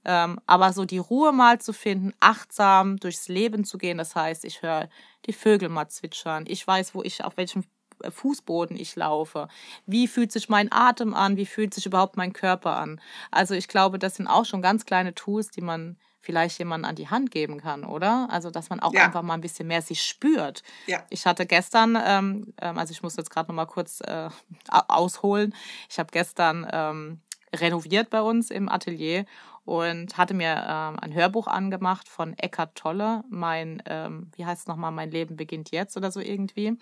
Ähm, 0.06 0.39
aber 0.45 0.71
so 0.73 0.86
die 0.86 1.00
Ruhe 1.00 1.34
mal 1.34 1.60
zu 1.60 1.73
finden, 1.73 2.13
achtsam 2.19 2.97
durchs 2.97 3.28
Leben 3.28 3.65
zu 3.65 3.78
gehen, 3.78 3.97
das 3.97 4.15
heißt, 4.15 4.45
ich 4.45 4.62
höre 4.62 4.89
die 5.26 5.34
Vögel 5.34 5.69
mal 5.69 5.89
zwitschern, 5.89 6.45
ich 6.47 6.65
weiß, 6.65 6.95
wo 6.95 7.04
ich, 7.04 7.23
auf 7.23 7.36
welchem 7.38 7.63
Fußboden 8.08 8.78
ich 8.78 8.95
laufe. 8.95 9.47
Wie 9.88 10.08
fühlt 10.08 10.32
sich 10.32 10.50
mein 10.50 10.71
Atem 10.71 11.15
an? 11.15 11.36
Wie 11.36 11.47
fühlt 11.47 11.73
sich 11.73 11.88
überhaupt 11.88 12.15
mein 12.15 12.32
Körper 12.32 12.78
an? 12.78 13.02
Also 13.32 13.56
ich 13.56 13.67
glaube, 13.67 13.97
das 13.97 14.15
sind 14.15 14.28
auch 14.28 14.45
schon 14.45 14.62
ganz 14.62 14.86
kleine 14.86 15.15
Tools, 15.15 15.50
die 15.50 15.62
man 15.62 15.97
vielleicht 16.28 16.60
jemanden 16.60 16.86
an 16.86 16.96
die 16.96 17.08
Hand 17.08 17.32
geben 17.32 17.62
kann, 17.62 17.86
oder? 17.86 18.28
Also, 18.30 18.52
dass 18.52 18.70
man 18.70 18.82
auch 18.82 18.94
ja. 18.94 19.06
einfach 19.06 19.22
mal 19.22 19.36
ein 19.36 19.42
bisschen 19.42 19.66
mehr 19.66 19.82
sich 19.82 20.04
spürt. 20.04 20.62
Ja. 20.86 21.02
Ich 21.10 21.26
hatte 21.26 21.46
gestern, 21.46 21.98
ähm, 22.06 22.54
ähm 22.60 22.78
also 22.78 22.92
ich 22.92 23.02
muss 23.02 23.16
jetzt 23.16 23.30
gerade 23.30 23.48
noch 23.48 23.56
mal 23.56 23.66
kurz 23.66 24.02
äh, 24.02 24.30
ausholen. 24.68 25.56
Ich 25.90 26.00
habe 26.00 26.10
gestern 26.12 26.68
ähm, 26.70 27.22
renoviert 27.56 28.10
bei 28.10 28.22
uns 28.22 28.52
im 28.52 28.68
Atelier 28.68 29.26
und 29.63 30.18
hatte 30.18 30.34
mir 30.34 30.66
ähm, 30.68 31.00
ein 31.00 31.13
Hörbuch 31.13 31.48
angemacht 31.48 32.10
von 32.10 32.38
Eckhart 32.38 32.76
Tolle, 32.76 33.24
mein, 33.30 33.82
ähm, 33.86 34.30
wie 34.36 34.46
heißt 34.46 34.63
es 34.63 34.68
nochmal, 34.68 34.92
mein 34.92 35.12
Leben 35.12 35.38
beginnt 35.38 35.72
jetzt 35.72 35.96
oder 35.96 36.12
so 36.12 36.20
irgendwie. 36.20 36.78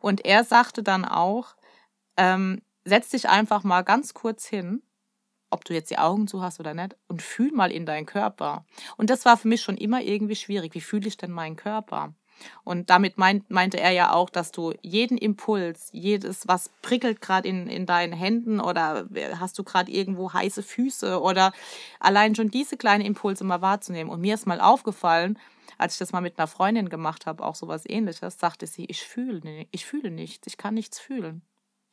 Und 0.00 0.24
er 0.24 0.44
sagte 0.44 0.82
dann 0.82 1.04
auch, 1.04 1.56
ähm, 2.16 2.62
setz 2.86 3.10
dich 3.10 3.28
einfach 3.28 3.64
mal 3.64 3.82
ganz 3.82 4.14
kurz 4.14 4.46
hin 4.46 4.82
ob 5.50 5.64
du 5.64 5.74
jetzt 5.74 5.90
die 5.90 5.98
Augen 5.98 6.28
zu 6.28 6.42
hast 6.42 6.60
oder 6.60 6.74
nicht, 6.74 6.96
und 7.08 7.22
fühl 7.22 7.52
mal 7.52 7.72
in 7.72 7.86
deinen 7.86 8.06
Körper. 8.06 8.64
Und 8.96 9.10
das 9.10 9.24
war 9.24 9.36
für 9.36 9.48
mich 9.48 9.62
schon 9.62 9.76
immer 9.76 10.02
irgendwie 10.02 10.36
schwierig. 10.36 10.74
Wie 10.74 10.80
fühle 10.80 11.08
ich 11.08 11.16
denn 11.16 11.32
meinen 11.32 11.56
Körper? 11.56 12.14
Und 12.64 12.90
damit 12.90 13.18
meint, 13.18 13.50
meinte 13.50 13.80
er 13.80 13.90
ja 13.90 14.12
auch, 14.12 14.30
dass 14.30 14.52
du 14.52 14.72
jeden 14.82 15.18
Impuls, 15.18 15.88
jedes, 15.92 16.46
was 16.46 16.70
prickelt 16.82 17.20
gerade 17.20 17.48
in, 17.48 17.66
in 17.66 17.86
deinen 17.86 18.12
Händen 18.12 18.60
oder 18.60 19.08
hast 19.38 19.58
du 19.58 19.64
gerade 19.64 19.90
irgendwo 19.90 20.32
heiße 20.32 20.62
Füße 20.62 21.20
oder 21.20 21.52
allein 22.00 22.34
schon 22.34 22.50
diese 22.50 22.76
kleinen 22.76 23.04
Impulse 23.04 23.44
mal 23.44 23.62
wahrzunehmen. 23.62 24.12
Und 24.12 24.20
mir 24.20 24.34
ist 24.34 24.46
mal 24.46 24.60
aufgefallen, 24.60 25.38
als 25.78 25.94
ich 25.94 25.98
das 25.98 26.12
mal 26.12 26.20
mit 26.20 26.38
einer 26.38 26.48
Freundin 26.48 26.88
gemacht 26.88 27.26
habe, 27.26 27.44
auch 27.44 27.54
sowas 27.54 27.84
ähnliches, 27.86 28.38
sagte 28.38 28.66
sie, 28.66 28.84
ich 28.86 29.02
fühle, 29.02 29.66
ich 29.70 29.86
fühle 29.86 30.10
nichts, 30.10 30.46
ich 30.46 30.56
kann 30.56 30.74
nichts 30.74 30.98
fühlen. 30.98 31.42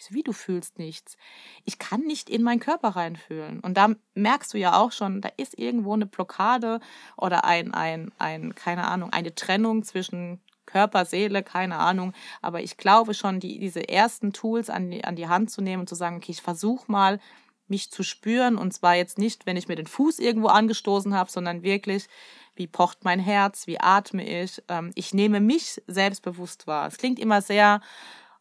Wie 0.10 0.24
du 0.24 0.34
fühlst 0.34 0.78
nichts. 0.78 1.18
Ich 1.64 1.80
kann 1.80 2.02
nicht 2.02 2.30
in 2.30 2.44
meinen 2.44 2.60
Körper 2.60 2.90
reinfühlen. 2.90 3.60
Und 3.62 3.76
da 3.76 3.90
merkst 4.14 4.54
du 4.54 4.58
ja 4.58 4.78
auch 4.78 4.92
schon, 4.92 5.22
da 5.22 5.30
ist 5.38 5.58
irgendwo 5.58 5.94
eine 5.94 6.06
Blockade 6.06 6.80
oder 7.18 7.46
ein, 7.46 7.74
ein, 7.74 8.12
ein, 8.18 8.54
keine 8.56 8.88
Ahnung, 8.88 9.12
eine 9.12 9.34
Trennung 9.34 9.84
zwischen 9.84 10.42
Körper, 10.66 11.06
Seele, 11.06 11.44
keine 11.44 11.78
Ahnung. 11.78 12.14
Aber 12.42 12.62
ich 12.62 12.78
glaube 12.78 13.14
schon, 13.14 13.40
die, 13.40 13.60
diese 13.60 13.88
ersten 13.88 14.34
Tools 14.34 14.70
an 14.70 14.92
die, 14.92 15.06
an 15.06 15.16
die 15.16 15.28
Hand 15.28 15.50
zu 15.50 15.62
nehmen 15.62 15.82
und 15.82 15.90
zu 15.90 15.96
sagen, 15.96 16.18
okay, 16.18 16.32
ich 16.32 16.42
versuche 16.42 16.92
mal, 16.92 17.20
mich 17.68 17.92
zu 17.92 18.04
spüren. 18.04 18.58
Und 18.58 18.74
zwar 18.74 18.96
jetzt 18.96 19.18
nicht, 19.18 19.46
wenn 19.46 19.58
ich 19.58 19.68
mir 19.68 19.76
den 19.76 19.88
Fuß 19.88 20.20
irgendwo 20.20 20.48
angestoßen 20.48 21.14
habe, 21.16 21.32
sondern 21.32 21.64
wirklich, 21.64 22.08
wie 22.56 22.68
pocht 22.68 23.04
mein 23.04 23.20
Herz, 23.20 23.68
wie 23.68 23.80
atme 23.80 24.26
ich. 24.44 24.62
Ähm, 24.68 24.92
ich 24.96 25.14
nehme 25.14 25.40
mich 25.40 25.82
selbstbewusst 25.88 26.68
wahr. 26.68 26.88
Es 26.88 26.98
klingt 26.98 27.20
immer 27.20 27.42
sehr 27.42 27.82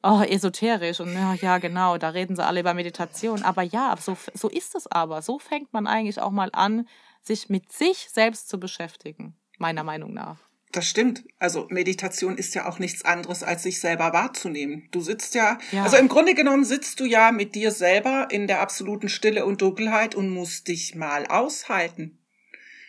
oh, 0.05 0.23
esoterisch 0.23 1.01
und 1.01 1.15
ja, 1.15 1.35
ja, 1.35 1.59
genau, 1.59 1.99
da 1.99 2.11
reden 2.11 2.37
sie 2.37 2.45
alle 2.45 2.61
über 2.61 2.75
Meditation. 2.75 3.43
Aber 3.43 3.63
ja, 3.63 3.97
so, 3.99 4.17
so 4.35 4.49
ist 4.49 4.75
es 4.75 4.87
aber. 4.87 5.23
So 5.23 5.39
fängt 5.39 5.73
man 5.73 5.87
eigentlich 5.87 6.21
auch 6.21 6.31
mal 6.31 6.51
an, 6.53 6.87
sich 7.23 7.49
mit 7.49 7.73
sich 7.73 8.09
selbst 8.13 8.49
zu 8.49 8.61
beschäftigen, 8.61 9.35
meiner 9.59 9.83
Meinung 9.83 10.13
nach. 10.13 10.39
Das 10.73 10.87
stimmt. 10.87 11.25
Also 11.39 11.69
Meditation 11.71 12.37
ist 12.37 12.55
ja 12.57 12.69
auch 12.69 12.81
nichts 12.81 13.05
anderes, 13.05 13.45
als 13.45 13.63
sich 13.63 13.81
selber 13.81 14.13
wahrzunehmen. 14.13 14.89
Du 14.91 15.01
sitzt 15.01 15.37
ja, 15.37 15.59
ja, 15.71 15.85
also 15.85 15.97
im 15.97 16.09
Grunde 16.09 16.35
genommen 16.35 16.65
sitzt 16.65 16.99
du 16.99 17.05
ja 17.05 17.31
mit 17.31 17.55
dir 17.55 17.71
selber 17.71 18.27
in 18.31 18.49
der 18.49 18.61
absoluten 18.61 19.09
Stille 19.09 19.47
und 19.47 19.63
Dunkelheit 19.63 20.17
und 20.17 20.31
musst 20.31 20.67
dich 20.67 20.97
mal 20.97 21.27
aushalten. 21.27 22.19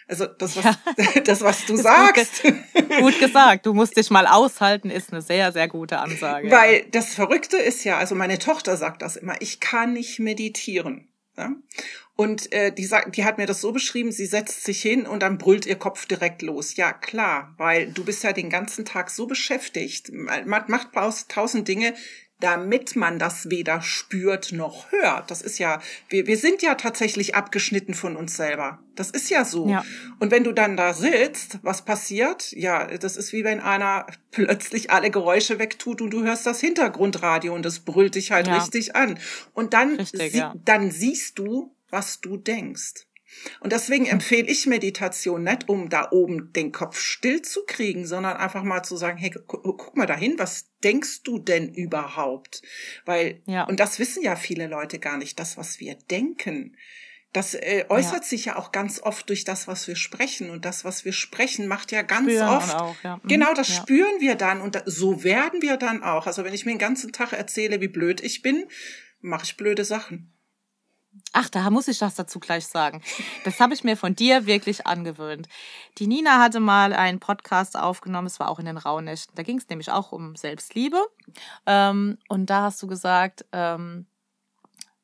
Also 0.07 0.25
das, 0.27 0.55
was, 0.55 0.63
ja. 0.63 0.75
das, 1.23 1.41
was 1.41 1.65
du 1.65 1.77
sagst. 1.77 2.43
Gut, 2.43 2.55
gut, 2.99 3.19
gesagt. 3.19 3.65
Du 3.65 3.73
musst 3.73 3.97
dich 3.97 4.09
mal 4.11 4.27
aushalten, 4.27 4.89
ist 4.89 5.11
eine 5.11 5.21
sehr, 5.21 5.51
sehr 5.51 5.67
gute 5.67 5.99
Ansage. 5.99 6.51
Weil 6.51 6.75
ja. 6.75 6.85
das 6.91 7.13
Verrückte 7.15 7.57
ist 7.57 7.83
ja, 7.83 7.97
also 7.97 8.13
meine 8.13 8.37
Tochter 8.37 8.77
sagt 8.77 9.01
das 9.01 9.15
immer, 9.15 9.41
ich 9.41 9.59
kann 9.59 9.93
nicht 9.93 10.19
meditieren. 10.19 11.07
Ja? 11.37 11.51
Und 12.15 12.53
äh, 12.53 12.71
die, 12.71 12.85
sagt, 12.85 13.17
die 13.17 13.25
hat 13.25 13.37
mir 13.37 13.45
das 13.45 13.59
so 13.59 13.73
beschrieben, 13.73 14.11
sie 14.11 14.25
setzt 14.25 14.63
sich 14.63 14.81
hin 14.81 15.05
und 15.05 15.21
dann 15.21 15.37
brüllt 15.37 15.65
ihr 15.65 15.75
Kopf 15.75 16.05
direkt 16.05 16.41
los. 16.41 16.77
Ja, 16.77 16.93
klar, 16.93 17.53
weil 17.57 17.91
du 17.91 18.05
bist 18.05 18.23
ja 18.23 18.31
den 18.31 18.49
ganzen 18.49 18.85
Tag 18.85 19.09
so 19.09 19.27
beschäftigt, 19.27 20.11
man 20.13 20.63
macht 20.67 20.89
tausend 21.27 21.67
Dinge, 21.67 21.93
damit 22.45 22.95
man 22.95 23.17
das 23.17 23.49
weder 23.49 23.81
spürt 23.81 24.51
noch 24.51 24.91
hört. 24.91 25.31
Das 25.31 25.41
ist 25.41 25.58
ja, 25.58 25.81
wir, 26.10 26.27
wir 26.27 26.38
sind 26.38 26.62
ja 26.62 26.75
tatsächlich 26.75 27.34
abgeschnitten 27.34 27.95
von 27.95 28.15
uns 28.15 28.38
selber. 28.38 28.77
Das 28.93 29.10
ist 29.10 29.31
ja 29.31 29.43
so. 29.43 29.67
Ja. 29.67 29.84
Und 30.19 30.29
wenn 30.29 30.43
du 30.43 30.51
dann 30.51 30.77
da 30.77 30.93
sitzt, 30.93 31.58
was 31.63 31.86
passiert? 31.86 32.51
Ja, 32.51 32.86
das 32.86 33.17
ist 33.17 33.34
wie 33.34 33.43
wenn 33.43 33.62
einer 33.62 34.05
plötzlich 34.29 34.91
alle 34.91 35.10
Geräusche 35.10 35.58
wegtut 35.58 36.01
und 36.03 36.12
du 36.12 36.23
hörst 36.23 36.45
das 36.45 36.60
Hintergrundradio 36.60 37.51
und 37.51 37.65
das 37.65 37.79
brüllt 37.79 38.13
dich 38.13 38.31
halt 38.31 38.45
ja. 38.45 38.58
richtig 38.58 38.95
an. 38.95 39.17
Und 39.55 39.73
dann, 39.73 39.95
richtig, 39.95 40.31
sie, 40.31 40.38
ja. 40.38 40.53
dann 40.65 40.91
siehst 40.91 41.39
du, 41.39 41.75
was 41.89 42.21
du 42.21 42.38
denkst. 42.38 43.08
Und 43.59 43.71
deswegen 43.71 44.05
empfehle 44.05 44.47
ich 44.47 44.65
Meditation 44.65 45.43
nicht, 45.43 45.67
um 45.67 45.89
da 45.89 46.09
oben 46.11 46.53
den 46.53 46.71
Kopf 46.71 46.99
still 46.99 47.41
zu 47.41 47.65
kriegen, 47.65 48.05
sondern 48.05 48.38
einfach 48.38 48.63
mal 48.63 48.83
zu 48.83 48.97
sagen, 48.97 49.17
hey, 49.17 49.29
gu 49.29 49.57
guck 49.57 49.97
mal 49.97 50.05
dahin, 50.05 50.38
was 50.38 50.71
denkst 50.83 51.23
du 51.23 51.39
denn 51.39 51.73
überhaupt? 51.73 52.61
Weil, 53.05 53.41
ja. 53.45 53.63
und 53.63 53.79
das 53.79 53.99
wissen 53.99 54.23
ja 54.23 54.35
viele 54.35 54.67
Leute 54.67 54.99
gar 54.99 55.17
nicht, 55.17 55.39
das, 55.39 55.57
was 55.57 55.79
wir 55.79 55.95
denken. 55.95 56.77
Das 57.35 57.53
äh, 57.53 57.83
äußert 57.89 58.21
ja. 58.21 58.23
sich 58.23 58.45
ja 58.45 58.55
auch 58.55 58.71
ganz 58.71 59.01
oft 59.01 59.27
durch 59.27 59.43
das, 59.43 59.67
was 59.67 59.89
wir 59.89 59.97
sprechen. 59.97 60.49
Und 60.49 60.63
das, 60.63 60.85
was 60.85 61.03
wir 61.03 61.11
sprechen, 61.11 61.67
macht 61.67 61.91
ja 61.91 62.01
ganz 62.01 62.31
spüren 62.31 62.47
oft. 62.47 62.75
Auch, 62.75 62.95
ja. 63.03 63.17
Mhm. 63.17 63.27
Genau, 63.27 63.53
das 63.53 63.67
ja. 63.67 63.75
spüren 63.75 64.21
wir 64.21 64.35
dann. 64.35 64.61
Und 64.61 64.75
da, 64.75 64.83
so 64.85 65.25
werden 65.25 65.61
wir 65.61 65.75
dann 65.75 66.01
auch. 66.01 66.27
Also 66.27 66.45
wenn 66.45 66.53
ich 66.53 66.65
mir 66.65 66.71
den 66.71 66.79
ganzen 66.79 67.11
Tag 67.11 67.33
erzähle, 67.33 67.81
wie 67.81 67.89
blöd 67.89 68.21
ich 68.21 68.41
bin, 68.41 68.63
mache 69.19 69.43
ich 69.43 69.57
blöde 69.57 69.83
Sachen. 69.83 70.35
Ach, 71.34 71.49
da 71.49 71.69
muss 71.69 71.88
ich 71.88 71.99
das 71.99 72.15
dazu 72.15 72.39
gleich 72.39 72.65
sagen. 72.65 73.01
Das 73.43 73.60
habe 73.60 73.73
ich 73.73 73.84
mir 73.84 73.97
von 73.97 74.15
dir 74.15 74.45
wirklich 74.45 74.88
angewöhnt. 74.88 75.47
Die 75.97 76.08
Nina 76.08 76.39
hatte 76.39 76.60
mal 76.60 76.93
einen 76.93 77.19
Podcast 77.19 77.78
aufgenommen, 77.78 78.28
es 78.28 78.39
war 78.39 78.49
auch 78.49 78.60
in 78.60 78.65
den 78.65 78.78
Rauhnächten. 78.78 79.36
Da 79.36 79.43
ging 79.43 79.58
es 79.58 79.67
nämlich 79.67 79.91
auch 79.91 80.12
um 80.12 80.36
Selbstliebe. 80.36 81.01
Ähm, 81.65 82.17
und 82.30 82.49
da 82.49 82.63
hast 82.63 82.82
du 82.82 82.88
gesagt, 82.88 83.45
ähm, 83.51 84.06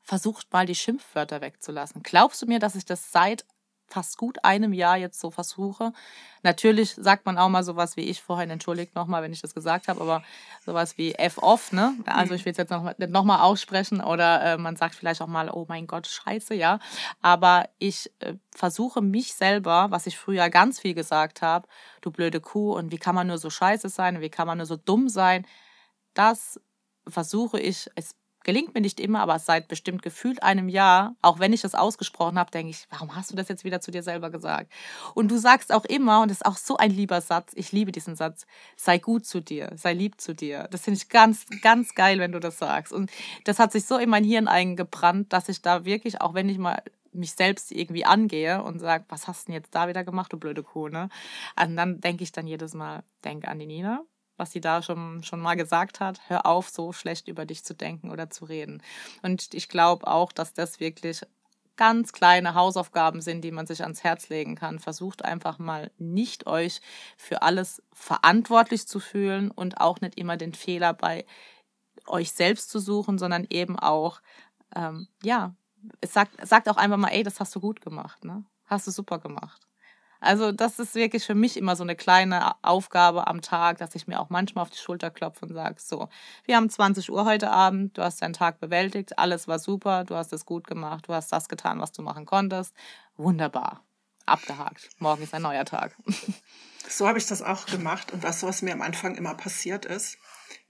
versucht 0.04 0.52
mal 0.52 0.66
die 0.66 0.76
Schimpfwörter 0.76 1.42
wegzulassen. 1.42 2.04
Glaubst 2.04 2.42
du 2.42 2.46
mir, 2.46 2.60
dass 2.60 2.76
ich 2.76 2.86
das 2.86 3.12
seit 3.12 3.46
fast 3.92 4.18
gut 4.18 4.44
einem 4.44 4.74
Jahr 4.74 4.98
jetzt 4.98 5.20
so 5.20 5.32
versuche. 5.32 5.94
Natürlich 6.44 6.96
sagt 6.96 7.26
man 7.26 7.38
auch 7.38 7.50
mal 7.50 7.64
sowas 7.64 7.98
wie 7.98 8.10
ich 8.10 8.22
vorhin, 8.22 8.50
entschuldigt 8.50 8.96
nochmal, 8.96 9.22
wenn 9.22 9.34
ich 9.34 9.42
das 9.42 9.54
gesagt 9.54 9.88
habe, 9.88 10.02
aber 10.02 10.24
sowas 10.66 10.98
wie 10.98 11.14
F-off, 11.14 11.72
ne? 11.72 11.94
Also 12.06 12.34
ich 12.34 12.46
will 12.46 12.52
es 12.52 12.58
jetzt 12.58 12.72
noch, 12.72 12.98
nicht 12.98 13.12
nochmal 13.12 13.42
aussprechen 13.42 14.02
oder 14.02 14.42
äh, 14.42 14.58
man 14.58 14.76
sagt 14.76 14.96
vielleicht 14.96 15.22
auch 15.22 15.28
mal, 15.28 15.50
oh 15.52 15.66
mein 15.68 15.88
Gott, 15.88 16.08
scheiße, 16.08 16.56
ja. 16.56 16.80
Aber 17.22 17.70
ich 17.78 18.12
äh, 18.20 18.36
versuche 18.56 19.02
mich 19.02 19.34
selber, 19.34 19.88
was 19.92 20.08
ich 20.08 20.18
früher 20.18 20.50
ganz 20.50 20.80
viel 20.80 20.94
gesagt 20.94 21.42
habe, 21.42 21.68
du 22.02 22.12
blöde 22.12 22.40
Kuh 22.40 22.74
und 22.74 22.92
wie 22.92 22.98
kann 22.98 23.16
man 23.16 23.28
nur 23.28 23.38
so 23.38 23.50
scheiße 23.50 23.90
sein 23.90 24.16
und 24.16 24.22
wie 24.22 24.30
kann 24.30 24.48
man 24.48 24.58
nur 24.58 24.68
so 24.68 24.78
dumm 24.78 25.10
sein, 25.10 25.46
das 26.14 26.60
versuche 27.08 27.60
ich, 27.60 27.90
es 27.96 28.16
gelingt 28.44 28.74
mir 28.74 28.82
nicht 28.82 29.00
immer, 29.00 29.22
aber 29.22 29.40
seit 29.40 29.68
bestimmt 29.68 30.02
gefühlt 30.02 30.44
einem 30.44 30.70
Jahr, 30.70 31.16
auch 31.22 31.40
wenn 31.40 31.54
ich 31.54 31.62
das 31.62 31.76
ausgesprochen 31.76 32.40
habe, 32.40 32.52
denke 32.52 32.72
ich, 32.72 32.88
warum 32.90 33.16
hast 33.16 33.32
du 33.32 33.36
das 33.36 33.48
jetzt 33.48 33.64
wieder 33.64 33.82
zu 33.82 33.92
dir 33.92 34.04
selber 34.04 34.30
gesagt? 34.30 34.72
Und 35.14 35.30
du 35.30 35.38
sagst 35.38 35.72
auch 35.72 35.86
immer, 35.86 36.22
und 36.22 36.30
das 36.32 36.38
ist 36.38 36.46
auch 36.46 36.58
so 36.58 36.78
ein 36.78 36.92
lieber 36.92 37.22
Satz, 37.22 37.52
ich 37.56 37.72
liebe 37.72 37.92
diesen 37.92 38.16
Satz, 38.16 38.46
sei 38.76 38.98
gut 38.98 39.26
zu 39.26 39.42
dir, 39.42 39.72
sei 39.76 39.94
lieb 39.94 40.20
zu 40.20 40.34
dir. 40.34 40.68
Das 40.72 40.82
finde 40.82 40.98
ich 40.98 41.10
ganz, 41.10 41.46
ganz 41.62 41.96
geil, 41.96 42.20
wenn 42.20 42.32
du 42.32 42.40
das 42.40 42.58
sagst. 42.58 42.94
Und 42.94 43.12
das 43.44 43.60
hat 43.60 43.72
sich 43.72 43.86
so 43.86 43.98
in 43.98 44.10
mein 44.10 44.24
Hirn 44.24 44.48
eingebrannt, 44.48 45.34
dass 45.34 45.50
ich 45.50 45.62
da 45.62 45.86
wirklich, 45.86 46.22
auch 46.22 46.34
wenn 46.34 46.50
ich 46.50 46.58
mal 46.58 46.82
mich 47.14 47.34
selbst 47.34 47.72
irgendwie 47.72 48.06
angehe 48.06 48.64
und 48.64 48.80
sage, 48.80 49.06
was 49.10 49.28
hast 49.28 49.44
du 49.44 49.52
denn 49.52 49.62
jetzt 49.62 49.76
da 49.76 49.88
wieder 49.88 50.04
gemacht, 50.04 50.32
du 50.32 50.38
blöde 50.38 50.64
Kuh, 50.64 50.88
ne? 50.88 51.10
Und 51.62 51.76
dann 51.76 52.00
denke 52.00 52.24
ich 52.24 52.32
dann 52.32 52.48
jedes 52.48 52.74
Mal, 52.74 53.04
denke 53.24 53.48
an 53.50 53.60
die 53.60 53.66
Nina, 53.66 54.04
was 54.42 54.52
sie 54.52 54.60
da 54.60 54.82
schon, 54.82 55.24
schon 55.24 55.40
mal 55.40 55.56
gesagt 55.56 56.00
hat, 56.00 56.20
hör 56.28 56.48
auf, 56.48 56.68
so 56.70 56.94
schlecht 56.94 57.28
über 57.28 57.46
dich 57.46 57.64
zu 57.64 57.76
denken 57.76 58.10
oder 58.10 58.32
zu 58.32 58.46
reden. 58.46 58.82
Und 59.22 59.54
ich 59.54 59.70
glaube 59.70 60.08
auch, 60.08 60.32
dass 60.32 60.54
das 60.54 60.80
wirklich 60.80 61.22
ganz 61.78 62.12
kleine 62.12 62.56
Hausaufgaben 62.56 63.22
sind, 63.22 63.44
die 63.44 63.52
man 63.52 63.68
sich 63.68 63.84
ans 63.84 64.04
Herz 64.04 64.30
legen 64.30 64.56
kann. 64.56 64.80
Versucht 64.80 65.24
einfach 65.24 65.60
mal 65.60 65.92
nicht 66.00 66.48
euch 66.48 66.82
für 67.18 67.44
alles 67.44 67.84
verantwortlich 67.94 68.88
zu 68.88 69.00
fühlen 69.00 69.52
und 69.52 69.80
auch 69.80 70.02
nicht 70.02 70.18
immer 70.18 70.38
den 70.38 70.56
Fehler 70.56 70.94
bei 70.94 71.24
euch 72.08 72.32
selbst 72.32 72.72
zu 72.72 72.80
suchen, 72.80 73.20
sondern 73.20 73.46
eben 73.48 73.78
auch, 73.78 74.22
ähm, 74.76 75.08
ja, 75.22 75.54
es 76.02 76.14
sagt, 76.14 76.46
sagt 76.48 76.68
auch 76.68 76.78
einfach 76.78 76.98
mal, 76.98 77.10
ey, 77.10 77.22
das 77.22 77.40
hast 77.40 77.56
du 77.56 77.60
gut 77.60 77.80
gemacht, 77.82 78.26
ne? 78.26 78.44
Hast 78.66 78.88
du 78.88 78.92
super 78.92 79.20
gemacht. 79.20 79.68
Also 80.22 80.52
das 80.52 80.78
ist 80.78 80.94
wirklich 80.94 81.26
für 81.26 81.34
mich 81.34 81.58
immer 81.58 81.76
so 81.76 81.84
eine 81.84 81.96
kleine 81.96 82.54
Aufgabe 82.64 83.26
am 83.26 83.42
Tag, 83.42 83.80
dass 83.80 83.96
ich 83.96 84.08
mir 84.08 84.20
auch 84.20 84.30
manchmal 84.30 84.62
auf 84.62 84.70
die 84.70 84.78
Schulter 84.78 85.10
klopfe 85.10 85.48
und 85.48 85.54
sage, 85.54 85.76
so, 85.80 86.10
wir 86.46 86.56
haben 86.56 86.70
20 86.70 87.12
Uhr 87.12 87.26
heute 87.26 87.50
Abend, 87.50 87.98
du 87.98 88.04
hast 88.04 88.22
deinen 88.22 88.34
Tag 88.34 88.60
bewältigt, 88.60 89.18
alles 89.18 89.48
war 89.48 89.58
super, 89.58 90.04
du 90.04 90.16
hast 90.16 90.32
es 90.32 90.46
gut 90.46 90.68
gemacht, 90.68 91.08
du 91.08 91.14
hast 91.14 91.32
das 91.32 91.50
getan, 91.50 91.80
was 91.80 91.92
du 91.92 92.04
machen 92.04 92.28
konntest. 92.28 92.76
Wunderbar. 93.18 93.84
Abgehakt. 94.28 94.90
Morgen 95.00 95.24
ist 95.24 95.34
ein 95.34 95.42
neuer 95.42 95.66
Tag. 95.66 95.98
So 96.90 97.08
habe 97.08 97.20
ich 97.20 97.28
das 97.28 97.44
auch 97.44 97.68
gemacht. 97.68 98.12
Und 98.12 98.24
was, 98.24 98.42
was 98.42 98.64
mir 98.64 98.74
am 98.74 98.82
Anfang 98.82 99.16
immer 99.16 99.36
passiert 99.36 99.86
ist, 99.86 100.18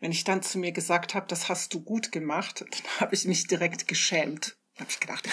wenn 0.02 0.12
ich 0.12 0.26
dann 0.26 0.44
zu 0.44 0.60
mir 0.60 0.74
gesagt 0.74 1.16
habe, 1.16 1.26
das 1.26 1.48
hast 1.48 1.74
du 1.74 1.82
gut 1.82 2.12
gemacht, 2.12 2.62
dann 2.62 2.70
habe 3.00 3.16
ich 3.16 3.26
mich 3.26 3.48
direkt 3.48 3.88
geschämt 3.88 4.58
habe 4.80 4.90
ich 4.90 5.00
gedacht, 5.00 5.28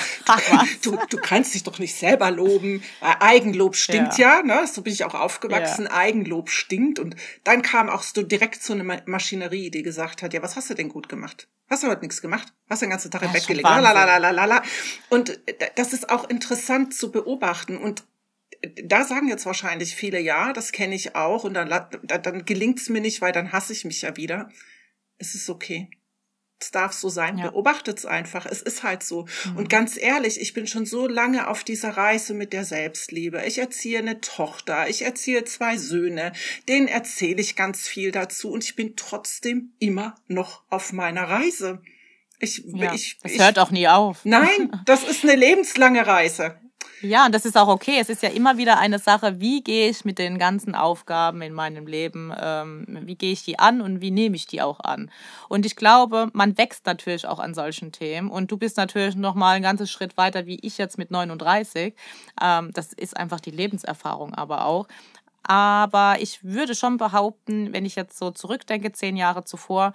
du, 0.83 0.90
du, 0.90 0.98
du, 1.09 1.16
kannst 1.16 1.55
dich 1.55 1.62
doch 1.62 1.79
nicht 1.79 1.94
selber 1.94 2.31
loben. 2.31 2.83
Eigenlob 3.01 3.77
stinkt 3.77 4.18
ja, 4.18 4.38
ja 4.38 4.42
ne? 4.42 4.66
So 4.66 4.83
bin 4.83 4.92
ich 4.92 5.05
auch 5.05 5.14
aufgewachsen. 5.14 5.85
Ja. 5.85 5.92
Eigenlob 5.92 6.51
stinkt. 6.51 6.98
Und 6.98 7.16
dann 7.44 7.62
kam 7.62 7.88
auch 7.88 8.03
so 8.03 8.22
direkt 8.22 8.62
so 8.62 8.72
eine 8.72 9.03
Maschinerie, 9.07 9.70
die 9.70 9.83
gesagt 9.83 10.22
hat, 10.22 10.35
ja, 10.35 10.42
was 10.42 10.57
hast 10.57 10.70
du 10.70 10.74
denn 10.74 10.88
gut 10.88 11.09
gemacht? 11.09 11.48
Hast 11.70 11.83
du 11.83 11.88
heute 11.88 12.03
nichts 12.03 12.20
gemacht? 12.20 12.53
Hast 12.68 12.83
du 12.83 12.87
den 12.87 12.90
ganzen 12.90 13.11
Tag 13.11 13.22
im 13.22 13.33
Bett? 13.33 13.48
Lalalala. 13.48 14.62
Und 15.09 15.40
äh, 15.48 15.70
das 15.77 15.92
ist 15.92 16.11
auch 16.11 16.29
interessant 16.29 16.94
zu 16.94 17.12
beobachten. 17.12 17.77
Und 17.79 18.05
äh, 18.61 18.70
da 18.85 19.05
sagen 19.05 19.29
jetzt 19.29 19.46
wahrscheinlich 19.46 19.94
viele, 19.94 20.18
ja, 20.20 20.53
das 20.53 20.72
kenne 20.72 20.94
ich 20.94 21.14
auch. 21.14 21.44
Und 21.44 21.55
dann, 21.55 21.68
dann 21.68 22.44
gelingt 22.44 22.81
es 22.81 22.88
mir 22.88 23.01
nicht, 23.01 23.20
weil 23.20 23.33
dann 23.33 23.53
hasse 23.53 23.72
ich 23.72 23.85
mich 23.85 24.03
ja 24.03 24.16
wieder. 24.16 24.51
Es 25.18 25.35
ist 25.35 25.48
okay 25.48 25.88
es 26.61 26.71
darf 26.71 26.92
so 26.92 27.09
sein, 27.09 27.38
ja. 27.38 27.51
beobachtet 27.51 27.99
es 27.99 28.07
einfach. 28.07 28.44
Es 28.47 28.62
ist 28.62 28.83
halt 28.83 29.03
so. 29.03 29.27
Mhm. 29.44 29.57
Und 29.57 29.71
ganz 29.71 29.97
ehrlich, 29.97 30.40
ich 30.40 30.55
bin 30.55 30.66
schon 30.66 30.87
so 30.87 31.07
lange 31.07 31.49
auf 31.49 31.62
dieser 31.64 31.90
Reise 31.90 32.35
mit 32.35 32.53
der 32.53 32.64
Selbstliebe. 32.64 33.42
Ich 33.47 33.59
erziehe 33.59 33.99
eine 33.99 34.21
Tochter, 34.21 34.88
ich 34.88 35.03
erziehe 35.03 35.44
zwei 35.44 35.77
Söhne, 35.77 36.33
denen 36.68 36.88
erzähle 36.88 37.40
ich 37.40 37.57
ganz 37.57 37.87
viel 37.87 38.11
dazu 38.11 38.51
und 38.51 38.64
ich 38.64 38.75
bin 38.75 38.97
trotzdem 38.97 39.73
immer 39.79 40.16
noch 40.27 40.62
auf 40.68 40.92
meiner 40.92 41.25
Reise. 41.25 41.81
Ich, 42.40 42.62
ja, 42.66 42.94
ich, 42.94 43.18
es 43.23 43.38
hört 43.38 43.59
auch 43.59 43.71
nie 43.71 43.88
auf. 43.88 44.25
Nein, 44.25 44.71
das 44.87 45.05
ist 45.05 45.25
eine 45.25 45.35
lebenslange 45.35 46.07
Reise. 46.07 46.61
Ja, 47.00 47.26
und 47.26 47.32
das 47.32 47.44
ist 47.44 47.56
auch 47.56 47.68
okay. 47.68 47.98
Es 48.00 48.08
ist 48.08 48.24
ja 48.24 48.28
immer 48.28 48.56
wieder 48.56 48.78
eine 48.78 48.98
Sache, 48.98 49.38
wie 49.38 49.62
gehe 49.62 49.88
ich 49.88 50.04
mit 50.04 50.18
den 50.18 50.37
ganzen 50.37 50.74
Aufgaben 50.74 51.42
in 51.42 51.52
meinem 51.52 51.87
Leben, 51.87 52.32
ähm, 52.37 52.87
wie 53.02 53.14
gehe 53.14 53.30
ich 53.30 53.44
die 53.44 53.58
an 53.61 53.80
und 53.80 54.00
wie 54.00 54.11
nehme 54.11 54.34
ich 54.34 54.46
die 54.46 54.61
auch 54.62 54.80
an. 54.80 55.08
Und 55.48 55.64
ich 55.64 55.76
glaube, 55.76 56.28
man 56.32 56.58
wächst 56.58 56.87
natürlich 56.87 57.26
auch 57.26 57.38
an 57.38 57.54
solchen 57.54 57.92
Themen. 57.92 58.30
Und 58.30 58.50
du 58.50 58.56
bist 58.56 58.76
natürlich 58.78 59.14
noch 59.14 59.37
mal 59.37 59.52
einen 59.52 59.62
ganzen 59.62 59.87
Schritt 59.87 60.16
weiter, 60.16 60.46
wie 60.46 60.58
ich 60.62 60.76
jetzt 60.76 60.98
mit 60.98 61.12
39. 61.12 61.94
Ähm, 62.42 62.72
das 62.72 62.92
ist 62.92 63.16
einfach 63.16 63.38
die 63.38 63.52
Lebenserfahrung 63.52 64.34
aber 64.34 64.64
auch. 64.64 64.88
Aber 65.44 66.16
ich 66.20 66.42
würde 66.42 66.74
schon 66.74 66.96
behaupten, 66.96 67.72
wenn 67.72 67.87
ich 67.87 67.94
jetzt 67.94 68.18
so 68.18 68.32
zurückdenke, 68.32 68.90
zehn 68.90 69.16
Jahre 69.16 69.44
zuvor, 69.44 69.92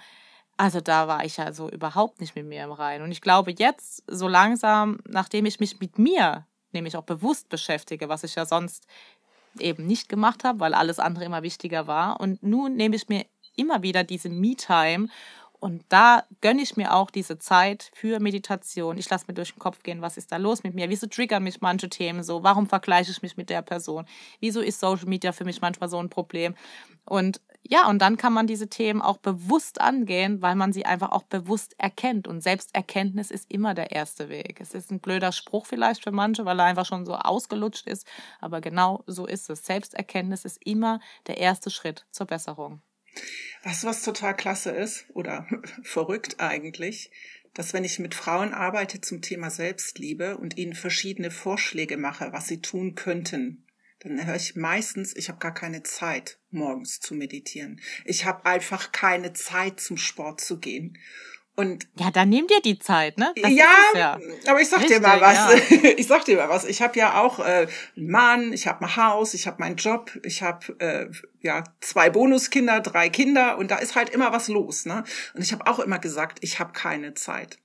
also 0.56 0.80
da 0.80 1.06
war 1.06 1.24
ich 1.24 1.36
ja 1.36 1.52
so 1.52 1.68
überhaupt 1.68 2.20
nicht 2.20 2.34
mit 2.34 2.46
mir 2.46 2.64
im 2.64 2.72
Rein. 2.72 3.02
Und 3.02 3.12
ich 3.12 3.20
glaube 3.20 3.52
jetzt, 3.56 4.04
so 4.06 4.26
langsam, 4.26 5.00
nachdem 5.06 5.44
ich 5.44 5.60
mich 5.60 5.80
mit 5.80 5.98
mir 5.98 6.46
nämlich 6.74 6.96
auch 6.96 7.04
bewusst 7.04 7.48
beschäftige, 7.48 8.08
was 8.08 8.24
ich 8.24 8.34
ja 8.34 8.46
sonst 8.46 8.86
eben 9.58 9.86
nicht 9.86 10.08
gemacht 10.08 10.44
habe, 10.44 10.60
weil 10.60 10.74
alles 10.74 10.98
andere 10.98 11.24
immer 11.24 11.42
wichtiger 11.42 11.86
war. 11.86 12.20
Und 12.20 12.42
nun 12.42 12.76
nehme 12.76 12.96
ich 12.96 13.08
mir 13.08 13.24
immer 13.56 13.82
wieder 13.82 14.04
diese 14.04 14.28
Me-Time 14.28 15.08
und 15.64 15.82
da 15.88 16.24
gönne 16.42 16.60
ich 16.60 16.76
mir 16.76 16.92
auch 16.92 17.10
diese 17.10 17.38
Zeit 17.38 17.90
für 17.94 18.20
Meditation. 18.20 18.98
Ich 18.98 19.08
lasse 19.08 19.24
mir 19.28 19.32
durch 19.32 19.54
den 19.54 19.60
Kopf 19.60 19.82
gehen, 19.82 20.02
was 20.02 20.18
ist 20.18 20.30
da 20.30 20.36
los 20.36 20.62
mit 20.62 20.74
mir? 20.74 20.90
Wieso 20.90 21.06
triggern 21.06 21.42
mich 21.42 21.62
manche 21.62 21.88
Themen 21.88 22.22
so? 22.22 22.42
Warum 22.42 22.66
vergleiche 22.66 23.10
ich 23.10 23.22
mich 23.22 23.38
mit 23.38 23.48
der 23.48 23.62
Person? 23.62 24.04
Wieso 24.40 24.60
ist 24.60 24.78
Social 24.78 25.06
Media 25.06 25.32
für 25.32 25.46
mich 25.46 25.62
manchmal 25.62 25.88
so 25.88 25.98
ein 25.98 26.10
Problem? 26.10 26.54
Und 27.06 27.40
ja, 27.66 27.88
und 27.88 28.00
dann 28.00 28.18
kann 28.18 28.34
man 28.34 28.46
diese 28.46 28.68
Themen 28.68 29.00
auch 29.00 29.16
bewusst 29.16 29.80
angehen, 29.80 30.42
weil 30.42 30.54
man 30.54 30.74
sie 30.74 30.84
einfach 30.84 31.12
auch 31.12 31.22
bewusst 31.22 31.74
erkennt. 31.78 32.28
Und 32.28 32.42
Selbsterkenntnis 32.42 33.30
ist 33.30 33.50
immer 33.50 33.72
der 33.72 33.90
erste 33.90 34.28
Weg. 34.28 34.60
Es 34.60 34.74
ist 34.74 34.90
ein 34.90 35.00
blöder 35.00 35.32
Spruch 35.32 35.64
vielleicht 35.64 36.02
für 36.04 36.12
manche, 36.12 36.44
weil 36.44 36.60
er 36.60 36.66
einfach 36.66 36.84
schon 36.84 37.06
so 37.06 37.14
ausgelutscht 37.14 37.86
ist. 37.86 38.06
Aber 38.40 38.60
genau 38.60 39.02
so 39.06 39.26
ist 39.26 39.48
es. 39.48 39.64
Selbsterkenntnis 39.64 40.44
ist 40.44 40.58
immer 40.64 41.00
der 41.26 41.38
erste 41.38 41.70
Schritt 41.70 42.04
zur 42.10 42.26
Besserung. 42.26 42.82
Du, 43.62 43.70
was 43.84 44.02
total 44.02 44.36
klasse 44.36 44.70
ist 44.70 45.06
oder 45.14 45.46
verrückt 45.82 46.40
eigentlich? 46.40 47.10
Dass 47.54 47.72
wenn 47.72 47.84
ich 47.84 47.98
mit 47.98 48.14
Frauen 48.14 48.52
arbeite 48.52 49.00
zum 49.00 49.22
Thema 49.22 49.48
Selbstliebe 49.48 50.36
und 50.36 50.58
ihnen 50.58 50.74
verschiedene 50.74 51.30
Vorschläge 51.30 51.96
mache, 51.96 52.32
was 52.32 52.46
sie 52.46 52.60
tun 52.60 52.94
könnten, 52.94 53.63
dann 54.04 54.26
höre 54.26 54.36
ich 54.36 54.54
meistens, 54.54 55.16
ich 55.16 55.28
habe 55.28 55.38
gar 55.38 55.54
keine 55.54 55.82
Zeit, 55.82 56.38
morgens 56.50 57.00
zu 57.00 57.14
meditieren. 57.14 57.80
Ich 58.04 58.26
habe 58.26 58.44
einfach 58.44 58.92
keine 58.92 59.32
Zeit, 59.32 59.80
zum 59.80 59.96
Sport 59.96 60.40
zu 60.40 60.58
gehen. 60.58 60.98
Und 61.56 61.86
ja, 61.98 62.10
dann 62.10 62.30
nimm 62.30 62.48
dir 62.48 62.60
die 62.60 62.80
Zeit, 62.80 63.16
ne? 63.16 63.32
Das 63.40 63.50
ja, 63.52 63.66
ja, 63.94 64.18
aber 64.46 64.60
ich 64.60 64.68
sag 64.68 64.80
Richtig, 64.80 64.96
dir 64.96 65.02
mal 65.02 65.20
was. 65.20 65.70
Ja. 65.70 65.90
Ich 65.96 66.08
sag 66.08 66.24
dir 66.24 66.36
mal 66.36 66.48
was. 66.48 66.64
Ich 66.64 66.82
habe 66.82 66.98
ja 66.98 67.20
auch 67.20 67.38
äh, 67.38 67.68
einen 67.96 68.10
Mann, 68.10 68.52
ich 68.52 68.66
habe 68.66 68.84
ein 68.84 68.96
Haus, 68.96 69.34
ich 69.34 69.46
habe 69.46 69.58
meinen 69.60 69.76
Job, 69.76 70.10
ich 70.24 70.42
habe 70.42 70.76
äh, 70.80 71.06
ja 71.42 71.62
zwei 71.80 72.10
Bonuskinder, 72.10 72.80
drei 72.80 73.08
Kinder 73.08 73.56
und 73.56 73.70
da 73.70 73.76
ist 73.76 73.94
halt 73.94 74.10
immer 74.10 74.32
was 74.32 74.48
los, 74.48 74.84
ne? 74.84 75.04
Und 75.34 75.42
ich 75.42 75.52
habe 75.52 75.66
auch 75.68 75.78
immer 75.78 76.00
gesagt, 76.00 76.38
ich 76.40 76.58
habe 76.58 76.72
keine 76.72 77.14
Zeit. 77.14 77.58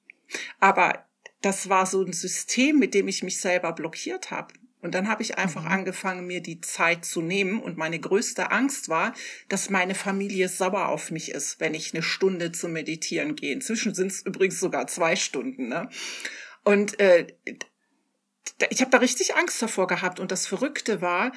Aber 0.59 1.05
das 1.41 1.69
war 1.69 1.87
so 1.87 2.03
ein 2.03 2.13
System, 2.13 2.77
mit 2.77 2.93
dem 2.93 3.07
ich 3.07 3.23
mich 3.23 3.41
selber 3.41 3.73
blockiert 3.73 4.29
habe. 4.29 4.53
Und 4.81 4.95
dann 4.95 5.09
habe 5.09 5.23
ich 5.23 5.37
einfach 5.37 5.63
mhm. 5.63 5.71
angefangen, 5.71 6.27
mir 6.27 6.41
die 6.41 6.61
Zeit 6.61 7.05
zu 7.05 7.21
nehmen. 7.21 7.61
Und 7.61 7.77
meine 7.77 7.99
größte 7.99 8.51
Angst 8.51 8.89
war, 8.89 9.13
dass 9.49 9.69
meine 9.69 9.95
Familie 9.95 10.47
sauer 10.49 10.87
auf 10.87 11.11
mich 11.11 11.31
ist, 11.31 11.59
wenn 11.59 11.73
ich 11.73 11.93
eine 11.93 12.03
Stunde 12.03 12.51
zu 12.51 12.69
meditieren 12.69 13.35
gehe. 13.35 13.53
Inzwischen 13.53 13.93
sind 13.93 14.11
es 14.11 14.21
übrigens 14.21 14.59
sogar 14.59 14.87
zwei 14.87 15.15
Stunden. 15.15 15.67
Ne? 15.67 15.89
Und 16.63 16.99
äh, 16.99 17.27
ich 18.69 18.81
habe 18.81 18.91
da 18.91 18.97
richtig 18.97 19.35
Angst 19.35 19.61
davor 19.61 19.87
gehabt. 19.87 20.19
Und 20.19 20.31
das 20.31 20.47
Verrückte 20.47 21.01
war, 21.01 21.31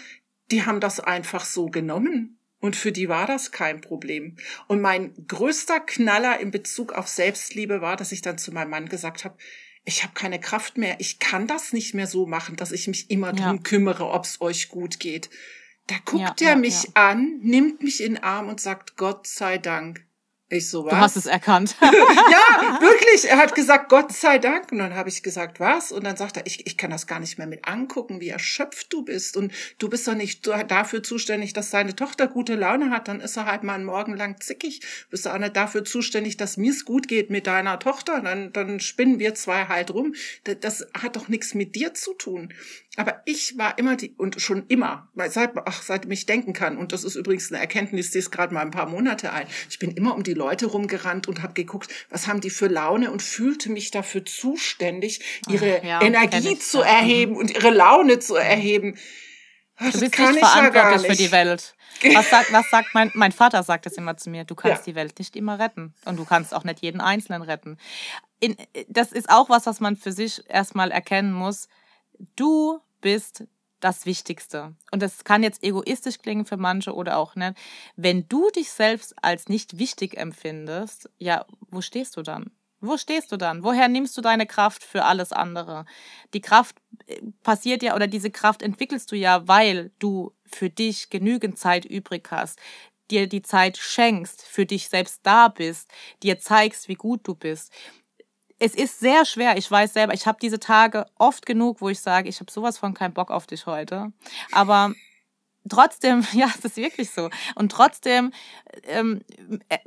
die 0.50 0.64
haben 0.64 0.80
das 0.80 1.00
einfach 1.00 1.44
so 1.44 1.66
genommen. 1.66 2.38
Und 2.60 2.76
für 2.76 2.92
die 2.92 3.08
war 3.08 3.26
das 3.26 3.50
kein 3.50 3.80
Problem. 3.80 4.36
Und 4.68 4.80
mein 4.80 5.14
größter 5.26 5.80
Knaller 5.80 6.38
in 6.38 6.52
Bezug 6.52 6.92
auf 6.92 7.08
Selbstliebe 7.08 7.80
war, 7.80 7.96
dass 7.96 8.12
ich 8.12 8.22
dann 8.22 8.38
zu 8.38 8.52
meinem 8.52 8.70
Mann 8.70 8.88
gesagt 8.88 9.24
habe, 9.24 9.36
ich 9.84 10.02
habe 10.02 10.14
keine 10.14 10.40
Kraft 10.40 10.78
mehr, 10.78 10.96
ich 11.00 11.18
kann 11.18 11.46
das 11.46 11.72
nicht 11.72 11.94
mehr 11.94 12.06
so 12.06 12.26
machen, 12.26 12.56
dass 12.56 12.72
ich 12.72 12.86
mich 12.86 13.10
immer 13.10 13.34
ja. 13.34 13.46
drum 13.46 13.62
kümmere, 13.62 14.10
ob's 14.10 14.40
euch 14.40 14.68
gut 14.68 15.00
geht. 15.00 15.30
Da 15.88 15.96
guckt 16.04 16.40
ja, 16.40 16.50
er 16.50 16.56
mich 16.56 16.96
an, 16.96 17.40
nimmt 17.42 17.82
mich 17.82 18.02
in 18.02 18.14
den 18.14 18.22
Arm 18.22 18.48
und 18.48 18.60
sagt, 18.60 18.96
Gott 18.96 19.26
sei 19.26 19.58
Dank, 19.58 20.06
ich 20.56 20.68
so, 20.68 20.84
was? 20.84 20.90
Du 20.90 20.96
hast 20.96 21.16
es 21.16 21.26
erkannt. 21.26 21.76
ja, 21.80 22.80
wirklich. 22.80 23.28
Er 23.28 23.38
hat 23.38 23.54
gesagt, 23.54 23.88
Gott 23.88 24.12
sei 24.12 24.38
Dank. 24.38 24.70
Und 24.72 24.78
dann 24.78 24.94
habe 24.94 25.08
ich 25.08 25.22
gesagt, 25.22 25.60
was? 25.60 25.92
Und 25.92 26.04
dann 26.04 26.16
sagt 26.16 26.36
er, 26.36 26.46
ich, 26.46 26.66
ich 26.66 26.76
kann 26.76 26.90
das 26.90 27.06
gar 27.06 27.20
nicht 27.20 27.38
mehr 27.38 27.46
mit 27.46 27.66
angucken, 27.66 28.20
wie 28.20 28.28
erschöpft 28.28 28.92
du 28.92 29.02
bist. 29.02 29.36
Und 29.36 29.52
du 29.78 29.88
bist 29.88 30.06
doch 30.06 30.14
nicht 30.14 30.46
dafür 30.46 31.02
zuständig, 31.02 31.52
dass 31.52 31.70
deine 31.70 31.96
Tochter 31.96 32.28
gute 32.28 32.54
Laune 32.54 32.90
hat. 32.90 33.08
Dann 33.08 33.20
ist 33.20 33.36
er 33.36 33.46
halt 33.46 33.62
mal 33.62 33.74
einen 33.74 33.84
Morgen 33.84 34.16
lang 34.16 34.40
zickig. 34.40 34.80
Bist 35.10 35.26
du 35.26 35.30
auch 35.30 35.38
nicht 35.38 35.56
dafür 35.56 35.84
zuständig, 35.84 36.36
dass 36.36 36.56
mir 36.56 36.72
es 36.72 36.84
gut 36.84 37.08
geht 37.08 37.30
mit 37.30 37.46
deiner 37.46 37.78
Tochter. 37.78 38.20
Dann, 38.20 38.52
dann 38.52 38.80
spinnen 38.80 39.18
wir 39.18 39.34
zwei 39.34 39.66
halt 39.66 39.92
rum. 39.92 40.14
Das, 40.44 40.56
das 40.60 40.86
hat 41.00 41.16
doch 41.16 41.28
nichts 41.28 41.54
mit 41.54 41.74
dir 41.74 41.94
zu 41.94 42.14
tun. 42.14 42.52
Aber 42.96 43.22
ich 43.24 43.56
war 43.56 43.78
immer 43.78 43.96
die, 43.96 44.14
und 44.18 44.40
schon 44.42 44.66
immer, 44.66 45.08
seit, 45.28 45.52
ach, 45.56 45.80
seit 45.80 46.04
ich 46.10 46.26
denken 46.26 46.52
kann, 46.52 46.76
und 46.76 46.92
das 46.92 47.04
ist 47.04 47.14
übrigens 47.14 47.50
eine 47.50 47.58
Erkenntnis, 47.58 48.10
die 48.10 48.18
ist 48.18 48.30
gerade 48.30 48.52
mal 48.52 48.60
ein 48.60 48.70
paar 48.70 48.86
Monate 48.86 49.32
alt, 49.32 49.48
ich 49.70 49.78
bin 49.78 49.92
immer 49.92 50.14
um 50.14 50.22
die 50.22 50.34
Leute 50.34 50.66
rumgerannt 50.66 51.26
und 51.26 51.42
habe 51.42 51.54
geguckt, 51.54 51.90
was 52.10 52.26
haben 52.26 52.42
die 52.42 52.50
für 52.50 52.66
Laune 52.66 53.10
und 53.10 53.22
fühlte 53.22 53.70
mich 53.70 53.90
dafür 53.92 54.26
zuständig, 54.26 55.20
ihre 55.48 55.78
ach, 55.78 55.84
ja, 55.84 56.02
Energie 56.02 56.58
zu 56.58 56.80
ja. 56.80 56.84
erheben 56.84 57.36
und 57.36 57.50
ihre 57.50 57.70
Laune 57.70 58.18
zu 58.18 58.34
erheben. 58.34 58.98
Ach, 59.76 59.90
du 59.90 60.00
bist 60.00 60.18
nicht 60.18 60.38
verantwortlich 60.38 61.10
für 61.10 61.16
die 61.16 61.32
Welt. 61.32 61.74
Was 62.14 62.30
sagt, 62.30 62.52
was 62.52 62.68
sagt 62.68 62.94
mein, 62.94 63.12
mein 63.14 63.32
Vater 63.32 63.62
sagt 63.62 63.86
es 63.86 63.92
immer 63.92 64.16
zu 64.16 64.28
mir, 64.28 64.44
du 64.44 64.54
kannst 64.56 64.86
ja. 64.86 64.92
die 64.92 64.94
Welt 64.96 65.18
nicht 65.18 65.36
immer 65.36 65.58
retten 65.58 65.94
und 66.04 66.18
du 66.18 66.24
kannst 66.24 66.52
auch 66.52 66.64
nicht 66.64 66.80
jeden 66.80 67.00
Einzelnen 67.00 67.42
retten. 67.42 67.78
In, 68.40 68.56
das 68.88 69.12
ist 69.12 69.30
auch 69.30 69.50
was, 69.50 69.66
was 69.66 69.78
man 69.78 69.96
für 69.96 70.10
sich 70.10 70.42
erstmal 70.48 70.90
erkennen 70.90 71.32
muss 71.32 71.68
du 72.36 72.80
bist 73.00 73.44
das 73.80 74.06
Wichtigste. 74.06 74.74
Und 74.92 75.02
das 75.02 75.24
kann 75.24 75.42
jetzt 75.42 75.62
egoistisch 75.62 76.18
klingen 76.18 76.44
für 76.44 76.56
manche 76.56 76.94
oder 76.94 77.18
auch 77.18 77.34
nicht. 77.34 77.54
Wenn 77.96 78.28
du 78.28 78.48
dich 78.50 78.70
selbst 78.70 79.14
als 79.22 79.48
nicht 79.48 79.78
wichtig 79.78 80.16
empfindest, 80.16 81.10
ja, 81.18 81.44
wo 81.70 81.80
stehst 81.80 82.16
du 82.16 82.22
dann? 82.22 82.52
Wo 82.80 82.96
stehst 82.96 83.30
du 83.30 83.36
dann? 83.36 83.62
Woher 83.62 83.88
nimmst 83.88 84.16
du 84.16 84.20
deine 84.22 84.46
Kraft 84.46 84.82
für 84.82 85.04
alles 85.04 85.32
andere? 85.32 85.84
Die 86.34 86.40
Kraft 86.40 86.76
äh, 87.06 87.20
passiert 87.42 87.82
ja 87.82 87.94
oder 87.94 88.06
diese 88.06 88.30
Kraft 88.30 88.62
entwickelst 88.62 89.10
du 89.12 89.16
ja, 89.16 89.46
weil 89.46 89.92
du 89.98 90.32
für 90.44 90.70
dich 90.70 91.10
genügend 91.10 91.58
Zeit 91.58 91.84
übrig 91.84 92.28
hast, 92.30 92.58
dir 93.10 93.28
die 93.28 93.42
Zeit 93.42 93.76
schenkst, 93.76 94.42
für 94.42 94.66
dich 94.66 94.88
selbst 94.88 95.20
da 95.22 95.48
bist, 95.48 95.90
dir 96.22 96.38
zeigst, 96.38 96.88
wie 96.88 96.94
gut 96.94 97.20
du 97.24 97.34
bist 97.34 97.72
es 98.62 98.76
ist 98.76 99.00
sehr 99.00 99.24
schwer. 99.24 99.56
Ich 99.56 99.68
weiß 99.68 99.92
selber, 99.92 100.14
ich 100.14 100.24
habe 100.26 100.38
diese 100.40 100.60
Tage 100.60 101.06
oft 101.18 101.46
genug, 101.46 101.80
wo 101.80 101.88
ich 101.88 101.98
sage, 101.98 102.28
ich 102.28 102.38
habe 102.38 102.50
sowas 102.50 102.78
von 102.78 102.94
keinen 102.94 103.12
Bock 103.12 103.32
auf 103.32 103.48
dich 103.48 103.66
heute. 103.66 104.12
Aber 104.52 104.92
trotzdem, 105.68 106.24
ja, 106.32 106.46
es 106.46 106.64
ist 106.64 106.76
wirklich 106.76 107.10
so. 107.10 107.28
Und 107.56 107.72
trotzdem 107.72 108.32
ähm, 108.84 109.22
äh, 109.68 109.78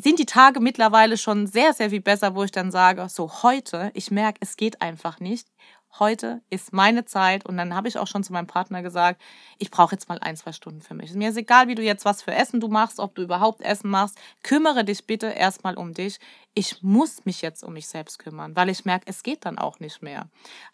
sind 0.00 0.18
die 0.18 0.24
Tage 0.24 0.60
mittlerweile 0.60 1.18
schon 1.18 1.46
sehr, 1.46 1.74
sehr 1.74 1.90
viel 1.90 2.00
besser, 2.00 2.34
wo 2.34 2.44
ich 2.44 2.52
dann 2.52 2.70
sage, 2.70 3.06
so 3.10 3.42
heute, 3.42 3.90
ich 3.92 4.10
merke, 4.10 4.38
es 4.40 4.56
geht 4.56 4.80
einfach 4.80 5.20
nicht 5.20 5.48
heute 5.98 6.42
ist 6.50 6.72
meine 6.72 7.04
Zeit. 7.04 7.46
Und 7.46 7.56
dann 7.56 7.74
habe 7.74 7.88
ich 7.88 7.98
auch 7.98 8.06
schon 8.06 8.24
zu 8.24 8.32
meinem 8.32 8.46
Partner 8.46 8.82
gesagt, 8.82 9.20
ich 9.58 9.70
brauche 9.70 9.94
jetzt 9.94 10.08
mal 10.08 10.18
ein, 10.18 10.36
zwei 10.36 10.52
Stunden 10.52 10.80
für 10.80 10.94
mich. 10.94 11.12
Mir 11.14 11.30
ist 11.30 11.36
egal, 11.36 11.68
wie 11.68 11.74
du 11.74 11.82
jetzt 11.82 12.04
was 12.04 12.22
für 12.22 12.34
Essen 12.34 12.60
du 12.60 12.68
machst, 12.68 13.00
ob 13.00 13.14
du 13.14 13.22
überhaupt 13.22 13.60
Essen 13.60 13.90
machst. 13.90 14.18
Kümmere 14.42 14.84
dich 14.84 15.06
bitte 15.06 15.26
erstmal 15.26 15.76
um 15.76 15.94
dich. 15.94 16.18
Ich 16.54 16.82
muss 16.82 17.24
mich 17.24 17.42
jetzt 17.42 17.64
um 17.64 17.72
mich 17.72 17.88
selbst 17.88 18.18
kümmern, 18.18 18.54
weil 18.56 18.68
ich 18.68 18.84
merke, 18.84 19.06
es 19.08 19.22
geht 19.22 19.44
dann 19.44 19.58
auch 19.58 19.80
nicht 19.80 20.02
mehr. 20.02 20.28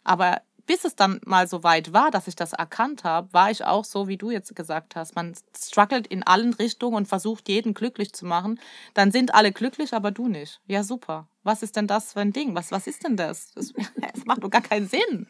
Aber 0.05 0.43
bis 0.71 0.85
es 0.85 0.95
dann 0.95 1.21
mal 1.25 1.49
so 1.49 1.65
weit 1.65 1.93
war, 1.93 2.13
dass 2.13 2.29
ich 2.29 2.37
das 2.37 2.53
erkannt 2.53 3.03
habe, 3.03 3.33
war 3.33 3.51
ich 3.51 3.65
auch 3.65 3.85
so, 3.85 4.07
wie 4.07 4.17
du 4.17 4.31
jetzt 4.31 4.55
gesagt 4.55 4.95
hast. 4.95 5.17
Man 5.17 5.35
struggelt 5.59 6.07
in 6.07 6.23
allen 6.23 6.55
Richtungen 6.55 6.95
und 6.95 7.09
versucht, 7.09 7.49
jeden 7.49 7.75
glücklich 7.75 8.13
zu 8.13 8.25
machen. 8.25 8.61
Dann 8.95 9.11
sind 9.11 9.35
alle 9.35 9.51
glücklich, 9.51 9.95
aber 9.95 10.13
du 10.13 10.29
nicht. 10.29 10.61
Ja, 10.69 10.85
super. 10.85 11.27
Was 11.43 11.65
ist 11.65 11.75
denn 11.75 11.89
das 11.89 12.13
für 12.13 12.21
ein 12.21 12.33
Ding? 12.33 12.55
Was, 12.55 12.71
was 12.71 12.87
ist 12.87 13.03
denn 13.03 13.17
das? 13.17 13.51
Das, 13.55 13.73
das 13.97 14.25
macht 14.27 14.45
doch 14.45 14.51
gar 14.51 14.63
keinen 14.63 14.87
Sinn. 14.87 15.27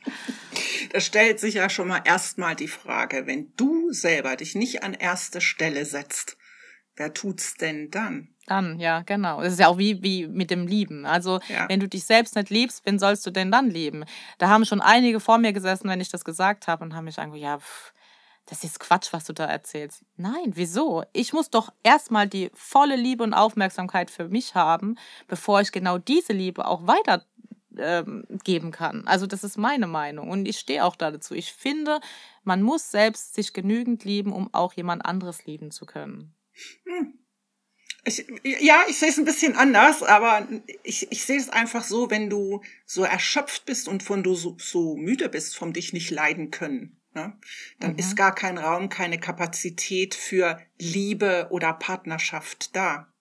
Da 0.93 1.01
stellt 1.01 1.41
sich 1.41 1.55
ja 1.55 1.71
schon 1.71 1.89
mal 1.89 2.03
erstmal 2.05 2.55
die 2.55 2.69
Frage, 2.69 3.27
wenn 3.27 3.51
du 3.57 3.93
selber 3.93 4.37
dich 4.37 4.55
nicht 4.55 4.83
an 4.83 4.93
erste 4.93 5.41
Stelle 5.41 5.87
setzt, 5.87 6.37
wer 6.97 7.13
tut's 7.15 7.55
denn 7.55 7.91
dann? 7.91 8.29
Dann, 8.47 8.81
ja, 8.81 9.03
genau. 9.03 9.43
Das 9.43 9.53
ist 9.53 9.61
ja 9.61 9.69
auch 9.69 9.79
wie, 9.79 10.03
wie 10.03 10.27
mit 10.27 10.51
dem 10.51 10.67
Lieben. 10.67 11.07
Also, 11.07 11.41
ja. 11.49 11.69
wenn 11.69 11.81
du 11.81 11.89
dich 11.89 12.05
selbst 12.05 12.35
nicht 12.35 12.51
liebst, 12.51 12.85
wen 12.85 12.99
sollst 12.99 13.25
du 13.25 13.31
denn 13.31 13.53
dann 13.53 13.71
lieben? 13.71 14.05
Da 14.39 14.49
haben 14.49 14.65
schon 14.65 14.81
einige 14.81 15.21
vor 15.21 15.39
mir 15.39 15.53
gesessen, 15.53 15.89
wenn 15.89 16.01
ich 16.01 16.09
das 16.09 16.25
gesagt 16.25 16.67
habe 16.67 16.85
und 16.85 16.95
haben 16.95 17.05
mich 17.05 17.19
angeguckt, 17.19 17.43
ja, 17.43 17.59
pff, 17.59 17.93
das 18.47 18.65
ist 18.65 18.81
Quatsch, 18.81 19.13
was 19.13 19.25
du 19.25 19.33
da 19.33 19.47
erzählst. 19.47 20.05
Nein, 20.17 20.53
wieso? 20.55 21.05
Ich 21.13 21.33
muss 21.33 21.51
doch 21.51 21.73
erstmal 21.85 22.27
die 22.27 22.51
volle 22.53 22.97
Liebe 22.97 23.23
und 23.23 23.33
Aufmerksamkeit 23.35 24.11
für 24.11 24.29
mich 24.29 24.57
haben, 24.57 24.97
bevor 25.29 25.61
ich 25.61 25.71
genau 25.71 25.99
diese 25.99 26.33
Liebe 26.33 26.67
auch 26.67 26.89
weiter 26.89 27.25
ähm, 27.79 28.25
geben 28.43 28.73
kann. 28.73 29.07
Also 29.07 29.29
das 29.29 29.45
ist 29.45 29.57
meine 29.57 29.87
Meinung 29.87 30.29
und 30.29 30.47
ich 30.47 30.59
stehe 30.59 30.85
auch 30.85 30.97
dazu. 30.97 31.35
Ich 31.35 31.53
finde, 31.53 32.01
man 32.43 32.63
muss 32.63 32.91
selbst 32.91 33.35
sich 33.35 33.53
genügend 33.53 34.05
lieben, 34.05 34.33
um 34.33 34.53
auch 34.53 34.73
jemand 34.73 35.05
anderes 35.07 35.47
lieben 35.47 35.71
zu 35.71 35.87
können. 35.87 36.35
Hm. 36.85 37.15
Ich, 38.05 38.25
ja, 38.43 38.85
ich 38.89 38.99
sehe 38.99 39.11
es 39.11 39.19
ein 39.19 39.27
bisschen 39.27 39.57
anders, 39.57 40.03
aber 40.03 40.49
ich, 40.83 41.13
ich 41.13 41.25
sehe 41.25 41.39
es 41.39 41.51
einfach 41.51 41.85
so, 41.85 42.11
wenn 42.11 42.31
du 42.31 42.63
so 42.87 43.05
erschöpft 43.05 43.67
bist 43.67 43.89
und 43.89 44.03
von 44.03 44.23
du 44.23 44.35
so, 44.35 44.57
so 44.59 44.97
müde 44.97 45.29
bist, 45.29 45.57
vom 45.57 45.75
dich 45.75 45.93
nicht 45.93 46.11
leiden 46.11 46.51
können. 46.51 46.99
Ne? 47.13 47.37
Dann 47.79 47.93
mhm. 47.93 47.99
ist 47.99 48.17
gar 48.17 48.35
kein 48.35 48.57
Raum, 48.57 48.89
keine 48.89 49.19
Kapazität 49.19 50.15
für 50.15 50.61
Liebe 50.79 51.49
oder 51.51 51.75
Partnerschaft 51.75 52.75
da. 52.75 53.13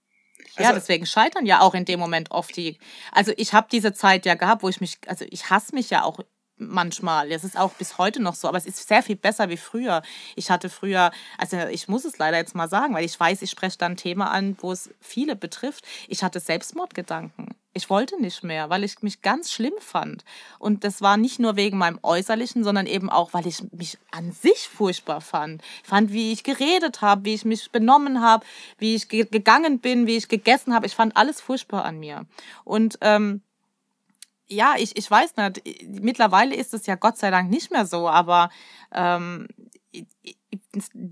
Also, 0.56 0.70
ja, 0.70 0.74
deswegen 0.74 1.06
scheitern 1.06 1.46
ja 1.46 1.60
auch 1.60 1.74
in 1.74 1.86
dem 1.86 2.00
Moment 2.00 2.32
oft 2.32 2.56
die. 2.56 2.80
Also 3.12 3.34
ich 3.36 3.54
habe 3.54 3.68
diese 3.72 3.94
Zeit 3.94 4.26
ja 4.26 4.36
gehabt, 4.36 4.64
wo 4.64 4.70
ich 4.70 4.80
mich, 4.80 4.98
also 5.08 5.26
ich 5.30 5.50
hasse 5.50 5.76
mich 5.76 5.90
ja 5.90 6.04
auch 6.04 6.20
manchmal. 6.60 7.32
Es 7.32 7.44
ist 7.44 7.58
auch 7.58 7.74
bis 7.74 7.98
heute 7.98 8.22
noch 8.22 8.36
so, 8.36 8.48
aber 8.48 8.58
es 8.58 8.66
ist 8.66 8.88
sehr 8.88 9.04
viel 9.04 9.16
besser 9.16 9.50
wie 9.50 9.58
früher. 9.58 10.02
Ich 10.36 10.52
hatte 10.52 10.70
früher, 10.70 11.12
also 11.38 11.58
ich 11.58 11.88
muss 11.88 12.06
es 12.06 12.18
leider 12.18 12.38
jetzt 12.38 12.56
mal 12.56 12.70
sagen, 12.70 12.94
weil 12.94 13.06
ich 13.06 13.20
weiß, 13.20 13.42
ich 13.42 13.50
spreche 13.50 13.78
da 13.78 13.88
ein 13.88 13.98
Thema 13.98 14.32
an, 14.32 14.58
wo 14.60 14.72
es 14.72 14.90
viele 15.00 15.36
betrifft. 15.36 15.86
Ich 16.08 16.24
hatte 16.24 16.40
Selbstmordgedanken. 16.40 17.56
Ich 17.74 17.90
wollte 17.90 18.20
nicht 18.20 18.44
mehr, 18.44 18.70
weil 18.70 18.84
ich 18.84 19.02
mich 19.04 19.22
ganz 19.22 19.52
schlimm 19.52 19.76
fand. 19.80 20.26
Und 20.58 20.84
das 20.84 21.02
war 21.02 21.18
nicht 21.18 21.40
nur 21.40 21.56
wegen 21.56 21.78
meinem 21.78 22.00
Äußerlichen, 22.02 22.64
sondern 22.64 22.88
eben 22.88 23.12
auch, 23.12 23.34
weil 23.34 23.46
ich 23.46 23.62
mich 23.72 24.00
an 24.12 24.32
sich 24.32 24.68
furchtbar 24.68 25.22
fand. 25.22 25.62
Ich 25.84 25.90
fand, 25.90 26.12
wie 26.12 26.32
ich 26.32 26.44
geredet 26.44 27.02
habe, 27.02 27.26
wie 27.26 27.36
ich 27.36 27.46
mich 27.46 27.72
benommen 27.72 28.22
habe, 28.22 28.46
wie 28.80 28.96
ich 28.96 29.08
gegangen 29.08 29.80
bin, 29.80 30.08
wie 30.08 30.18
ich 30.18 30.28
gegessen 30.28 30.74
habe. 30.74 30.88
Ich 30.88 30.96
fand 30.96 31.16
alles 31.16 31.42
furchtbar 31.42 31.86
an 31.86 32.00
mir. 32.00 32.26
Und 32.64 32.98
ähm, 33.02 33.44
ja, 34.50 34.76
ich, 34.78 34.98
ich 34.98 35.10
weiß 35.10 35.36
nicht, 35.38 35.62
mittlerweile 36.02 36.56
ist 36.56 36.74
es 36.74 36.86
ja 36.86 36.96
Gott 36.96 37.18
sei 37.18 37.30
Dank 37.30 37.50
nicht 37.50 37.72
mehr 37.72 37.86
so, 37.86 38.10
aber 38.10 38.50
ähm, 38.92 39.48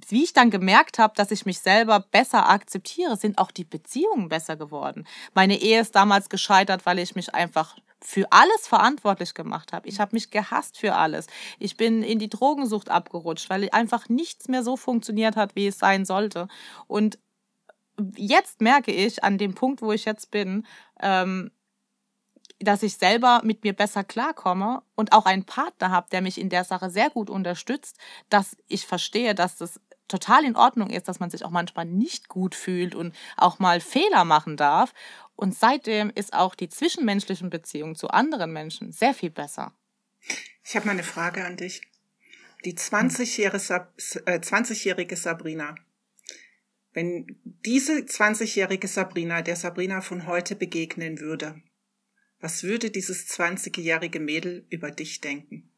wie 0.07 0.23
ich 0.23 0.33
dann 0.33 0.49
gemerkt 0.49 0.99
habe, 0.99 1.13
dass 1.15 1.31
ich 1.31 1.45
mich 1.45 1.59
selber 1.59 1.99
besser 1.99 2.49
akzeptiere, 2.49 3.17
sind 3.17 3.37
auch 3.37 3.51
die 3.51 3.63
Beziehungen 3.63 4.29
besser 4.29 4.55
geworden. 4.55 5.07
Meine 5.33 5.59
Ehe 5.59 5.81
ist 5.81 5.95
damals 5.95 6.29
gescheitert, 6.29 6.85
weil 6.85 6.99
ich 6.99 7.15
mich 7.15 7.33
einfach 7.35 7.77
für 8.01 8.31
alles 8.31 8.67
verantwortlich 8.67 9.33
gemacht 9.33 9.73
habe. 9.73 9.87
Ich 9.87 9.99
habe 9.99 10.15
mich 10.15 10.29
gehasst 10.29 10.77
für 10.77 10.95
alles. 10.95 11.27
Ich 11.59 11.77
bin 11.77 12.03
in 12.03 12.19
die 12.19 12.29
Drogensucht 12.29 12.89
abgerutscht, 12.89 13.49
weil 13.49 13.69
einfach 13.71 14.09
nichts 14.09 14.47
mehr 14.47 14.63
so 14.63 14.77
funktioniert 14.77 15.35
hat, 15.35 15.55
wie 15.55 15.67
es 15.67 15.79
sein 15.79 16.05
sollte. 16.05 16.47
Und 16.87 17.17
jetzt 18.15 18.61
merke 18.61 18.91
ich 18.91 19.23
an 19.23 19.37
dem 19.37 19.55
Punkt, 19.55 19.81
wo 19.81 19.91
ich 19.91 20.05
jetzt 20.05 20.29
bin, 20.29 20.65
ähm, 21.01 21.51
dass 22.59 22.83
ich 22.83 22.97
selber 22.97 23.41
mit 23.43 23.63
mir 23.63 23.73
besser 23.73 24.03
klarkomme 24.03 24.81
und 24.95 25.13
auch 25.13 25.25
einen 25.25 25.45
Partner 25.45 25.91
habe, 25.91 26.07
der 26.11 26.21
mich 26.21 26.39
in 26.39 26.49
der 26.49 26.63
Sache 26.63 26.89
sehr 26.89 27.09
gut 27.09 27.29
unterstützt, 27.29 27.97
dass 28.29 28.57
ich 28.67 28.85
verstehe, 28.85 29.35
dass 29.35 29.57
das 29.57 29.79
total 30.07 30.45
in 30.45 30.55
Ordnung 30.55 30.89
ist, 30.89 31.07
dass 31.07 31.19
man 31.19 31.29
sich 31.29 31.43
auch 31.43 31.51
manchmal 31.51 31.85
nicht 31.85 32.29
gut 32.29 32.55
fühlt 32.55 32.95
und 32.95 33.15
auch 33.35 33.59
mal 33.59 33.79
Fehler 33.79 34.25
machen 34.25 34.57
darf. 34.57 34.93
Und 35.35 35.55
seitdem 35.55 36.11
ist 36.15 36.33
auch 36.33 36.55
die 36.55 36.69
zwischenmenschlichen 36.69 37.49
Beziehungen 37.49 37.95
zu 37.95 38.07
anderen 38.09 38.51
Menschen 38.51 38.91
sehr 38.91 39.13
viel 39.13 39.29
besser. 39.29 39.73
Ich 40.63 40.75
habe 40.75 40.85
mal 40.85 40.93
eine 40.93 41.03
Frage 41.03 41.45
an 41.45 41.57
dich. 41.57 41.81
Die 42.65 42.75
20-jährige 42.75 43.59
Sab 43.59 43.93
äh, 44.25 44.41
20 44.41 45.17
Sabrina, 45.17 45.75
wenn 46.93 47.39
diese 47.43 47.93
20-jährige 47.99 48.87
Sabrina 48.87 49.43
der 49.43 49.55
Sabrina 49.55 50.01
von 50.01 50.25
heute 50.25 50.55
begegnen 50.55 51.19
würde, 51.19 51.61
was 52.47 52.63
würde 52.63 52.89
dieses 52.89 53.27
20-jährige 53.27 54.21
Mädel 54.21 54.65
über 54.69 54.89
dich 54.89 55.19
denken? 55.19 55.69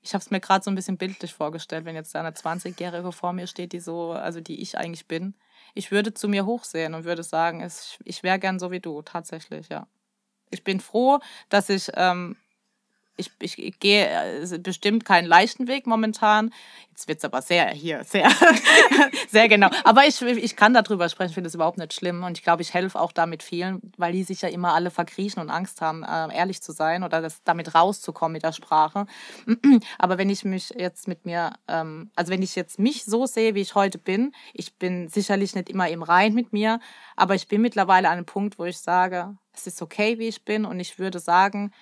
Ich 0.00 0.14
habe 0.14 0.22
es 0.22 0.30
mir 0.30 0.40
gerade 0.40 0.64
so 0.64 0.70
ein 0.70 0.74
bisschen 0.74 0.96
bildlich 0.96 1.34
vorgestellt, 1.34 1.84
wenn 1.84 1.94
jetzt 1.94 2.14
da 2.14 2.20
eine 2.20 2.30
20-Jährige 2.30 3.12
vor 3.12 3.34
mir 3.34 3.46
steht, 3.46 3.74
die 3.74 3.80
so, 3.80 4.12
also 4.12 4.40
die 4.40 4.62
ich 4.62 4.78
eigentlich 4.78 5.08
bin. 5.08 5.34
Ich 5.74 5.90
würde 5.90 6.14
zu 6.14 6.26
mir 6.26 6.46
hochsehen 6.46 6.94
und 6.94 7.04
würde 7.04 7.22
sagen, 7.22 7.62
ich, 7.62 8.22
wäre 8.22 8.38
gern 8.38 8.58
so 8.58 8.70
wie 8.70 8.80
du, 8.80 9.02
tatsächlich, 9.02 9.68
ja. 9.68 9.86
Ich 10.48 10.64
bin 10.64 10.80
froh, 10.80 11.18
dass 11.50 11.68
ich 11.68 11.90
ähm, 11.92 12.38
ich, 13.18 13.58
ich, 13.58 13.80
gehe 13.80 14.06
äh, 14.06 14.58
bestimmt 14.58 15.04
keinen 15.04 15.26
leichten 15.26 15.68
Weg 15.68 15.86
momentan. 15.86 16.52
Jetzt 16.90 17.06
wird 17.06 17.18
es 17.18 17.24
aber 17.24 17.42
sehr 17.42 17.68
hier, 17.70 18.02
sehr, 18.04 18.30
sehr 19.28 19.48
genau. 19.48 19.68
Aber 19.84 20.06
ich, 20.06 20.20
ich 20.22 20.56
kann 20.56 20.74
darüber 20.74 21.08
sprechen, 21.08 21.34
finde 21.34 21.48
es 21.48 21.54
überhaupt 21.54 21.78
nicht 21.78 21.92
schlimm. 21.92 22.24
Und 22.24 22.38
ich 22.38 22.44
glaube, 22.44 22.62
ich 22.62 22.74
helfe 22.74 23.00
auch 23.00 23.12
damit 23.12 23.42
vielen, 23.42 23.92
weil 23.96 24.12
die 24.12 24.24
sich 24.24 24.42
ja 24.42 24.48
immer 24.48 24.74
alle 24.74 24.90
verkriechen 24.90 25.40
und 25.40 25.50
Angst 25.50 25.80
haben, 25.80 26.02
äh, 26.02 26.36
ehrlich 26.36 26.62
zu 26.62 26.72
sein 26.72 27.04
oder 27.04 27.20
das, 27.20 27.42
damit 27.44 27.74
rauszukommen 27.74 28.32
mit 28.32 28.42
der 28.42 28.52
Sprache. 28.52 29.06
aber 29.98 30.18
wenn 30.18 30.30
ich 30.30 30.44
mich 30.44 30.70
jetzt 30.76 31.06
mit 31.06 31.26
mir, 31.26 31.52
ähm, 31.68 32.10
also 32.16 32.32
wenn 32.32 32.42
ich 32.42 32.56
jetzt 32.56 32.78
mich 32.78 33.04
so 33.04 33.26
sehe, 33.26 33.54
wie 33.54 33.60
ich 33.60 33.74
heute 33.74 33.98
bin, 33.98 34.32
ich 34.52 34.76
bin 34.76 35.08
sicherlich 35.08 35.54
nicht 35.54 35.68
immer 35.68 35.88
im 35.88 36.02
Rein 36.02 36.34
mit 36.34 36.52
mir, 36.52 36.80
aber 37.16 37.34
ich 37.34 37.48
bin 37.48 37.60
mittlerweile 37.60 38.08
an 38.08 38.14
einem 38.14 38.26
Punkt, 38.26 38.58
wo 38.58 38.64
ich 38.64 38.78
sage, 38.78 39.36
es 39.52 39.66
ist 39.66 39.82
okay, 39.82 40.18
wie 40.18 40.28
ich 40.28 40.44
bin. 40.44 40.64
Und 40.64 40.80
ich 40.80 40.98
würde 40.98 41.18
sagen, 41.18 41.72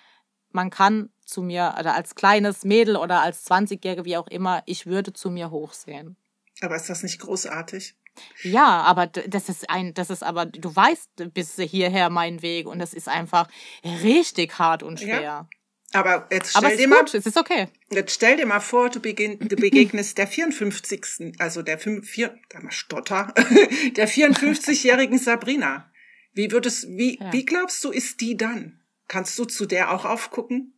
man 0.51 0.70
kann 0.70 1.11
zu 1.26 1.42
mir, 1.42 1.74
oder 1.78 1.94
als 1.94 2.14
kleines 2.14 2.64
Mädel 2.64 2.96
oder 2.96 3.20
als 3.20 3.46
20-Jährige, 3.46 4.04
wie 4.04 4.16
auch 4.16 4.28
immer, 4.28 4.62
ich 4.66 4.86
würde 4.86 5.12
zu 5.12 5.30
mir 5.30 5.50
hochsehen. 5.50 6.16
Aber 6.60 6.76
ist 6.76 6.88
das 6.88 7.02
nicht 7.02 7.20
großartig? 7.20 7.94
Ja, 8.42 8.82
aber 8.82 9.06
das 9.06 9.48
ist 9.48 9.68
ein, 9.68 9.92
das 9.92 10.08
ist 10.08 10.22
aber, 10.22 10.46
du 10.46 10.74
weißt 10.74 11.34
bis 11.34 11.56
hierher 11.56 12.08
meinen 12.08 12.40
Weg 12.42 12.66
und 12.66 12.78
das 12.78 12.94
ist 12.94 13.08
einfach 13.08 13.48
richtig 13.84 14.58
hart 14.58 14.82
und 14.82 15.00
schwer. 15.00 15.20
Ja. 15.20 15.48
Aber 15.92 16.26
jetzt 16.30 16.50
stell 16.50 16.64
aber 16.64 16.76
dir 16.76 16.88
mal, 16.88 17.00
gut, 17.00 17.14
es 17.14 17.26
ist 17.26 17.36
okay. 17.36 17.68
Jetzt 17.90 18.14
stell 18.14 18.36
dir 18.36 18.46
mal 18.46 18.60
vor, 18.60 18.90
du, 18.90 19.00
beginn, 19.00 19.38
du 19.38 19.56
begegnest 19.56 20.18
der 20.18 20.26
54. 20.26 21.34
also 21.38 21.62
der 21.62 21.78
5, 21.78 22.08
4, 22.08 22.34
da 22.48 22.60
mal 22.60 22.72
Stotter, 22.72 23.32
der 23.96 24.08
54-jährigen 24.08 25.18
Sabrina. 25.18 25.90
Wie 26.32 26.50
würdest, 26.50 26.86
wie, 26.88 27.18
ja. 27.18 27.32
wie 27.32 27.44
glaubst 27.44 27.82
du, 27.84 27.90
ist 27.90 28.20
die 28.20 28.36
dann? 28.36 28.80
Kannst 29.08 29.38
du 29.38 29.44
zu 29.44 29.64
der 29.66 29.92
auch 29.92 30.04
aufgucken? 30.04 30.74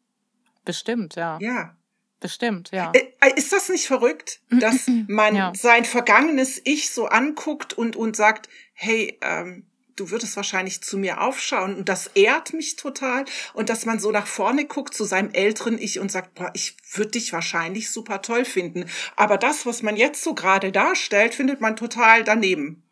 Bestimmt, 0.64 1.16
ja. 1.16 1.38
Ja. 1.40 1.76
Bestimmt, 2.20 2.70
ja. 2.72 2.90
Äh, 2.94 3.12
äh, 3.20 3.34
ist 3.36 3.52
das 3.52 3.68
nicht 3.68 3.86
verrückt, 3.86 4.40
dass 4.50 4.86
man 5.06 5.36
ja. 5.36 5.52
sein 5.54 5.84
vergangenes 5.84 6.60
Ich 6.64 6.90
so 6.90 7.06
anguckt 7.06 7.74
und, 7.74 7.94
und 7.94 8.16
sagt, 8.16 8.48
hey, 8.72 9.18
ähm, 9.22 9.66
du 9.98 10.10
würdest 10.10 10.36
wahrscheinlich 10.36 10.82
zu 10.82 10.98
mir 10.98 11.20
aufschauen 11.20 11.76
und 11.76 11.88
das 11.88 12.08
ehrt 12.08 12.52
mich 12.52 12.76
total 12.76 13.24
und 13.52 13.68
dass 13.68 13.86
man 13.86 13.98
so 13.98 14.10
nach 14.10 14.26
vorne 14.26 14.64
guckt 14.64 14.94
zu 14.94 15.04
seinem 15.04 15.30
älteren 15.32 15.78
Ich 15.78 15.98
und 15.98 16.10
sagt, 16.10 16.34
boah, 16.34 16.50
ich 16.54 16.76
würde 16.94 17.12
dich 17.12 17.32
wahrscheinlich 17.32 17.90
super 17.90 18.22
toll 18.22 18.44
finden. 18.44 18.86
Aber 19.16 19.38
das, 19.38 19.66
was 19.66 19.82
man 19.82 19.96
jetzt 19.96 20.22
so 20.22 20.34
gerade 20.34 20.72
darstellt, 20.72 21.34
findet 21.34 21.60
man 21.60 21.76
total 21.76 22.24
daneben. 22.24 22.82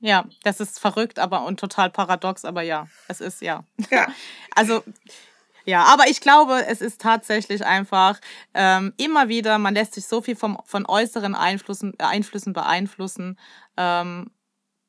Ja, 0.00 0.26
das 0.42 0.60
ist 0.60 0.80
verrückt, 0.80 1.18
aber 1.18 1.46
und 1.46 1.58
total 1.60 1.90
paradox, 1.90 2.44
aber 2.44 2.62
ja, 2.62 2.88
es 3.08 3.20
ist 3.20 3.40
ja. 3.40 3.64
Ja. 3.90 4.08
also 4.54 4.82
ja, 5.64 5.84
aber 5.84 6.08
ich 6.08 6.20
glaube, 6.20 6.66
es 6.66 6.80
ist 6.80 7.00
tatsächlich 7.00 7.64
einfach 7.64 8.20
ähm, 8.52 8.92
immer 8.96 9.28
wieder, 9.28 9.58
man 9.58 9.74
lässt 9.74 9.94
sich 9.94 10.06
so 10.06 10.20
viel 10.20 10.36
vom, 10.36 10.58
von 10.64 10.86
äußeren 10.86 11.34
Einflüssen, 11.34 11.94
äh, 11.98 12.04
Einflüssen 12.04 12.52
beeinflussen. 12.52 13.38
Ähm, 13.76 14.30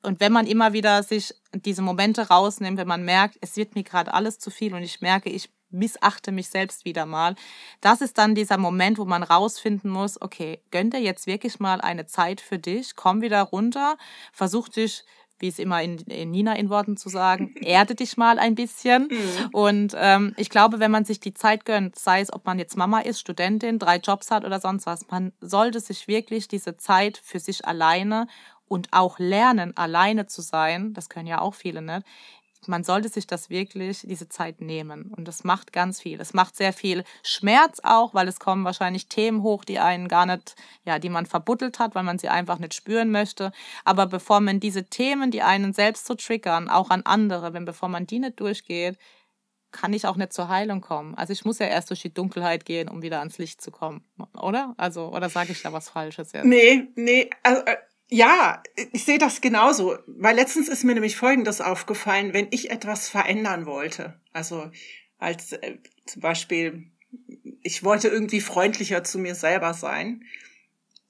und 0.03 0.19
wenn 0.19 0.31
man 0.31 0.47
immer 0.47 0.73
wieder 0.73 1.01
sich 1.01 1.33
diese 1.53 1.81
Momente 1.81 2.27
rausnimmt, 2.27 2.77
wenn 2.77 2.87
man 2.87 3.03
merkt, 3.03 3.37
es 3.41 3.55
wird 3.55 3.75
mir 3.75 3.83
gerade 3.83 4.13
alles 4.13 4.37
zu 4.37 4.51
viel 4.51 4.73
und 4.73 4.83
ich 4.83 5.01
merke, 5.01 5.29
ich 5.29 5.49
missachte 5.71 6.31
mich 6.31 6.49
selbst 6.49 6.85
wieder 6.85 7.05
mal, 7.05 7.35
das 7.81 8.01
ist 8.01 8.17
dann 8.17 8.35
dieser 8.35 8.57
Moment, 8.57 8.97
wo 8.97 9.05
man 9.05 9.23
rausfinden 9.23 9.89
muss, 9.89 10.21
okay, 10.21 10.61
gönn 10.71 10.91
dir 10.91 11.01
jetzt 11.01 11.25
wirklich 11.25 11.59
mal 11.59 11.81
eine 11.81 12.05
Zeit 12.05 12.39
für 12.41 12.59
dich, 12.59 12.95
komm 12.95 13.21
wieder 13.21 13.41
runter, 13.41 13.97
versuch 14.31 14.69
dich 14.69 15.03
wie 15.39 15.47
es 15.47 15.59
immer 15.59 15.81
in, 15.81 15.97
in 15.99 16.31
Nina 16.31 16.55
in 16.55 16.69
Worten 16.69 16.97
zu 16.97 17.09
sagen, 17.09 17.53
erde 17.61 17.95
dich 17.95 18.17
mal 18.17 18.39
ein 18.39 18.55
bisschen. 18.55 19.09
Mhm. 19.09 19.49
Und 19.51 19.93
ähm, 19.97 20.33
ich 20.37 20.49
glaube, 20.49 20.79
wenn 20.79 20.91
man 20.91 21.05
sich 21.05 21.19
die 21.19 21.33
Zeit 21.33 21.65
gönnt, 21.65 21.97
sei 21.97 22.21
es, 22.21 22.31
ob 22.31 22.45
man 22.45 22.59
jetzt 22.59 22.77
Mama 22.77 22.99
ist, 22.99 23.19
Studentin, 23.19 23.79
drei 23.79 23.97
Jobs 23.97 24.31
hat 24.31 24.45
oder 24.45 24.59
sonst 24.59 24.85
was, 24.85 25.07
man 25.09 25.33
sollte 25.41 25.79
sich 25.79 26.07
wirklich 26.07 26.47
diese 26.47 26.77
Zeit 26.77 27.19
für 27.23 27.39
sich 27.39 27.65
alleine 27.65 28.27
und 28.67 28.89
auch 28.91 29.19
lernen, 29.19 29.75
alleine 29.77 30.25
zu 30.25 30.41
sein, 30.41 30.93
das 30.93 31.09
können 31.09 31.27
ja 31.27 31.41
auch 31.41 31.53
viele 31.53 31.81
nicht, 31.81 32.05
man 32.67 32.83
sollte 32.83 33.09
sich 33.09 33.27
das 33.27 33.49
wirklich, 33.49 34.01
diese 34.07 34.29
Zeit 34.29 34.61
nehmen. 34.61 35.13
Und 35.15 35.27
das 35.27 35.43
macht 35.43 35.73
ganz 35.73 36.01
viel. 36.01 36.19
Es 36.19 36.33
macht 36.33 36.55
sehr 36.55 36.73
viel 36.73 37.03
Schmerz 37.23 37.79
auch, 37.83 38.13
weil 38.13 38.27
es 38.27 38.39
kommen 38.39 38.65
wahrscheinlich 38.65 39.07
Themen 39.07 39.43
hoch, 39.43 39.65
die 39.65 39.79
einen 39.79 40.07
gar 40.07 40.25
nicht, 40.25 40.55
ja, 40.83 40.99
die 40.99 41.09
man 41.09 41.25
verbuddelt 41.25 41.79
hat, 41.79 41.95
weil 41.95 42.03
man 42.03 42.19
sie 42.19 42.29
einfach 42.29 42.59
nicht 42.59 42.73
spüren 42.73 43.11
möchte. 43.11 43.51
Aber 43.83 44.05
bevor 44.07 44.39
man 44.39 44.59
diese 44.59 44.85
Themen, 44.85 45.31
die 45.31 45.41
einen 45.41 45.73
selbst 45.73 46.05
so 46.05 46.15
triggern, 46.15 46.69
auch 46.69 46.89
an 46.89 47.03
andere, 47.03 47.53
wenn 47.53 47.65
bevor 47.65 47.89
man 47.89 48.07
die 48.07 48.19
nicht 48.19 48.39
durchgeht, 48.39 48.97
kann 49.75 49.93
ich 49.93 50.07
auch 50.07 50.15
nicht 50.15 50.31
zur 50.31 50.47
Heilung 50.47 50.81
kommen. 50.81 51.15
Also 51.15 51.33
ich 51.33 51.43
muss 51.43 51.59
ja 51.59 51.67
erst 51.67 51.89
durch 51.89 52.01
die 52.01 52.13
Dunkelheit 52.13 52.65
gehen, 52.65 52.87
um 52.87 53.01
wieder 53.01 53.19
ans 53.19 53.37
Licht 53.37 53.61
zu 53.61 53.71
kommen, 53.71 54.05
oder? 54.33 54.73
Also, 54.77 55.09
oder 55.09 55.29
sage 55.29 55.51
ich 55.51 55.61
da 55.61 55.73
was 55.73 55.89
Falsches 55.89 56.31
jetzt? 56.31 56.45
Nee, 56.45 56.87
nee, 56.95 57.29
also, 57.43 57.61
äh, 57.65 57.75
ja, 58.09 58.61
ich 58.91 59.03
sehe 59.03 59.17
das 59.17 59.41
genauso, 59.41 59.97
weil 60.05 60.35
letztens 60.35 60.67
ist 60.67 60.83
mir 60.83 60.93
nämlich 60.93 61.17
Folgendes 61.17 61.61
aufgefallen, 61.61 62.33
wenn 62.33 62.47
ich 62.51 62.69
etwas 62.69 63.09
verändern 63.09 63.65
wollte. 63.65 64.19
Also 64.31 64.69
als 65.17 65.53
äh, 65.53 65.77
zum 66.05 66.21
Beispiel, 66.21 66.91
ich 67.63 67.83
wollte 67.83 68.09
irgendwie 68.09 68.41
freundlicher 68.41 69.03
zu 69.03 69.17
mir 69.17 69.35
selber 69.35 69.73
sein 69.73 70.23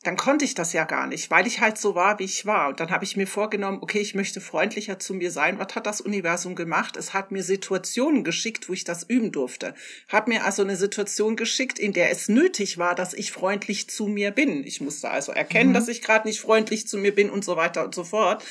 dann 0.05 0.17
konnte 0.17 0.45
ich 0.45 0.53
das 0.53 0.71
ja 0.71 0.83
gar 0.83 1.07
nicht, 1.07 1.31
weil 1.31 1.47
ich 1.47 1.61
halt 1.61 1.79
so 1.79 1.95
war, 1.95 2.19
wie 2.19 2.25
ich 2.25 2.45
war. 2.45 2.69
Und 2.69 2.79
dann 2.79 2.91
habe 2.91 3.03
ich 3.03 3.17
mir 3.17 3.25
vorgenommen, 3.25 3.79
okay, 3.81 3.97
ich 3.97 4.13
möchte 4.13 4.39
freundlicher 4.39 4.99
zu 4.99 5.15
mir 5.15 5.31
sein. 5.31 5.57
Was 5.57 5.73
hat 5.73 5.87
das 5.87 5.99
Universum 5.99 6.53
gemacht? 6.53 6.95
Es 6.95 7.15
hat 7.15 7.31
mir 7.31 7.41
Situationen 7.41 8.23
geschickt, 8.23 8.69
wo 8.69 8.73
ich 8.73 8.83
das 8.83 9.01
üben 9.01 9.31
durfte. 9.31 9.73
Hat 10.07 10.27
mir 10.27 10.45
also 10.45 10.61
eine 10.61 10.75
Situation 10.75 11.35
geschickt, 11.35 11.79
in 11.79 11.91
der 11.91 12.11
es 12.11 12.29
nötig 12.29 12.77
war, 12.77 12.93
dass 12.93 13.15
ich 13.15 13.31
freundlich 13.31 13.89
zu 13.89 14.05
mir 14.05 14.29
bin. 14.29 14.63
Ich 14.63 14.79
musste 14.79 15.09
also 15.09 15.31
erkennen, 15.31 15.71
mhm. 15.71 15.73
dass 15.73 15.87
ich 15.87 16.03
gerade 16.03 16.27
nicht 16.27 16.39
freundlich 16.39 16.87
zu 16.87 16.99
mir 16.99 17.15
bin 17.15 17.31
und 17.31 17.43
so 17.43 17.55
weiter 17.55 17.83
und 17.83 17.95
so 17.95 18.03
fort. 18.03 18.45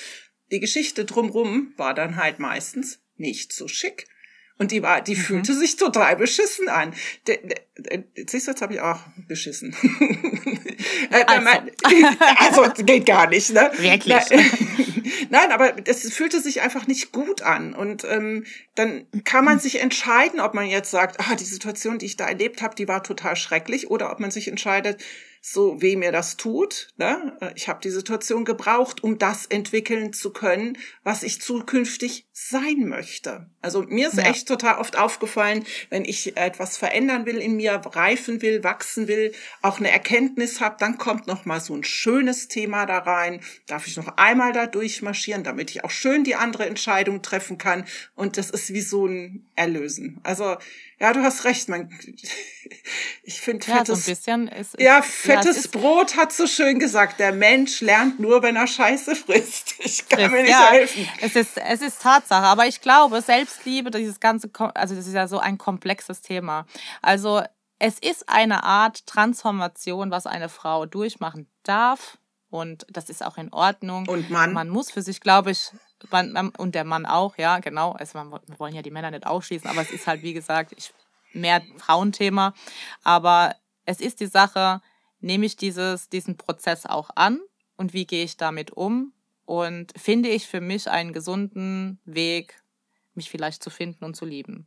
Die 0.50 0.58
Geschichte 0.58 1.04
drumrum 1.04 1.72
war 1.76 1.94
dann 1.94 2.16
halt 2.16 2.40
meistens 2.40 2.98
nicht 3.16 3.52
so 3.52 3.68
schick. 3.68 4.08
Und 4.56 4.70
die 4.70 4.82
war, 4.82 5.02
die 5.02 5.14
mhm. 5.14 5.20
fühlte 5.20 5.54
sich 5.54 5.76
total 5.76 6.16
beschissen 6.16 6.68
an. 6.68 6.94
De, 7.26 7.38
de, 7.46 7.58
de, 7.76 8.26
siehst 8.28 8.48
du, 8.48 8.52
jetzt 8.52 8.62
habe 8.62 8.74
ich 8.74 8.80
auch 8.80 9.00
beschissen. 9.28 9.74
Äh, 11.10 11.24
also. 11.26 12.62
also 12.62 12.84
geht 12.84 13.06
gar 13.06 13.28
nicht, 13.28 13.52
ne? 13.52 13.70
Wirklich. 13.76 14.14
Nein, 15.30 15.52
aber 15.52 15.74
es 15.86 16.12
fühlte 16.12 16.40
sich 16.40 16.62
einfach 16.62 16.86
nicht 16.86 17.12
gut 17.12 17.42
an. 17.42 17.74
Und 17.74 18.04
ähm, 18.04 18.44
dann 18.74 19.06
kann 19.24 19.44
man 19.44 19.58
sich 19.58 19.80
entscheiden, 19.80 20.40
ob 20.40 20.54
man 20.54 20.66
jetzt 20.66 20.90
sagt, 20.90 21.20
ah, 21.20 21.34
die 21.34 21.44
Situation, 21.44 21.98
die 21.98 22.06
ich 22.06 22.16
da 22.16 22.26
erlebt 22.26 22.62
habe, 22.62 22.74
die 22.74 22.88
war 22.88 23.02
total 23.02 23.36
schrecklich, 23.36 23.90
oder 23.90 24.10
ob 24.10 24.20
man 24.20 24.30
sich 24.30 24.48
entscheidet, 24.48 25.02
so 25.46 25.82
weh 25.82 25.96
mir 25.96 26.10
das 26.10 26.38
tut. 26.38 26.88
Ne? 26.96 27.36
Ich 27.54 27.68
habe 27.68 27.78
die 27.82 27.90
Situation 27.90 28.46
gebraucht, 28.46 29.04
um 29.04 29.18
das 29.18 29.44
entwickeln 29.44 30.14
zu 30.14 30.32
können, 30.32 30.78
was 31.02 31.22
ich 31.22 31.42
zukünftig 31.42 32.26
sein 32.32 32.88
möchte. 32.88 33.50
Also 33.60 33.82
mir 33.82 34.08
ist 34.08 34.16
ja. 34.16 34.24
echt 34.24 34.48
total 34.48 34.78
oft 34.78 34.96
aufgefallen, 34.96 35.66
wenn 35.90 36.06
ich 36.06 36.38
etwas 36.38 36.78
verändern 36.78 37.26
will 37.26 37.36
in 37.36 37.56
mir, 37.56 37.74
reifen 37.74 38.40
will, 38.40 38.64
wachsen 38.64 39.06
will, 39.06 39.32
auch 39.60 39.80
eine 39.80 39.90
Erkenntnis 39.90 40.62
habe, 40.62 40.76
dann 40.78 40.96
kommt 40.96 41.26
noch 41.26 41.44
mal 41.44 41.60
so 41.60 41.74
ein 41.74 41.84
schönes 41.84 42.48
Thema 42.48 42.86
da 42.86 42.98
rein. 42.98 43.40
Darf 43.66 43.86
ich 43.86 43.98
noch 43.98 44.16
einmal 44.16 44.54
da 44.54 44.66
durchmarschieren, 44.66 45.44
damit 45.44 45.70
ich 45.70 45.84
auch 45.84 45.90
schön 45.90 46.24
die 46.24 46.36
andere 46.36 46.64
Entscheidung 46.64 47.20
treffen 47.20 47.58
kann. 47.58 47.84
Und 48.14 48.38
das 48.38 48.48
ist 48.48 48.72
wie 48.72 48.80
so 48.80 49.06
ein 49.06 49.46
Erlösen. 49.56 50.20
Also 50.22 50.56
ja, 51.04 51.12
du 51.12 51.22
hast 51.22 51.44
recht. 51.44 51.68
Man, 51.68 51.90
ich 53.22 53.40
finde 53.40 53.66
ja, 53.66 53.76
fettes, 53.76 53.88
so 53.88 53.94
ein 53.94 54.14
bisschen 54.14 54.48
ist, 54.48 54.80
ja, 54.80 55.02
fettes 55.02 55.64
ja, 55.64 55.70
Brot 55.70 56.16
hat 56.16 56.32
so 56.32 56.46
schön 56.46 56.78
gesagt. 56.78 57.20
Der 57.20 57.32
Mensch 57.32 57.82
lernt 57.82 58.20
nur, 58.20 58.42
wenn 58.42 58.56
er 58.56 58.66
Scheiße 58.66 59.14
frisst. 59.14 59.74
Ich 59.84 60.08
kann 60.08 60.18
frisst, 60.18 60.32
mir 60.32 60.42
nicht 60.42 60.50
ja, 60.50 60.70
helfen. 60.70 61.08
Es 61.20 61.36
ist, 61.36 61.58
es 61.58 61.82
ist 61.82 62.00
Tatsache. 62.00 62.46
Aber 62.46 62.66
ich 62.66 62.80
glaube, 62.80 63.20
Selbstliebe, 63.20 63.90
dieses 63.90 64.18
ganze, 64.18 64.50
also 64.74 64.94
das 64.94 65.06
ist 65.06 65.12
ja 65.12 65.28
so 65.28 65.38
ein 65.38 65.58
komplexes 65.58 66.22
Thema. 66.22 66.66
Also 67.02 67.42
es 67.78 67.98
ist 67.98 68.28
eine 68.28 68.64
Art 68.64 69.06
Transformation, 69.06 70.10
was 70.10 70.26
eine 70.26 70.48
Frau 70.48 70.86
durchmachen 70.86 71.48
darf. 71.64 72.16
Und 72.48 72.86
das 72.88 73.10
ist 73.10 73.22
auch 73.22 73.36
in 73.36 73.52
Ordnung. 73.52 74.08
Und 74.08 74.30
Mann. 74.30 74.54
Man 74.54 74.70
muss 74.70 74.90
für 74.90 75.02
sich, 75.02 75.20
glaube 75.20 75.50
ich, 75.50 75.70
und 76.58 76.74
der 76.74 76.84
Mann 76.84 77.06
auch, 77.06 77.36
ja, 77.38 77.58
genau. 77.58 77.92
Also 77.92 78.14
wir 78.14 78.58
wollen 78.58 78.74
ja 78.74 78.82
die 78.82 78.90
Männer 78.90 79.10
nicht 79.10 79.26
ausschließen, 79.26 79.68
aber 79.68 79.82
es 79.82 79.90
ist 79.90 80.06
halt, 80.06 80.22
wie 80.22 80.34
gesagt, 80.34 80.72
ich, 80.76 80.92
mehr 81.32 81.62
Frauenthema. 81.78 82.54
Aber 83.02 83.54
es 83.84 84.00
ist 84.00 84.20
die 84.20 84.26
Sache, 84.26 84.80
nehme 85.20 85.46
ich 85.46 85.56
dieses, 85.56 86.08
diesen 86.08 86.36
Prozess 86.36 86.86
auch 86.86 87.10
an 87.14 87.40
und 87.76 87.92
wie 87.92 88.06
gehe 88.06 88.24
ich 88.24 88.36
damit 88.36 88.70
um? 88.70 89.12
Und 89.46 89.92
finde 89.96 90.30
ich 90.30 90.46
für 90.46 90.60
mich 90.60 90.88
einen 90.90 91.12
gesunden 91.12 92.00
Weg, 92.04 92.62
mich 93.14 93.30
vielleicht 93.30 93.62
zu 93.62 93.70
finden 93.70 94.04
und 94.04 94.16
zu 94.16 94.24
lieben. 94.24 94.66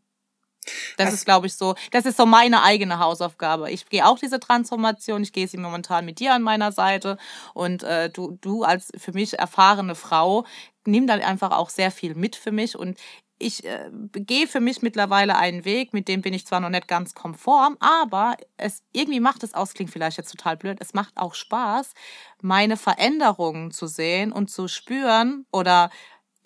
Das 0.97 1.07
Was? 1.07 1.13
ist, 1.15 1.25
glaube 1.25 1.47
ich, 1.47 1.55
so, 1.55 1.75
das 1.91 2.05
ist 2.05 2.17
so 2.17 2.25
meine 2.25 2.63
eigene 2.63 2.99
Hausaufgabe. 2.99 3.71
Ich 3.71 3.87
gehe 3.87 4.05
auch 4.05 4.19
diese 4.19 4.39
Transformation, 4.39 5.23
ich 5.23 5.33
gehe 5.33 5.47
sie 5.47 5.57
momentan 5.57 6.05
mit 6.05 6.19
dir 6.19 6.33
an 6.33 6.41
meiner 6.41 6.71
Seite 6.71 7.17
und 7.53 7.83
äh, 7.83 8.09
du, 8.09 8.37
du 8.41 8.63
als 8.63 8.91
für 8.97 9.13
mich 9.13 9.37
erfahrene 9.37 9.95
Frau 9.95 10.45
nimm 10.85 11.05
dann 11.05 11.21
einfach 11.21 11.51
auch 11.51 11.69
sehr 11.69 11.91
viel 11.91 12.15
mit 12.15 12.35
für 12.35 12.51
mich 12.51 12.77
und 12.77 12.97
ich 13.39 13.65
äh, 13.65 13.89
gehe 14.13 14.47
für 14.47 14.59
mich 14.59 14.81
mittlerweile 14.81 15.37
einen 15.37 15.63
Weg, 15.63 15.93
mit 15.93 16.07
dem 16.07 16.21
bin 16.21 16.33
ich 16.33 16.47
zwar 16.47 16.59
noch 16.59 16.69
nicht 16.69 16.87
ganz 16.87 17.13
konform, 17.13 17.77
aber 17.79 18.35
es 18.57 18.81
irgendwie 18.93 19.19
macht 19.19 19.43
es 19.43 19.53
aus, 19.53 19.73
klingt 19.73 19.91
vielleicht 19.91 20.17
jetzt 20.17 20.31
total 20.31 20.57
blöd, 20.57 20.77
es 20.81 20.93
macht 20.93 21.17
auch 21.17 21.35
Spaß, 21.35 21.93
meine 22.41 22.77
Veränderungen 22.77 23.71
zu 23.71 23.87
sehen 23.87 24.31
und 24.31 24.49
zu 24.49 24.67
spüren 24.67 25.45
oder 25.51 25.91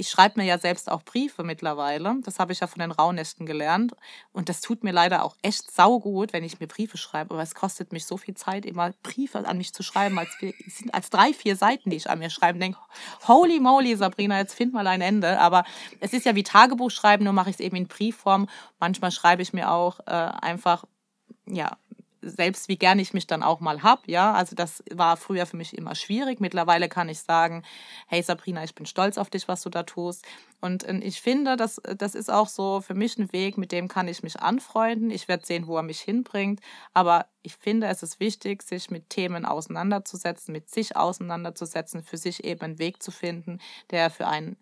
ich 0.01 0.09
schreibe 0.09 0.39
mir 0.39 0.47
ja 0.47 0.57
selbst 0.57 0.89
auch 0.89 1.03
Briefe 1.03 1.43
mittlerweile. 1.43 2.15
Das 2.23 2.39
habe 2.39 2.53
ich 2.53 2.59
ja 2.59 2.65
von 2.65 2.79
den 2.79 2.89
Rauhnächten 2.89 3.45
gelernt. 3.45 3.93
Und 4.33 4.49
das 4.49 4.59
tut 4.59 4.83
mir 4.83 4.91
leider 4.91 5.23
auch 5.23 5.35
echt 5.43 5.69
saugut, 5.69 6.33
wenn 6.33 6.43
ich 6.43 6.59
mir 6.59 6.65
Briefe 6.65 6.97
schreibe. 6.97 7.35
Aber 7.35 7.43
es 7.43 7.53
kostet 7.53 7.91
mich 7.91 8.07
so 8.07 8.17
viel 8.17 8.33
Zeit, 8.33 8.65
immer 8.65 8.93
Briefe 9.03 9.47
an 9.47 9.59
mich 9.59 9.73
zu 9.73 9.83
schreiben. 9.83 10.17
Als, 10.17 10.35
sind 10.39 10.91
als 10.91 11.11
drei, 11.11 11.33
vier 11.33 11.55
Seiten, 11.55 11.91
die 11.91 11.97
ich 11.97 12.09
an 12.09 12.17
mir 12.17 12.31
schreibe. 12.31 12.57
Denke, 12.57 12.79
holy 13.27 13.59
moly, 13.59 13.95
Sabrina, 13.95 14.39
jetzt 14.39 14.55
find 14.55 14.73
mal 14.73 14.87
ein 14.87 15.01
Ende. 15.01 15.39
Aber 15.39 15.65
es 15.99 16.13
ist 16.13 16.25
ja 16.25 16.33
wie 16.33 16.41
Tagebuch 16.41 16.89
schreiben, 16.89 17.23
nur 17.23 17.33
mache 17.33 17.51
ich 17.51 17.57
es 17.57 17.59
eben 17.59 17.75
in 17.75 17.87
Briefform. 17.87 18.49
Manchmal 18.79 19.11
schreibe 19.11 19.43
ich 19.43 19.53
mir 19.53 19.69
auch 19.69 19.99
äh, 20.07 20.13
einfach, 20.13 20.83
ja, 21.45 21.77
selbst 22.21 22.67
wie 22.67 22.77
gern 22.77 22.99
ich 22.99 23.13
mich 23.13 23.27
dann 23.27 23.43
auch 23.43 23.59
mal 23.59 23.83
hab, 23.83 24.07
ja, 24.07 24.33
also 24.33 24.55
das 24.55 24.83
war 24.91 25.17
früher 25.17 25.45
für 25.45 25.57
mich 25.57 25.77
immer 25.77 25.95
schwierig. 25.95 26.39
Mittlerweile 26.39 26.89
kann 26.89 27.09
ich 27.09 27.19
sagen, 27.19 27.63
hey 28.07 28.21
Sabrina, 28.21 28.63
ich 28.63 28.75
bin 28.75 28.85
stolz 28.85 29.17
auf 29.17 29.29
dich, 29.29 29.47
was 29.47 29.61
du 29.61 29.69
da 29.69 29.83
tust. 29.83 30.25
Und 30.59 30.83
ich 30.83 31.21
finde, 31.21 31.57
das, 31.57 31.81
das 31.97 32.13
ist 32.13 32.31
auch 32.31 32.47
so 32.47 32.81
für 32.81 32.93
mich 32.93 33.17
ein 33.17 33.33
Weg, 33.33 33.57
mit 33.57 33.71
dem 33.71 33.87
kann 33.87 34.07
ich 34.07 34.21
mich 34.21 34.39
anfreunden. 34.39 35.09
Ich 35.09 35.27
werde 35.27 35.45
sehen, 35.45 35.67
wo 35.67 35.75
er 35.77 35.83
mich 35.83 36.01
hinbringt. 36.01 36.61
Aber 36.93 37.25
ich 37.41 37.55
finde, 37.55 37.87
es 37.87 38.03
ist 38.03 38.19
wichtig, 38.19 38.61
sich 38.61 38.91
mit 38.91 39.09
Themen 39.09 39.45
auseinanderzusetzen, 39.45 40.51
mit 40.51 40.69
sich 40.69 40.95
auseinanderzusetzen, 40.95 42.03
für 42.03 42.17
sich 42.17 42.43
eben 42.43 42.61
einen 42.61 42.79
Weg 42.79 43.01
zu 43.01 43.11
finden, 43.11 43.59
der 43.89 44.11
für 44.11 44.27
einen 44.27 44.57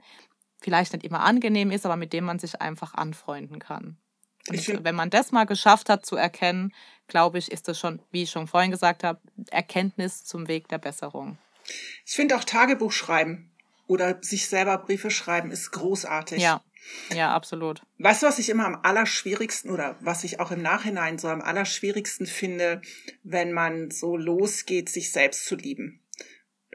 vielleicht 0.61 0.93
nicht 0.93 1.05
immer 1.05 1.21
angenehm 1.21 1.71
ist, 1.71 1.85
aber 1.85 1.95
mit 1.95 2.13
dem 2.13 2.25
man 2.25 2.39
sich 2.39 2.61
einfach 2.61 2.93
anfreunden 2.93 3.59
kann. 3.59 3.97
Und 4.49 4.83
wenn 4.83 4.95
man 4.95 5.09
das 5.09 5.31
mal 5.31 5.45
geschafft 5.45 5.89
hat 5.89 6.05
zu 6.05 6.15
erkennen, 6.15 6.73
glaube 7.07 7.37
ich, 7.37 7.51
ist 7.51 7.67
das 7.67 7.79
schon, 7.79 8.01
wie 8.11 8.23
ich 8.23 8.31
schon 8.31 8.47
vorhin 8.47 8.71
gesagt 8.71 9.03
habe, 9.03 9.19
Erkenntnis 9.49 10.23
zum 10.23 10.47
Weg 10.47 10.67
der 10.67 10.77
Besserung. 10.77 11.37
Ich 12.05 12.15
finde 12.15 12.35
auch 12.35 12.43
Tagebuch 12.43 12.91
schreiben 12.91 13.51
oder 13.87 14.17
sich 14.21 14.47
selber 14.47 14.77
Briefe 14.77 15.11
schreiben 15.11 15.51
ist 15.51 15.71
großartig. 15.71 16.41
Ja. 16.41 16.61
Ja, 17.13 17.33
absolut. 17.35 17.81
Weißt 17.97 18.23
du, 18.23 18.27
was 18.27 18.39
ich 18.39 18.49
immer 18.49 18.65
am 18.65 18.79
allerschwierigsten 18.81 19.69
oder 19.69 19.95
was 19.99 20.23
ich 20.23 20.39
auch 20.39 20.51
im 20.51 20.61
Nachhinein 20.61 21.19
so 21.19 21.27
am 21.27 21.41
allerschwierigsten 21.41 22.25
finde, 22.25 22.81
wenn 23.23 23.51
man 23.51 23.91
so 23.91 24.15
losgeht, 24.15 24.89
sich 24.89 25.11
selbst 25.11 25.45
zu 25.45 25.55
lieben? 25.55 25.99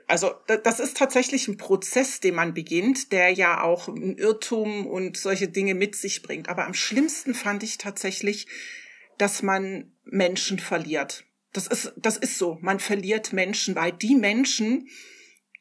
Also 0.06 0.32
das 0.46 0.80
ist 0.80 0.96
tatsächlich 0.96 1.48
ein 1.48 1.56
Prozess, 1.56 2.20
den 2.20 2.34
man 2.34 2.52
beginnt, 2.52 3.10
der 3.12 3.30
ja 3.30 3.62
auch 3.62 3.88
ein 3.88 4.16
Irrtum 4.16 4.86
und 4.86 5.16
solche 5.16 5.48
Dinge 5.48 5.74
mit 5.74 5.96
sich 5.96 6.22
bringt. 6.22 6.48
Aber 6.48 6.66
am 6.66 6.74
schlimmsten 6.74 7.34
fand 7.34 7.62
ich 7.62 7.78
tatsächlich, 7.78 8.46
dass 9.16 9.42
man 9.42 9.92
Menschen 10.04 10.58
verliert. 10.58 11.24
Das 11.52 11.66
ist, 11.66 11.92
das 11.96 12.16
ist 12.16 12.36
so. 12.36 12.58
Man 12.60 12.80
verliert 12.80 13.32
Menschen, 13.32 13.76
weil 13.76 13.92
die 13.92 14.16
Menschen, 14.16 14.88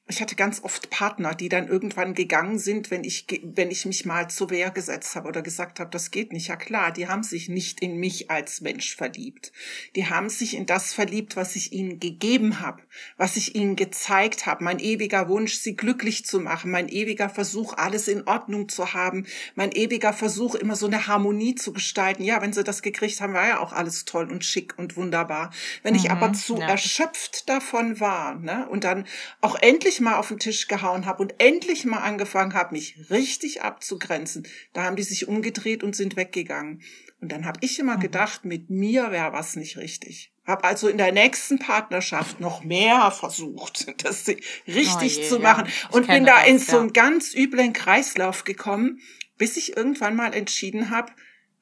ich 0.05 0.21
hatte 0.21 0.35
ganz 0.35 0.61
oft 0.63 0.89
Partner, 0.89 1.33
die 1.33 1.47
dann 1.47 1.69
irgendwann 1.69 2.13
gegangen 2.13 2.59
sind, 2.59 2.91
wenn 2.91 3.05
ich, 3.05 3.25
wenn 3.41 3.71
ich 3.71 3.85
mich 3.85 4.05
mal 4.05 4.29
zur 4.29 4.49
Wehr 4.49 4.69
gesetzt 4.69 5.15
habe 5.15 5.29
oder 5.29 5.41
gesagt 5.41 5.79
habe, 5.79 5.89
das 5.91 6.11
geht 6.11 6.33
nicht. 6.33 6.47
Ja 6.49 6.57
klar, 6.57 6.91
die 6.91 7.07
haben 7.07 7.23
sich 7.23 7.47
nicht 7.47 7.79
in 7.79 7.95
mich 7.95 8.29
als 8.29 8.59
Mensch 8.59 8.97
verliebt. 8.97 9.53
Die 9.95 10.07
haben 10.07 10.29
sich 10.29 10.57
in 10.57 10.65
das 10.65 10.93
verliebt, 10.93 11.37
was 11.37 11.55
ich 11.55 11.71
ihnen 11.71 12.01
gegeben 12.01 12.59
habe, 12.59 12.81
was 13.15 13.37
ich 13.37 13.55
ihnen 13.55 13.77
gezeigt 13.77 14.45
habe. 14.45 14.65
Mein 14.65 14.79
ewiger 14.79 15.29
Wunsch, 15.29 15.53
sie 15.53 15.77
glücklich 15.77 16.25
zu 16.25 16.41
machen, 16.41 16.69
mein 16.69 16.89
ewiger 16.89 17.29
Versuch, 17.29 17.73
alles 17.77 18.09
in 18.09 18.27
Ordnung 18.27 18.67
zu 18.67 18.93
haben, 18.93 19.25
mein 19.55 19.71
ewiger 19.71 20.11
Versuch, 20.11 20.55
immer 20.55 20.75
so 20.75 20.87
eine 20.87 21.07
Harmonie 21.07 21.55
zu 21.55 21.71
gestalten. 21.71 22.23
Ja, 22.23 22.41
wenn 22.41 22.51
sie 22.51 22.65
das 22.65 22.81
gekriegt 22.81 23.21
haben, 23.21 23.33
war 23.33 23.47
ja 23.47 23.59
auch 23.61 23.71
alles 23.71 24.03
toll 24.03 24.29
und 24.29 24.43
schick 24.43 24.77
und 24.77 24.97
wunderbar. 24.97 25.51
Wenn 25.81 25.93
mhm, 25.93 25.99
ich 25.99 26.11
aber 26.11 26.33
zu 26.33 26.57
ja. 26.57 26.67
erschöpft 26.67 27.47
davon 27.47 28.01
war, 28.01 28.35
ne, 28.35 28.67
und 28.69 28.83
dann 28.83 29.05
auch 29.39 29.55
endlich 29.55 29.92
endlich 29.93 30.01
mal 30.01 30.17
auf 30.17 30.29
den 30.29 30.39
Tisch 30.39 30.67
gehauen 30.67 31.05
habe 31.05 31.21
und 31.21 31.35
endlich 31.37 31.85
mal 31.85 31.99
angefangen 31.99 32.55
habe, 32.55 32.73
mich 32.73 33.11
richtig 33.11 33.61
abzugrenzen, 33.61 34.47
da 34.73 34.83
haben 34.83 34.95
die 34.95 35.03
sich 35.03 35.27
umgedreht 35.27 35.83
und 35.83 35.95
sind 35.95 36.15
weggegangen. 36.15 36.81
Und 37.21 37.31
dann 37.31 37.45
habe 37.45 37.59
ich 37.61 37.77
immer 37.77 37.97
mhm. 37.97 38.01
gedacht, 38.01 38.43
mit 38.43 38.71
mir 38.71 39.11
wäre 39.11 39.33
was 39.33 39.55
nicht 39.55 39.77
richtig. 39.77 40.31
Hab 40.45 40.65
also 40.65 40.87
in 40.87 40.97
der 40.97 41.11
nächsten 41.11 41.59
Partnerschaft 41.59 42.39
noch 42.39 42.63
mehr 42.63 43.11
versucht, 43.11 43.87
das 44.03 44.27
richtig 44.27 45.17
oh 45.17 45.21
je, 45.21 45.29
zu 45.29 45.39
machen 45.39 45.67
ja. 45.67 45.89
und 45.91 46.07
bin 46.07 46.25
da 46.25 46.39
das, 46.39 46.49
in 46.49 46.59
so 46.59 46.79
einen 46.79 46.87
ja. 46.93 47.03
ganz 47.03 47.35
üblen 47.35 47.73
Kreislauf 47.73 48.45
gekommen, 48.45 48.99
bis 49.37 49.57
ich 49.57 49.77
irgendwann 49.77 50.15
mal 50.15 50.33
entschieden 50.33 50.89
habe, 50.89 51.11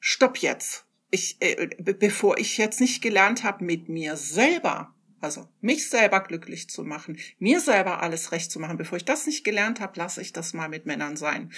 stopp 0.00 0.38
jetzt. 0.38 0.86
Ich, 1.10 1.36
äh, 1.40 1.68
bevor 1.78 2.38
ich 2.38 2.56
jetzt 2.56 2.80
nicht 2.80 3.02
gelernt 3.02 3.44
habe, 3.44 3.62
mit 3.62 3.90
mir 3.90 4.16
selber 4.16 4.94
also 5.22 5.48
mich 5.60 5.88
selber 5.88 6.20
glücklich 6.20 6.68
zu 6.68 6.84
machen, 6.84 7.18
mir 7.38 7.60
selber 7.60 8.02
alles 8.02 8.32
recht 8.32 8.50
zu 8.50 8.58
machen. 8.60 8.76
Bevor 8.76 8.96
ich 8.96 9.04
das 9.04 9.26
nicht 9.26 9.44
gelernt 9.44 9.80
habe, 9.80 9.98
lasse 9.98 10.20
ich 10.20 10.32
das 10.32 10.52
mal 10.52 10.68
mit 10.68 10.86
Männern 10.86 11.16
sein. 11.16 11.52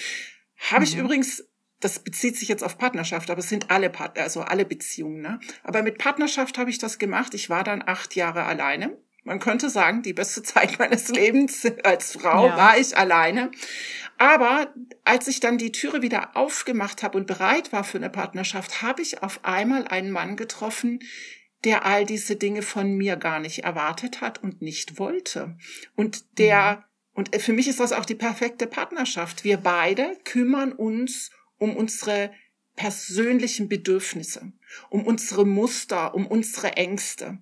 Habe 0.56 0.80
mhm. 0.80 0.84
ich 0.84 0.96
übrigens, 0.96 1.44
das 1.80 1.98
bezieht 1.98 2.36
sich 2.36 2.48
jetzt 2.48 2.62
auf 2.62 2.78
Partnerschaft, 2.78 3.30
aber 3.30 3.40
es 3.40 3.48
sind 3.48 3.70
alle 3.70 3.90
Part 3.90 4.18
also 4.18 4.42
alle 4.42 4.64
Beziehungen. 4.64 5.20
Ne? 5.20 5.40
Aber 5.62 5.82
mit 5.82 5.98
Partnerschaft 5.98 6.58
habe 6.58 6.70
ich 6.70 6.78
das 6.78 6.98
gemacht. 6.98 7.34
Ich 7.34 7.50
war 7.50 7.64
dann 7.64 7.82
acht 7.84 8.14
Jahre 8.14 8.44
alleine. 8.44 8.96
Man 9.24 9.40
könnte 9.40 9.70
sagen, 9.70 10.02
die 10.02 10.12
beste 10.12 10.42
Zeit 10.44 10.78
meines 10.78 11.08
Lebens 11.08 11.66
als 11.82 12.12
Frau 12.12 12.46
ja. 12.46 12.56
war 12.56 12.78
ich 12.78 12.96
alleine. 12.96 13.50
Aber 14.16 14.72
als 15.04 15.26
ich 15.26 15.40
dann 15.40 15.58
die 15.58 15.72
Türe 15.72 16.02
wieder 16.02 16.36
aufgemacht 16.36 17.02
habe 17.02 17.18
und 17.18 17.26
bereit 17.26 17.72
war 17.72 17.82
für 17.82 17.98
eine 17.98 18.10
Partnerschaft, 18.10 18.82
habe 18.82 19.02
ich 19.02 19.22
auf 19.22 19.40
einmal 19.44 19.88
einen 19.88 20.10
Mann 20.10 20.36
getroffen, 20.36 21.00
der 21.64 21.84
all 21.84 22.04
diese 22.04 22.36
Dinge 22.36 22.62
von 22.62 22.94
mir 22.96 23.16
gar 23.16 23.40
nicht 23.40 23.60
erwartet 23.60 24.20
hat 24.20 24.42
und 24.42 24.62
nicht 24.62 24.98
wollte. 24.98 25.56
Und 25.96 26.38
der, 26.38 26.76
mhm. 26.76 26.82
und 27.14 27.36
für 27.36 27.52
mich 27.52 27.68
ist 27.68 27.80
das 27.80 27.92
auch 27.92 28.04
die 28.04 28.14
perfekte 28.14 28.66
Partnerschaft. 28.66 29.44
Wir 29.44 29.56
beide 29.56 30.16
kümmern 30.24 30.72
uns 30.72 31.30
um 31.58 31.76
unsere 31.76 32.30
persönlichen 32.76 33.68
Bedürfnisse, 33.68 34.52
um 34.90 35.06
unsere 35.06 35.44
Muster, 35.44 36.14
um 36.14 36.26
unsere 36.26 36.76
Ängste. 36.76 37.38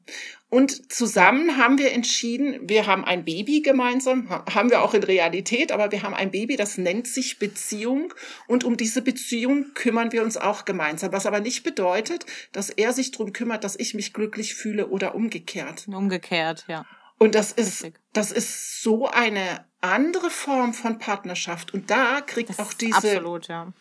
Und 0.53 0.93
zusammen 0.93 1.57
haben 1.57 1.78
wir 1.78 1.93
entschieden, 1.93 2.68
wir 2.68 2.87
haben 2.87 3.07
ein 3.07 3.24
Baby 3.24 3.62
gemeinsam, 3.62 4.28
haben 4.28 4.68
wir 4.68 4.83
auch 4.83 4.93
in 4.93 5.03
Realität, 5.03 5.72
aber 5.72 5.91
wir 5.93 6.03
haben 6.03 6.12
ein 6.12 6.30
Baby, 6.30 6.57
das 6.57 6.76
nennt 6.76 7.07
sich 7.07 7.39
Beziehung. 7.39 8.12
Und 8.49 8.62
um 8.62 8.76
diese 8.76 9.01
Beziehung 9.01 9.72
kümmern 9.72 10.12
wir 10.12 10.22
uns 10.22 10.37
auch 10.37 10.66
gemeinsam. 10.66 11.11
Was 11.11 11.24
aber 11.24 11.41
nicht 11.41 11.62
bedeutet, 11.62 12.26
dass 12.53 12.68
er 12.68 12.93
sich 12.93 13.12
darum 13.12 13.33
kümmert, 13.33 13.64
dass 13.64 13.76
ich 13.76 13.95
mich 13.95 14.12
glücklich 14.12 14.55
fühle 14.55 14.89
oder 14.89 15.14
umgekehrt. 15.14 15.89
Umgekehrt, 15.89 16.66
ja. 16.68 16.85
Und 17.16 17.35
das 17.35 17.53
ist, 17.53 17.87
das 18.12 18.30
ist 18.30 18.83
so 18.83 19.07
eine 19.07 19.64
andere 19.80 20.28
Form 20.28 20.74
von 20.74 20.99
Partnerschaft. 20.99 21.72
Und 21.72 21.91
da 21.91 22.20
kriegt 22.20 22.51
das 22.51 22.59
auch 22.59 22.74
diese, 22.74 22.97
absolut, 22.97 23.49
ja 23.49 23.72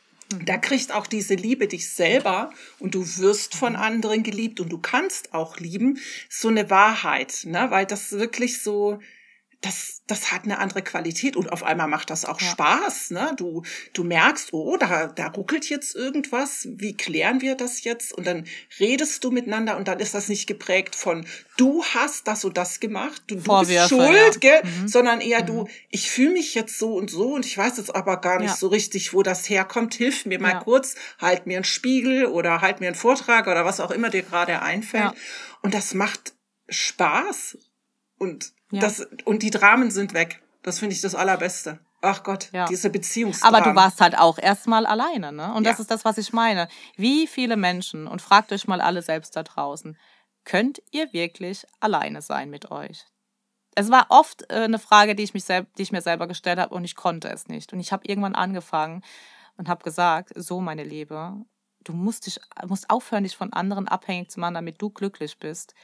da 0.46 0.58
kriegt 0.58 0.92
auch 0.94 1.08
diese 1.08 1.36
Liebe 1.36 1.68
dich 1.68 1.90
selber 1.90 2.52
und 2.80 2.96
du 2.96 3.06
wirst 3.18 3.56
von 3.56 3.76
anderen 3.76 4.24
geliebt 4.24 4.60
und 4.60 4.70
du 4.70 4.78
kannst 4.78 5.34
auch 5.34 5.58
lieben, 5.58 6.00
so 6.30 6.48
eine 6.48 6.70
Wahrheit, 6.70 7.42
ne? 7.46 7.68
weil 7.70 7.86
das 7.86 8.12
wirklich 8.12 8.62
so, 8.62 9.00
das, 9.62 10.02
das 10.08 10.32
hat 10.32 10.46
eine 10.46 10.58
andere 10.58 10.82
Qualität 10.82 11.36
und 11.36 11.52
auf 11.52 11.62
einmal 11.62 11.88
macht 11.88 12.10
das 12.10 12.26
auch 12.26 12.42
ja. 12.42 12.48
Spaß. 12.48 13.12
Ne? 13.12 13.34
Du, 13.38 13.62
du 13.94 14.04
merkst, 14.04 14.54
oh, 14.54 14.76
da, 14.76 15.06
da 15.06 15.28
ruckelt 15.28 15.70
jetzt 15.70 15.96
irgendwas. 15.96 16.68
Wie 16.72 16.98
klären 16.98 17.42
wir 17.42 17.56
das 17.56 17.84
jetzt? 17.84 18.12
Und 18.12 18.26
dann 18.26 18.48
redest 18.80 19.24
du 19.24 19.30
miteinander 19.30 19.78
und 19.78 19.88
dann 19.88 20.00
ist 20.00 20.16
das 20.16 20.30
nicht 20.30 20.48
geprägt 20.48 20.96
von 20.96 21.28
du 21.58 21.84
hast 21.84 22.28
das 22.28 22.44
und 22.44 22.58
das 22.58 22.80
gemacht, 22.80 23.22
du, 23.28 23.36
du 23.36 23.60
bist 23.60 23.90
schuld, 23.90 24.12
ja. 24.12 24.40
gell? 24.40 24.62
Mhm. 24.64 24.88
sondern 24.88 25.22
eher 25.22 25.44
mhm. 25.44 25.48
du, 25.48 25.68
ich 25.90 26.10
fühle 26.10 26.32
mich 26.32 26.56
jetzt 26.56 26.80
so 26.80 26.96
und 26.96 27.12
so 27.12 27.34
und 27.34 27.46
ich 27.46 27.56
weiß 27.56 27.78
jetzt 27.78 27.96
aber 27.96 28.18
gar 28.18 28.40
nicht 28.40 28.50
ja. 28.50 28.56
so 28.56 28.68
richtig, 28.68 29.14
wo 29.14 29.22
das 29.22 29.48
herkommt. 29.48 29.94
Hilf 29.94 30.26
mir 30.26 30.40
mal 30.40 30.60
kurz, 30.60 30.96
halt 31.20 31.46
mir 31.46 31.58
einen 31.58 31.66
Spiegel 31.66 32.26
oder 32.26 32.62
halt 32.62 32.80
mir 32.80 32.88
einen 32.88 32.96
Vortrag 32.96 33.46
oder 33.46 33.64
was 33.64 33.80
auch 33.80 33.92
immer 33.92 34.10
dir 34.10 34.24
gerade 34.24 34.64
einfällt. 34.64 35.14
Und 35.62 35.76
das 35.76 35.94
macht 35.94 36.34
Spaß 36.68 37.60
und 38.18 38.54
ja. 38.72 38.82
Das, 38.82 39.08
und 39.26 39.44
die 39.44 39.52
Dramen 39.52 39.92
sind 39.92 40.14
weg. 40.14 40.42
Das 40.64 40.80
finde 40.80 40.96
ich 40.96 41.02
das 41.02 41.16
Allerbeste. 41.16 41.80
Ach 42.02 42.24
Gott, 42.24 42.50
ja. 42.52 42.66
diese 42.66 42.90
Beziehungsdramen. 42.90 43.56
Aber 43.56 43.70
du 43.70 43.76
warst 43.76 44.02
halt 44.02 44.18
auch 44.18 44.40
erstmal 44.40 44.86
alleine, 44.86 45.32
ne? 45.32 45.54
Und 45.54 45.66
ja. 45.66 45.72
das 45.72 45.80
ist 45.80 45.92
das, 45.92 46.04
was 46.04 46.18
ich 46.18 46.34
meine. 46.34 46.68
Wie 46.98 47.28
viele 47.28 47.58
Menschen, 47.58 48.08
und 48.08 48.22
fragt 48.22 48.52
euch 48.52 48.68
mal 48.68 48.82
alle 48.82 49.02
selbst 49.02 49.36
da 49.36 49.44
draußen, 49.44 49.98
könnt 50.44 50.82
ihr 50.92 51.14
wirklich 51.14 51.66
alleine 51.80 52.22
sein 52.22 52.50
mit 52.50 52.72
euch? 52.72 53.06
Es 53.76 53.92
war 53.92 54.08
oft 54.10 54.50
äh, 54.50 54.64
eine 54.64 54.80
Frage, 54.80 55.16
die 55.16 55.24
ich, 55.24 55.34
mich 55.34 55.44
selb, 55.44 55.74
die 55.76 55.84
ich 55.84 55.92
mir 55.92 56.02
selber 56.02 56.28
gestellt 56.28 56.60
habe 56.60 56.74
und 56.74 56.84
ich 56.84 56.96
konnte 56.96 57.30
es 57.30 57.48
nicht. 57.48 57.72
Und 57.72 57.80
ich 57.80 57.92
habe 57.92 58.08
irgendwann 58.08 58.36
angefangen 58.36 59.04
und 59.58 59.70
habe 59.70 59.84
gesagt, 59.84 60.32
so 60.36 60.60
meine 60.60 60.84
Liebe, 60.84 61.36
du 61.84 61.94
musst, 61.94 62.26
dich, 62.26 62.40
musst 62.66 62.90
aufhören, 62.90 63.24
dich 63.24 63.38
von 63.38 63.54
anderen 63.54 63.88
abhängig 63.88 64.32
zu 64.32 64.40
machen, 64.40 64.56
damit 64.56 64.82
du 64.82 64.90
glücklich 64.90 65.38
bist 65.38 65.76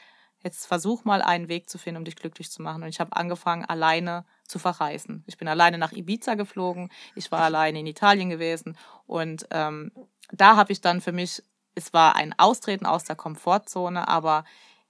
jetzt 0.44 0.66
versuch 0.66 1.04
mal 1.04 1.22
einen 1.22 1.50
Weg 1.50 1.70
zu 1.70 1.78
finden, 1.78 2.00
um 2.00 2.06
dich 2.06 2.16
glücklich 2.16 2.52
zu 2.52 2.62
machen. 2.62 2.84
Und 2.84 2.90
ich 2.90 3.00
habe 3.00 3.16
angefangen, 3.16 3.66
alleine 3.66 4.26
zu 4.48 4.60
verreisen. 4.60 5.24
Ich 5.28 5.38
bin 5.38 5.48
alleine 5.48 5.78
nach 5.78 5.92
Ibiza 5.92 6.36
geflogen, 6.36 6.90
ich 7.16 7.32
war 7.32 7.42
alleine 7.42 7.80
in 7.80 7.88
Italien 7.88 8.30
gewesen 8.30 8.78
und 9.06 9.48
ähm, 9.52 9.92
da 10.32 10.56
habe 10.56 10.72
ich 10.72 10.82
dann 10.82 11.02
für 11.02 11.12
mich, 11.12 11.44
es 11.76 11.94
war 11.94 12.16
ein 12.16 12.38
Austreten 12.38 12.86
aus 12.86 13.04
der 13.04 13.16
Komfortzone, 13.16 14.08
aber 14.08 14.46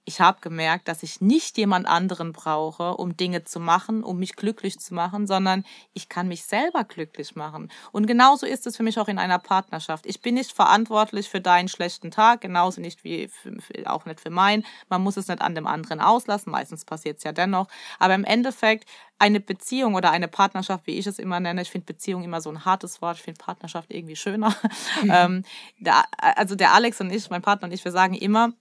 ich 0.08 0.22
habe 0.22 0.40
gemerkt, 0.40 0.88
dass 0.88 1.02
ich 1.02 1.20
nicht 1.20 1.58
jemand 1.58 1.86
anderen 1.86 2.32
brauche, 2.32 2.96
um 2.96 3.18
Dinge 3.18 3.44
zu 3.44 3.60
machen, 3.60 4.02
um 4.02 4.18
mich 4.18 4.36
glücklich 4.36 4.80
zu 4.80 4.94
machen, 4.94 5.26
sondern 5.26 5.66
ich 5.92 6.08
kann 6.08 6.28
mich 6.28 6.44
selber 6.44 6.84
glücklich 6.84 7.36
machen. 7.36 7.70
Und 7.92 8.06
genauso 8.06 8.46
ist 8.46 8.66
es 8.66 8.78
für 8.78 8.82
mich 8.82 8.98
auch 8.98 9.08
in 9.08 9.18
einer 9.18 9.38
Partnerschaft. 9.38 10.06
Ich 10.06 10.22
bin 10.22 10.36
nicht 10.36 10.52
verantwortlich 10.52 11.28
für 11.28 11.42
deinen 11.42 11.68
schlechten 11.68 12.10
Tag, 12.10 12.40
genauso 12.40 12.80
nicht 12.80 13.04
wie 13.04 13.28
für, 13.28 13.58
auch 13.84 14.06
nicht 14.06 14.20
für 14.20 14.30
meinen. 14.30 14.64
Man 14.88 15.02
muss 15.02 15.18
es 15.18 15.28
nicht 15.28 15.42
an 15.42 15.54
dem 15.54 15.66
anderen 15.66 16.00
auslassen, 16.00 16.52
meistens 16.52 16.86
passiert 16.86 17.18
es 17.18 17.24
ja 17.24 17.32
dennoch. 17.32 17.68
Aber 17.98 18.14
im 18.14 18.24
Endeffekt 18.24 18.88
eine 19.18 19.40
Beziehung 19.40 19.94
oder 19.94 20.10
eine 20.10 20.28
Partnerschaft, 20.28 20.86
wie 20.86 20.96
ich 20.96 21.06
es 21.06 21.18
immer 21.18 21.38
nenne, 21.38 21.60
ich 21.60 21.70
finde 21.70 21.84
Beziehung 21.84 22.24
immer 22.24 22.40
so 22.40 22.48
ein 22.48 22.64
hartes 22.64 23.02
Wort, 23.02 23.18
ich 23.18 23.24
finde 23.24 23.44
Partnerschaft 23.44 23.92
irgendwie 23.92 24.16
schöner. 24.16 24.56
Mhm. 25.02 25.10
ähm, 25.12 25.44
der, 25.78 26.04
also 26.16 26.54
der 26.54 26.72
Alex 26.72 26.98
und 27.02 27.10
ich, 27.10 27.28
mein 27.28 27.42
Partner 27.42 27.66
und 27.66 27.74
ich, 27.74 27.84
wir 27.84 27.92
sagen 27.92 28.14
immer, 28.14 28.54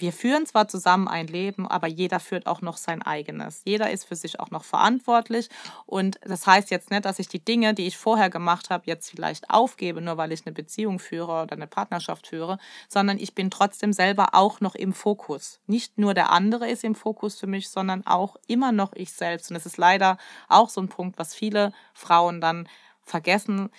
wir 0.00 0.12
führen 0.12 0.46
zwar 0.46 0.68
zusammen 0.68 1.08
ein 1.08 1.26
Leben, 1.26 1.66
aber 1.66 1.86
jeder 1.86 2.20
führt 2.20 2.46
auch 2.46 2.62
noch 2.62 2.76
sein 2.76 3.02
eigenes. 3.02 3.62
Jeder 3.64 3.90
ist 3.90 4.04
für 4.04 4.16
sich 4.16 4.40
auch 4.40 4.50
noch 4.50 4.64
verantwortlich. 4.64 5.48
Und 5.86 6.18
das 6.22 6.46
heißt 6.46 6.70
jetzt 6.70 6.90
nicht, 6.90 7.04
dass 7.04 7.18
ich 7.18 7.28
die 7.28 7.44
Dinge, 7.44 7.74
die 7.74 7.86
ich 7.86 7.96
vorher 7.96 8.30
gemacht 8.30 8.70
habe, 8.70 8.84
jetzt 8.86 9.10
vielleicht 9.10 9.50
aufgebe, 9.50 10.00
nur 10.00 10.16
weil 10.16 10.32
ich 10.32 10.46
eine 10.46 10.54
Beziehung 10.54 10.98
führe 10.98 11.42
oder 11.42 11.52
eine 11.52 11.66
Partnerschaft 11.66 12.28
führe, 12.28 12.58
sondern 12.88 13.18
ich 13.18 13.34
bin 13.34 13.50
trotzdem 13.50 13.92
selber 13.92 14.30
auch 14.32 14.60
noch 14.60 14.74
im 14.74 14.92
Fokus. 14.92 15.60
Nicht 15.66 15.98
nur 15.98 16.14
der 16.14 16.30
andere 16.30 16.68
ist 16.68 16.84
im 16.84 16.94
Fokus 16.94 17.38
für 17.38 17.46
mich, 17.46 17.68
sondern 17.68 18.06
auch 18.06 18.36
immer 18.46 18.72
noch 18.72 18.92
ich 18.94 19.12
selbst. 19.12 19.50
Und 19.50 19.54
das 19.54 19.66
ist 19.66 19.76
leider 19.76 20.16
auch 20.48 20.68
so 20.68 20.80
ein 20.80 20.88
Punkt, 20.88 21.18
was 21.18 21.34
viele 21.34 21.72
Frauen 21.94 22.40
dann 22.40 22.68
vergessen, 23.02 23.70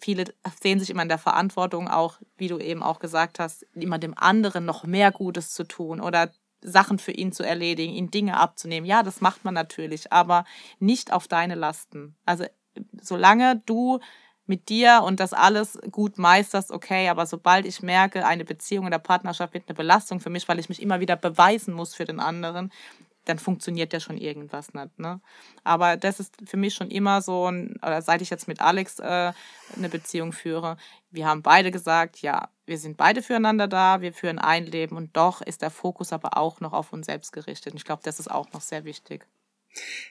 viele 0.00 0.24
sehen 0.62 0.80
sich 0.80 0.90
immer 0.90 1.02
in 1.02 1.08
der 1.08 1.18
Verantwortung, 1.18 1.88
auch, 1.88 2.18
wie 2.36 2.48
du 2.48 2.58
eben 2.58 2.82
auch 2.82 2.98
gesagt 2.98 3.38
hast, 3.38 3.66
immer 3.74 3.98
dem 3.98 4.16
anderen 4.16 4.64
noch 4.64 4.84
mehr 4.84 5.12
Gutes 5.12 5.52
zu 5.52 5.64
tun 5.64 6.00
oder 6.00 6.32
Sachen 6.62 6.98
für 6.98 7.12
ihn 7.12 7.32
zu 7.32 7.42
erledigen, 7.42 7.92
ihn 7.92 8.10
Dinge 8.10 8.38
abzunehmen. 8.38 8.86
Ja, 8.86 9.02
das 9.02 9.20
macht 9.20 9.44
man 9.44 9.54
natürlich, 9.54 10.12
aber 10.12 10.44
nicht 10.78 11.12
auf 11.12 11.28
deine 11.28 11.54
Lasten. 11.54 12.16
Also 12.24 12.46
solange 13.00 13.62
du 13.66 14.00
mit 14.46 14.68
dir 14.68 15.02
und 15.04 15.20
das 15.20 15.32
alles 15.32 15.78
gut 15.90 16.18
meisterst, 16.18 16.70
okay, 16.70 17.08
aber 17.08 17.26
sobald 17.26 17.66
ich 17.66 17.82
merke, 17.82 18.26
eine 18.26 18.44
Beziehung 18.44 18.86
oder 18.86 18.98
Partnerschaft 18.98 19.54
wird 19.54 19.68
eine 19.68 19.76
Belastung 19.76 20.20
für 20.20 20.30
mich, 20.30 20.48
weil 20.48 20.58
ich 20.58 20.68
mich 20.68 20.82
immer 20.82 21.00
wieder 21.00 21.16
beweisen 21.16 21.72
muss 21.72 21.94
für 21.94 22.04
den 22.04 22.20
anderen, 22.20 22.70
dann 23.24 23.38
funktioniert 23.38 23.92
ja 23.92 24.00
schon 24.00 24.18
irgendwas 24.18 24.74
nicht. 24.74 24.98
Ne? 24.98 25.20
Aber 25.62 25.96
das 25.96 26.20
ist 26.20 26.34
für 26.46 26.56
mich 26.56 26.74
schon 26.74 26.90
immer 26.90 27.22
so, 27.22 27.46
ein, 27.46 27.76
oder 27.82 28.02
seit 28.02 28.22
ich 28.22 28.30
jetzt 28.30 28.48
mit 28.48 28.60
Alex 28.60 28.98
äh, 28.98 29.32
eine 29.76 29.88
Beziehung 29.88 30.32
führe, 30.32 30.76
wir 31.10 31.26
haben 31.26 31.42
beide 31.42 31.70
gesagt, 31.70 32.18
ja, 32.22 32.48
wir 32.66 32.78
sind 32.78 32.96
beide 32.96 33.22
füreinander 33.22 33.68
da, 33.68 34.00
wir 34.00 34.12
führen 34.12 34.38
ein 34.38 34.66
Leben 34.66 34.96
und 34.96 35.16
doch 35.16 35.42
ist 35.42 35.62
der 35.62 35.70
Fokus 35.70 36.12
aber 36.12 36.36
auch 36.36 36.60
noch 36.60 36.72
auf 36.72 36.92
uns 36.92 37.06
selbst 37.06 37.32
gerichtet. 37.32 37.72
Und 37.72 37.78
ich 37.78 37.84
glaube, 37.84 38.02
das 38.04 38.18
ist 38.18 38.30
auch 38.30 38.52
noch 38.52 38.60
sehr 38.60 38.84
wichtig. 38.84 39.26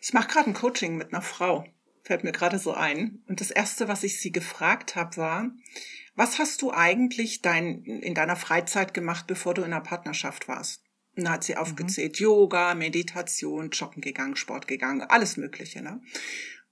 Ich 0.01 0.13
mache 0.13 0.27
gerade 0.27 0.49
ein 0.49 0.53
Coaching 0.53 0.97
mit 0.97 1.13
einer 1.13 1.21
Frau, 1.21 1.65
fällt 2.03 2.23
mir 2.23 2.31
gerade 2.31 2.59
so 2.59 2.73
ein. 2.73 3.23
Und 3.27 3.41
das 3.41 3.51
Erste, 3.51 3.87
was 3.87 4.03
ich 4.03 4.19
sie 4.19 4.31
gefragt 4.31 4.95
habe, 4.95 5.17
war, 5.17 5.51
was 6.15 6.37
hast 6.37 6.61
du 6.61 6.71
eigentlich 6.71 7.41
dein, 7.41 7.83
in 7.83 8.13
deiner 8.13 8.35
Freizeit 8.35 8.93
gemacht, 8.93 9.25
bevor 9.27 9.53
du 9.53 9.63
in 9.63 9.73
einer 9.73 9.81
Partnerschaft 9.81 10.47
warst? 10.47 10.82
Und 11.15 11.25
dann 11.25 11.33
hat 11.33 11.43
sie 11.43 11.53
mhm. 11.53 11.59
aufgezählt, 11.59 12.19
mhm. 12.19 12.23
Yoga, 12.23 12.73
Meditation, 12.75 13.69
Joggen 13.69 14.01
gegangen, 14.01 14.35
Sport 14.35 14.67
gegangen, 14.67 15.01
alles 15.01 15.37
Mögliche. 15.37 15.81
Ne? 15.81 16.01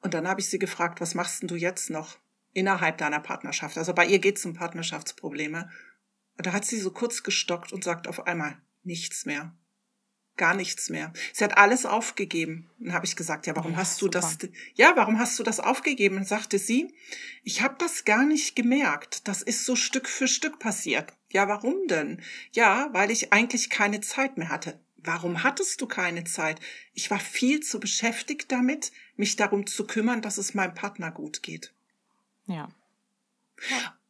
Und 0.02 0.14
dann 0.14 0.28
habe 0.28 0.42
ich 0.42 0.50
sie 0.50 0.60
gefragt, 0.60 1.02
was 1.02 1.16
machst 1.16 1.42
denn 1.42 1.48
du 1.48 1.56
jetzt 1.56 1.90
noch 1.90 2.18
innerhalb 2.54 2.98
deiner 2.98 3.20
Partnerschaft? 3.20 3.78
Also 3.78 3.94
bei 3.94 4.06
ihr 4.06 4.20
geht 4.20 4.38
es 4.38 4.46
um 4.46 4.54
Partnerschaftsprobleme. 4.54 5.70
Und 6.38 6.46
da 6.46 6.54
hat 6.54 6.66
sie 6.66 6.80
so 6.80 6.92
kurz 6.92 7.24
gestockt 7.24 7.72
und 7.72 7.84
sagt 7.84 8.08
auf 8.08 8.26
einmal, 8.26 8.58
nichts 8.84 9.26
mehr 9.26 9.56
gar 10.38 10.54
nichts 10.56 10.90
mehr. 10.90 11.14
Sie 11.34 11.44
hat 11.44 11.58
alles 11.58 11.86
aufgegeben. 11.86 12.70
Dann 12.80 12.94
habe 12.94 13.06
ich 13.06 13.16
gesagt, 13.16 13.48
ja, 13.48 13.56
warum 13.56 13.74
ja, 13.74 13.78
hast 13.78 14.02
du 14.02 14.06
super. 14.06 14.20
das? 14.20 14.38
Ja, 14.76 14.94
warum 14.96 15.20
hast 15.20 15.38
du 15.38 15.44
das 15.44 15.60
aufgegeben? 15.60 16.18
Und 16.18 16.28
sagte 16.28 16.58
sie, 16.58 16.94
ich 17.44 17.62
habe 17.62 17.76
das 17.78 18.06
gar 18.06 18.26
nicht 18.26 18.56
gemerkt. 18.56 19.28
Das 19.28 19.42
ist 19.42 19.66
so 19.66 19.76
Stück 19.76 20.10
für 20.10 20.28
Stück 20.28 20.60
passiert. 20.60 21.14
Ja, 21.30 21.48
warum 21.48 21.88
denn? 21.88 22.22
Ja, 22.52 22.90
weil 22.92 23.12
ich 23.12 23.32
eigentlich 23.34 23.70
keine 23.70 24.02
Zeit 24.02 24.38
mehr 24.38 24.50
hatte. 24.50 24.80
Warum 24.98 25.44
hattest 25.44 25.82
du 25.82 25.88
keine 25.88 26.24
Zeit? 26.26 26.60
Ich 26.94 27.10
war 27.10 27.20
viel 27.20 27.62
zu 27.62 27.80
beschäftigt 27.80 28.52
damit, 28.52 28.92
mich 29.16 29.36
darum 29.36 29.66
zu 29.66 29.88
kümmern, 29.88 30.22
dass 30.22 30.38
es 30.38 30.54
meinem 30.54 30.76
Partner 30.76 31.12
gut 31.12 31.42
geht. 31.42 31.74
Ja. 32.46 32.70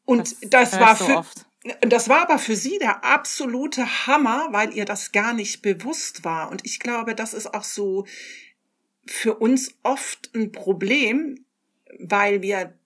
Und 0.05 0.35
das, 0.53 0.71
das 0.71 0.79
war 0.79 0.95
für, 0.95 1.17
oft. 1.17 1.45
Das 1.81 2.09
war 2.09 2.23
aber 2.23 2.39
für 2.39 2.55
sie 2.55 2.79
der 2.79 3.03
absolute 3.03 4.07
Hammer, 4.07 4.47
weil 4.51 4.73
ihr 4.73 4.85
das 4.85 5.11
gar 5.11 5.33
nicht 5.33 5.61
bewusst 5.61 6.23
war. 6.23 6.49
Und 6.49 6.65
ich 6.65 6.79
glaube, 6.79 7.13
das 7.13 7.33
ist 7.33 7.53
auch 7.53 7.63
so 7.63 8.05
für 9.05 9.35
uns 9.35 9.75
oft 9.83 10.31
ein 10.33 10.51
Problem, 10.51 11.45
weil 11.99 12.41
wir 12.41 12.77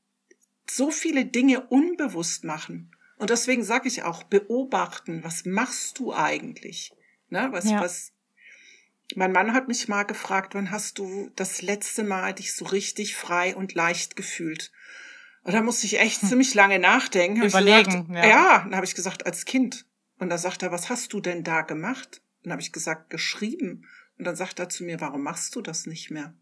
so 0.69 0.91
viele 0.91 1.25
Dinge 1.25 1.61
unbewusst 1.67 2.43
machen. 2.43 2.91
Und 3.17 3.29
deswegen 3.29 3.63
sage 3.63 3.87
ich 3.87 4.03
auch, 4.03 4.23
beobachten, 4.23 5.23
was 5.23 5.45
machst 5.45 5.99
du 5.99 6.13
eigentlich? 6.13 6.91
Ne, 7.29 7.47
was, 7.51 7.69
ja. 7.69 7.79
was, 7.79 8.11
mein 9.15 9.31
Mann 9.31 9.53
hat 9.53 9.67
mich 9.67 9.87
mal 9.87 10.03
gefragt, 10.03 10.53
wann 10.53 10.71
hast 10.71 10.97
du 10.99 11.31
das 11.35 11.61
letzte 11.61 12.03
Mal 12.03 12.33
dich 12.33 12.53
so 12.53 12.65
richtig 12.65 13.15
frei 13.15 13.55
und 13.55 13.73
leicht 13.73 14.15
gefühlt? 14.15 14.71
Und 15.45 15.53
da 15.53 15.61
musste 15.61 15.85
ich 15.85 15.99
echt 15.99 16.23
hm. 16.23 16.29
ziemlich 16.29 16.55
lange 16.55 16.79
nachdenken. 16.79 17.43
Überlegen, 17.43 18.07
gesagt, 18.07 18.09
ja. 18.09 18.25
Ja, 18.25 18.59
dann 18.63 18.75
habe 18.75 18.85
ich 18.85 18.95
gesagt, 18.95 19.27
als 19.27 19.45
Kind. 19.45 19.85
Und 20.17 20.29
da 20.29 20.39
sagt 20.39 20.63
er, 20.63 20.71
was 20.71 20.89
hast 20.89 21.13
du 21.13 21.21
denn 21.21 21.43
da 21.43 21.61
gemacht? 21.61 22.23
Und 22.37 22.47
dann 22.47 22.53
habe 22.53 22.63
ich 22.63 22.71
gesagt, 22.71 23.11
geschrieben. 23.11 23.85
Und 24.17 24.25
dann 24.25 24.35
sagt 24.35 24.59
er 24.59 24.69
zu 24.69 24.83
mir, 24.83 24.99
warum 25.01 25.21
machst 25.21 25.55
du 25.55 25.61
das 25.61 25.85
nicht 25.85 26.09
mehr? 26.09 26.33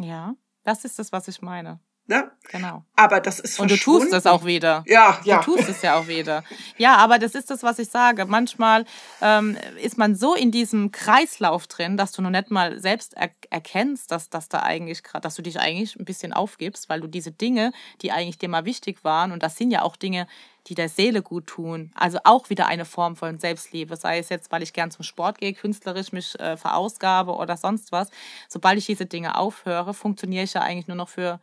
Ja, 0.00 0.36
das 0.62 0.86
ist 0.86 0.98
das, 0.98 1.12
was 1.12 1.28
ich 1.28 1.42
meine. 1.42 1.80
Ja, 2.06 2.30
genau. 2.50 2.84
Aber 2.96 3.20
das 3.20 3.40
ist 3.40 3.58
Und 3.58 3.70
du 3.70 3.78
tust 3.78 4.12
es 4.12 4.26
auch 4.26 4.44
wieder. 4.44 4.84
Ja, 4.86 5.18
ja. 5.24 5.38
Du 5.38 5.56
tust 5.56 5.70
es 5.70 5.80
ja 5.80 5.98
auch 5.98 6.06
wieder. 6.06 6.44
Ja, 6.76 6.96
aber 6.96 7.18
das 7.18 7.34
ist 7.34 7.50
das, 7.50 7.62
was 7.62 7.78
ich 7.78 7.88
sage. 7.88 8.26
Manchmal 8.26 8.84
ähm, 9.22 9.56
ist 9.82 9.96
man 9.96 10.14
so 10.14 10.34
in 10.34 10.50
diesem 10.50 10.92
Kreislauf 10.92 11.66
drin, 11.66 11.96
dass 11.96 12.12
du 12.12 12.20
noch 12.20 12.28
nicht 12.28 12.50
mal 12.50 12.78
selbst 12.78 13.14
er 13.14 13.30
erkennst, 13.48 14.10
dass, 14.10 14.28
dass 14.28 14.50
da 14.50 14.60
eigentlich 14.60 15.02
gerade, 15.02 15.22
dass 15.22 15.34
du 15.36 15.42
dich 15.42 15.58
eigentlich 15.58 15.96
ein 15.96 16.04
bisschen 16.04 16.34
aufgibst, 16.34 16.90
weil 16.90 17.00
du 17.00 17.06
diese 17.06 17.32
Dinge, 17.32 17.72
die 18.02 18.12
eigentlich 18.12 18.36
dir 18.36 18.50
mal 18.50 18.66
wichtig 18.66 19.02
waren, 19.02 19.32
und 19.32 19.42
das 19.42 19.56
sind 19.56 19.70
ja 19.70 19.80
auch 19.80 19.96
Dinge, 19.96 20.26
die 20.66 20.74
der 20.74 20.90
Seele 20.90 21.22
gut 21.22 21.46
tun. 21.46 21.90
Also 21.94 22.18
auch 22.24 22.50
wieder 22.50 22.66
eine 22.66 22.84
Form 22.84 23.16
von 23.16 23.38
Selbstliebe, 23.38 23.96
sei 23.96 24.18
es 24.18 24.28
jetzt, 24.28 24.52
weil 24.52 24.62
ich 24.62 24.72
gern 24.72 24.90
zum 24.90 25.04
Sport 25.04 25.38
gehe, 25.38 25.54
künstlerisch 25.54 26.12
mich 26.12 26.38
äh, 26.38 26.56
verausgabe 26.56 27.32
oder 27.32 27.56
sonst 27.56 27.92
was. 27.92 28.10
Sobald 28.48 28.78
ich 28.78 28.86
diese 28.86 29.06
Dinge 29.06 29.36
aufhöre, 29.36 29.94
funktioniere 29.94 30.44
ich 30.44 30.54
ja 30.54 30.60
eigentlich 30.60 30.88
nur 30.88 30.96
noch 30.96 31.08
für 31.08 31.40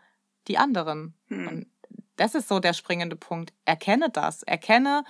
die 0.48 0.58
anderen. 0.58 1.16
Hm. 1.28 1.48
Und 1.48 1.68
das 2.16 2.36
ist 2.36 2.48
so 2.48 2.60
der 2.60 2.74
springende 2.74 3.16
Punkt. 3.16 3.54
Erkenne 3.66 4.10
das. 4.10 4.44
Erkenne, 4.44 5.04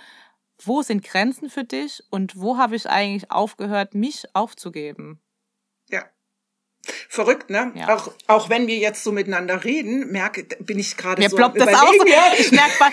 wo 0.64 0.82
sind 0.82 1.04
Grenzen 1.04 1.50
für 1.50 1.64
dich 1.64 2.02
und 2.10 2.38
wo 2.38 2.56
habe 2.56 2.76
ich 2.76 2.88
eigentlich 2.88 3.30
aufgehört, 3.30 3.94
mich 3.94 4.24
aufzugeben. 4.34 5.20
Ja. 5.88 6.04
Verrückt, 7.08 7.48
ne? 7.48 7.70
Ja. 7.76 7.94
Auch, 7.94 8.12
auch 8.26 8.48
wenn 8.48 8.66
wir 8.66 8.76
jetzt 8.76 9.04
so 9.04 9.12
miteinander 9.12 9.62
reden, 9.62 10.10
merke, 10.10 10.44
bin 10.60 10.80
ich 10.80 10.96
gerade 10.96 11.22
Mir 11.22 11.30
so 11.30 11.36
ploppt 11.36 11.60
das 11.60 11.68
auch 11.68 11.92
so. 11.92 12.06
Ja. 12.06 12.32
Ich 12.38 12.50
merke 12.50 12.72
mal, 12.80 12.90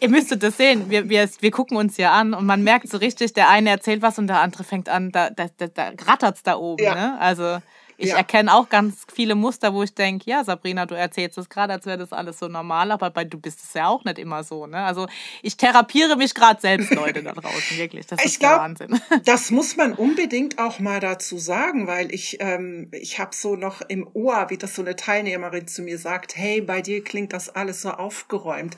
ihr 0.00 0.08
müsstet 0.08 0.42
das 0.42 0.56
sehen. 0.56 0.90
Wir, 0.90 1.08
wir, 1.08 1.28
wir 1.38 1.50
gucken 1.52 1.76
uns 1.76 1.98
ja 1.98 2.12
an 2.12 2.34
und 2.34 2.46
man 2.46 2.64
merkt 2.64 2.88
so 2.88 2.98
richtig, 2.98 3.32
der 3.32 3.48
eine 3.48 3.70
erzählt 3.70 4.02
was 4.02 4.18
und 4.18 4.26
der 4.26 4.40
andere 4.40 4.64
fängt 4.64 4.88
an, 4.88 5.12
da, 5.12 5.30
da, 5.30 5.46
da, 5.56 5.68
da 5.68 5.92
rattert's 6.04 6.42
da 6.42 6.56
oben, 6.56 6.82
ja. 6.82 6.94
ne? 6.94 7.20
Also 7.20 7.58
ich 8.02 8.10
ja. 8.10 8.16
erkenne 8.16 8.52
auch 8.52 8.68
ganz 8.68 9.06
viele 9.14 9.36
Muster, 9.36 9.72
wo 9.72 9.84
ich 9.84 9.94
denke, 9.94 10.28
ja, 10.28 10.42
Sabrina, 10.42 10.86
du 10.86 10.96
erzählst 10.96 11.38
es 11.38 11.48
gerade, 11.48 11.72
als 11.72 11.86
wäre 11.86 11.98
das 11.98 12.12
alles 12.12 12.40
so 12.40 12.48
normal, 12.48 12.90
aber 12.90 13.10
bei, 13.10 13.24
du 13.24 13.38
bist 13.38 13.62
es 13.62 13.74
ja 13.74 13.86
auch 13.86 14.04
nicht 14.04 14.18
immer 14.18 14.42
so. 14.42 14.66
Ne? 14.66 14.78
Also 14.78 15.06
ich 15.40 15.56
therapiere 15.56 16.16
mich 16.16 16.34
gerade 16.34 16.60
selbst, 16.60 16.92
Leute 16.92 17.22
da 17.22 17.32
draußen, 17.32 17.78
wirklich. 17.78 18.06
Das 18.08 18.18
ich 18.24 18.32
ist 18.32 18.40
glaub, 18.40 18.58
Wahnsinn. 18.58 19.00
Das 19.24 19.52
muss 19.52 19.76
man 19.76 19.92
unbedingt 19.92 20.58
auch 20.58 20.80
mal 20.80 20.98
dazu 20.98 21.38
sagen, 21.38 21.86
weil 21.86 22.12
ich, 22.12 22.38
ähm, 22.40 22.88
ich 22.90 23.20
habe 23.20 23.34
so 23.34 23.54
noch 23.54 23.80
im 23.82 24.08
Ohr, 24.14 24.46
wie 24.48 24.58
das 24.58 24.74
so 24.74 24.82
eine 24.82 24.96
Teilnehmerin 24.96 25.68
zu 25.68 25.82
mir 25.82 25.98
sagt, 25.98 26.36
hey, 26.36 26.60
bei 26.60 26.82
dir 26.82 27.04
klingt 27.04 27.32
das 27.32 27.48
alles 27.50 27.82
so 27.82 27.90
aufgeräumt 27.90 28.76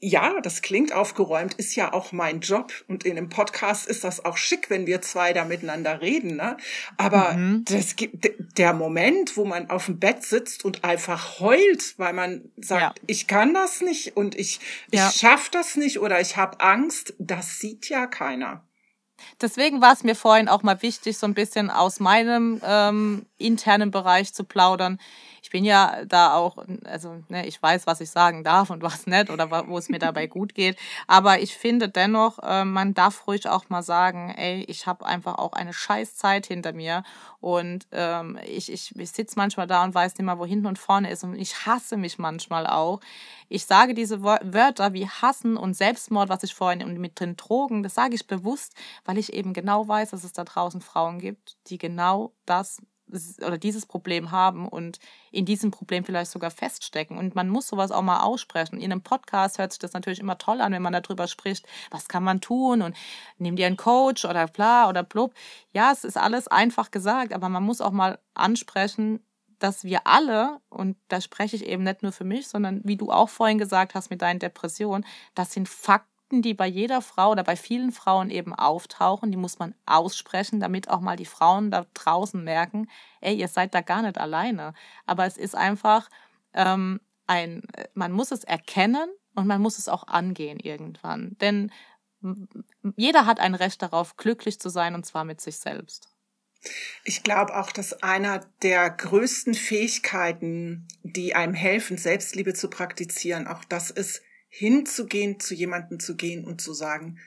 ja, 0.00 0.40
das 0.40 0.62
klingt 0.62 0.92
aufgeräumt, 0.92 1.54
ist 1.54 1.76
ja 1.76 1.92
auch 1.92 2.12
mein 2.12 2.40
Job. 2.40 2.72
Und 2.88 3.04
in 3.04 3.16
einem 3.16 3.28
Podcast 3.28 3.86
ist 3.86 4.02
das 4.02 4.24
auch 4.24 4.38
schick, 4.38 4.70
wenn 4.70 4.86
wir 4.86 5.02
zwei 5.02 5.32
da 5.32 5.44
miteinander 5.44 6.00
reden. 6.00 6.36
Ne? 6.36 6.56
Aber 6.96 7.34
mhm. 7.34 7.64
das 7.66 7.96
gibt 7.96 8.58
der 8.58 8.72
Moment, 8.72 9.36
wo 9.36 9.44
man 9.44 9.68
auf 9.68 9.86
dem 9.86 9.98
Bett 9.98 10.22
sitzt 10.22 10.64
und 10.64 10.84
einfach 10.84 11.38
heult, 11.40 11.98
weil 11.98 12.14
man 12.14 12.50
sagt, 12.56 12.98
ja. 12.98 13.04
ich 13.06 13.26
kann 13.26 13.52
das 13.52 13.82
nicht 13.82 14.16
und 14.16 14.34
ich, 14.34 14.58
ja. 14.90 15.08
ich 15.08 15.20
schaff 15.20 15.50
das 15.50 15.76
nicht 15.76 16.00
oder 16.00 16.20
ich 16.20 16.36
habe 16.36 16.60
Angst, 16.60 17.14
das 17.18 17.58
sieht 17.58 17.88
ja 17.90 18.06
keiner. 18.06 18.64
Deswegen 19.42 19.82
war 19.82 19.92
es 19.92 20.02
mir 20.02 20.14
vorhin 20.14 20.48
auch 20.48 20.62
mal 20.62 20.80
wichtig, 20.80 21.18
so 21.18 21.26
ein 21.26 21.34
bisschen 21.34 21.68
aus 21.70 22.00
meinem 22.00 22.58
ähm, 22.64 23.26
internen 23.36 23.90
Bereich 23.90 24.32
zu 24.32 24.44
plaudern 24.44 24.98
ich 25.50 25.52
bin 25.52 25.64
ja 25.64 26.04
da 26.06 26.34
auch, 26.36 26.58
also 26.84 27.24
ne, 27.28 27.44
ich 27.44 27.60
weiß, 27.60 27.88
was 27.88 28.00
ich 28.00 28.08
sagen 28.10 28.44
darf 28.44 28.70
und 28.70 28.84
was 28.84 29.08
nicht 29.08 29.30
oder 29.30 29.50
wo 29.66 29.76
es 29.78 29.88
mir 29.88 29.98
dabei 29.98 30.26
gut 30.28 30.54
geht. 30.54 30.78
Aber 31.08 31.40
ich 31.40 31.56
finde 31.56 31.88
dennoch, 31.88 32.38
äh, 32.38 32.64
man 32.64 32.94
darf 32.94 33.26
ruhig 33.26 33.48
auch 33.48 33.68
mal 33.68 33.82
sagen, 33.82 34.32
ey, 34.36 34.62
ich 34.68 34.86
habe 34.86 35.04
einfach 35.04 35.38
auch 35.38 35.52
eine 35.54 35.72
scheiß 35.72 36.14
Zeit 36.14 36.46
hinter 36.46 36.72
mir 36.72 37.02
und 37.40 37.88
ähm, 37.90 38.38
ich, 38.46 38.70
ich, 38.70 38.94
ich 38.96 39.10
sitze 39.10 39.34
manchmal 39.36 39.66
da 39.66 39.82
und 39.82 39.92
weiß 39.92 40.16
nicht 40.18 40.24
mal, 40.24 40.38
wo 40.38 40.46
hinten 40.46 40.66
und 40.66 40.78
vorne 40.78 41.10
ist 41.10 41.24
und 41.24 41.34
ich 41.34 41.66
hasse 41.66 41.96
mich 41.96 42.16
manchmal 42.16 42.68
auch. 42.68 43.00
Ich 43.48 43.66
sage 43.66 43.94
diese 43.94 44.22
Wörter 44.22 44.92
wie 44.92 45.08
Hassen 45.08 45.56
und 45.56 45.74
Selbstmord, 45.74 46.28
was 46.28 46.44
ich 46.44 46.54
vorhin 46.54 46.84
und 46.84 46.96
mit 47.00 47.18
drin 47.18 47.36
Drogen, 47.36 47.82
das 47.82 47.96
sage 47.96 48.14
ich 48.14 48.28
bewusst, 48.28 48.74
weil 49.04 49.18
ich 49.18 49.32
eben 49.32 49.52
genau 49.52 49.88
weiß, 49.88 50.10
dass 50.10 50.22
es 50.22 50.32
da 50.32 50.44
draußen 50.44 50.80
Frauen 50.80 51.18
gibt, 51.18 51.56
die 51.66 51.78
genau 51.78 52.34
das 52.46 52.78
oder 53.44 53.58
dieses 53.58 53.86
Problem 53.86 54.30
haben 54.30 54.68
und 54.68 54.98
in 55.30 55.44
diesem 55.44 55.70
Problem 55.70 56.04
vielleicht 56.04 56.30
sogar 56.30 56.50
feststecken. 56.50 57.18
Und 57.18 57.34
man 57.34 57.48
muss 57.48 57.68
sowas 57.68 57.90
auch 57.92 58.02
mal 58.02 58.20
aussprechen. 58.20 58.78
In 58.78 58.92
einem 58.92 59.02
Podcast 59.02 59.58
hört 59.58 59.72
sich 59.72 59.78
das 59.78 59.92
natürlich 59.92 60.20
immer 60.20 60.38
toll 60.38 60.60
an, 60.60 60.72
wenn 60.72 60.82
man 60.82 60.92
darüber 60.92 61.26
spricht, 61.26 61.66
was 61.90 62.08
kann 62.08 62.24
man 62.24 62.40
tun 62.40 62.82
und 62.82 62.96
nimm 63.38 63.56
dir 63.56 63.66
einen 63.66 63.76
Coach 63.76 64.24
oder 64.24 64.46
bla 64.46 64.88
oder 64.88 65.02
blub. 65.02 65.34
Ja, 65.72 65.92
es 65.92 66.04
ist 66.04 66.16
alles 66.16 66.48
einfach 66.48 66.90
gesagt, 66.90 67.32
aber 67.32 67.48
man 67.48 67.62
muss 67.62 67.80
auch 67.80 67.92
mal 67.92 68.18
ansprechen, 68.34 69.24
dass 69.60 69.84
wir 69.84 70.06
alle, 70.06 70.60
und 70.70 70.96
da 71.08 71.20
spreche 71.20 71.54
ich 71.54 71.66
eben 71.66 71.84
nicht 71.84 72.02
nur 72.02 72.12
für 72.12 72.24
mich, 72.24 72.48
sondern 72.48 72.80
wie 72.84 72.96
du 72.96 73.10
auch 73.10 73.28
vorhin 73.28 73.58
gesagt 73.58 73.94
hast 73.94 74.10
mit 74.10 74.22
deinen 74.22 74.38
Depressionen, 74.38 75.04
das 75.34 75.52
sind 75.52 75.68
Fakten 75.68 76.09
Fakten, 76.30 76.42
die 76.42 76.54
bei 76.54 76.66
jeder 76.66 77.02
Frau 77.02 77.32
oder 77.32 77.42
bei 77.42 77.56
vielen 77.56 77.90
Frauen 77.90 78.30
eben 78.30 78.54
auftauchen, 78.54 79.32
die 79.32 79.36
muss 79.36 79.58
man 79.58 79.74
aussprechen, 79.84 80.60
damit 80.60 80.88
auch 80.88 81.00
mal 81.00 81.16
die 81.16 81.26
Frauen 81.26 81.70
da 81.70 81.86
draußen 81.94 82.42
merken, 82.42 82.88
ey, 83.20 83.34
ihr 83.34 83.48
seid 83.48 83.74
da 83.74 83.80
gar 83.80 84.02
nicht 84.02 84.16
alleine. 84.16 84.74
Aber 85.06 85.26
es 85.26 85.36
ist 85.36 85.56
einfach 85.56 86.08
ähm, 86.54 87.00
ein, 87.26 87.62
man 87.94 88.12
muss 88.12 88.30
es 88.30 88.44
erkennen 88.44 89.10
und 89.34 89.48
man 89.48 89.60
muss 89.60 89.78
es 89.78 89.88
auch 89.88 90.06
angehen 90.06 90.60
irgendwann. 90.60 91.36
Denn 91.40 91.72
jeder 92.96 93.26
hat 93.26 93.40
ein 93.40 93.56
Recht 93.56 93.82
darauf, 93.82 94.16
glücklich 94.16 94.60
zu 94.60 94.68
sein 94.68 94.94
und 94.94 95.04
zwar 95.04 95.24
mit 95.24 95.40
sich 95.40 95.58
selbst. 95.58 96.08
Ich 97.04 97.22
glaube 97.22 97.56
auch, 97.56 97.72
dass 97.72 98.02
einer 98.02 98.46
der 98.62 98.88
größten 98.90 99.54
Fähigkeiten, 99.54 100.86
die 101.02 101.34
einem 101.34 101.54
helfen, 101.54 101.96
Selbstliebe 101.96 102.52
zu 102.52 102.68
praktizieren, 102.68 103.48
auch 103.48 103.64
das 103.64 103.90
ist, 103.90 104.22
hinzugehen, 104.50 105.40
zu 105.40 105.54
jemandem 105.54 106.00
zu 106.00 106.16
gehen 106.16 106.44
und 106.44 106.60
zu 106.60 106.74
sagen, 106.74 107.18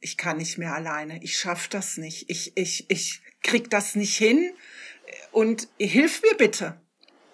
ich 0.00 0.16
kann 0.16 0.38
nicht 0.38 0.58
mehr 0.58 0.74
alleine, 0.74 1.22
ich 1.22 1.38
schaff 1.38 1.68
das 1.68 1.98
nicht, 1.98 2.28
ich, 2.28 2.56
ich, 2.56 2.90
ich 2.90 3.20
krieg 3.42 3.70
das 3.70 3.94
nicht 3.94 4.16
hin 4.16 4.50
und 5.30 5.68
hilf 5.78 6.22
mir 6.22 6.36
bitte. 6.36 6.80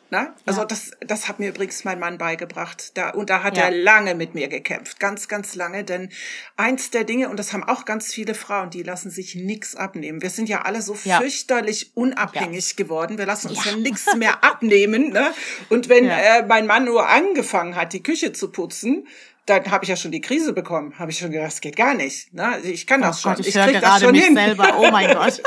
Na? 0.09 0.37
Also 0.45 0.61
ja. 0.61 0.67
das, 0.67 0.93
das 1.01 1.27
hat 1.27 1.41
mir 1.41 1.49
übrigens 1.49 1.85
mein 1.85 1.99
Mann 1.99 2.17
beigebracht. 2.17 2.97
Da, 2.97 3.11
und 3.11 3.29
da 3.29 3.43
hat 3.43 3.57
ja. 3.57 3.65
er 3.65 3.71
lange 3.73 4.15
mit 4.15 4.35
mir 4.35 4.47
gekämpft. 4.47 5.01
Ganz, 5.01 5.27
ganz 5.27 5.57
lange. 5.57 5.83
Denn 5.83 6.11
eins 6.57 6.91
der 6.91 7.03
Dinge, 7.03 7.29
und 7.29 7.39
das 7.39 7.53
haben 7.53 7.65
auch 7.65 7.85
ganz 7.85 8.13
viele 8.13 8.35
Frauen, 8.35 8.71
die 8.71 8.85
lassen 8.85 9.11
sich 9.11 9.35
nichts 9.35 9.75
abnehmen. 9.75 10.23
Wir 10.23 10.31
sind 10.31 10.49
ja 10.49 10.63
alle 10.63 10.81
so 10.81 10.97
ja. 11.03 11.19
fürchterlich 11.19 11.91
unabhängig 11.95 12.77
geworden. 12.77 13.19
Wir 13.19 13.27
lassen 13.27 13.49
uns 13.49 13.65
ja, 13.65 13.75
nichts 13.75 14.15
mehr 14.15 14.45
abnehmen. 14.45 15.11
Ne? 15.11 15.33
Und 15.71 15.89
wenn 15.89 16.09
äh, 16.09 16.47
mein 16.47 16.69
Mann 16.69 16.85
nur 16.85 17.09
angefangen 17.09 17.75
hat, 17.75 17.93
die 17.93 18.03
Küche 18.03 18.33
zu 18.33 18.53
putzen, 18.53 19.09
dann 19.47 19.71
habe 19.71 19.85
ich 19.85 19.89
ja 19.89 19.97
schon 19.97 20.11
die 20.11 20.21
Krise 20.21 20.53
bekommen. 20.53 20.99
Habe 20.99 21.13
ich 21.13 21.19
schon 21.19 21.31
gedacht, 21.31 21.47
das 21.47 21.61
geht 21.61 21.77
gar 21.77 21.95
nicht. 21.95 22.35
Ne? 22.35 22.59
Ich 22.65 22.87
kann 22.87 23.01
das 23.01 23.19
oh 23.19 23.23
schon. 23.23 23.35
Gott, 23.35 23.47
ich, 23.47 23.55
ich 23.55 23.63
krieg 23.63 23.81
das 23.81 24.01
schon 24.01 24.13
mich 24.13 24.25
hin. 24.25 24.35
selber. 24.35 24.77
Oh 24.79 24.91
mein 24.91 25.13
Gott. 25.15 25.41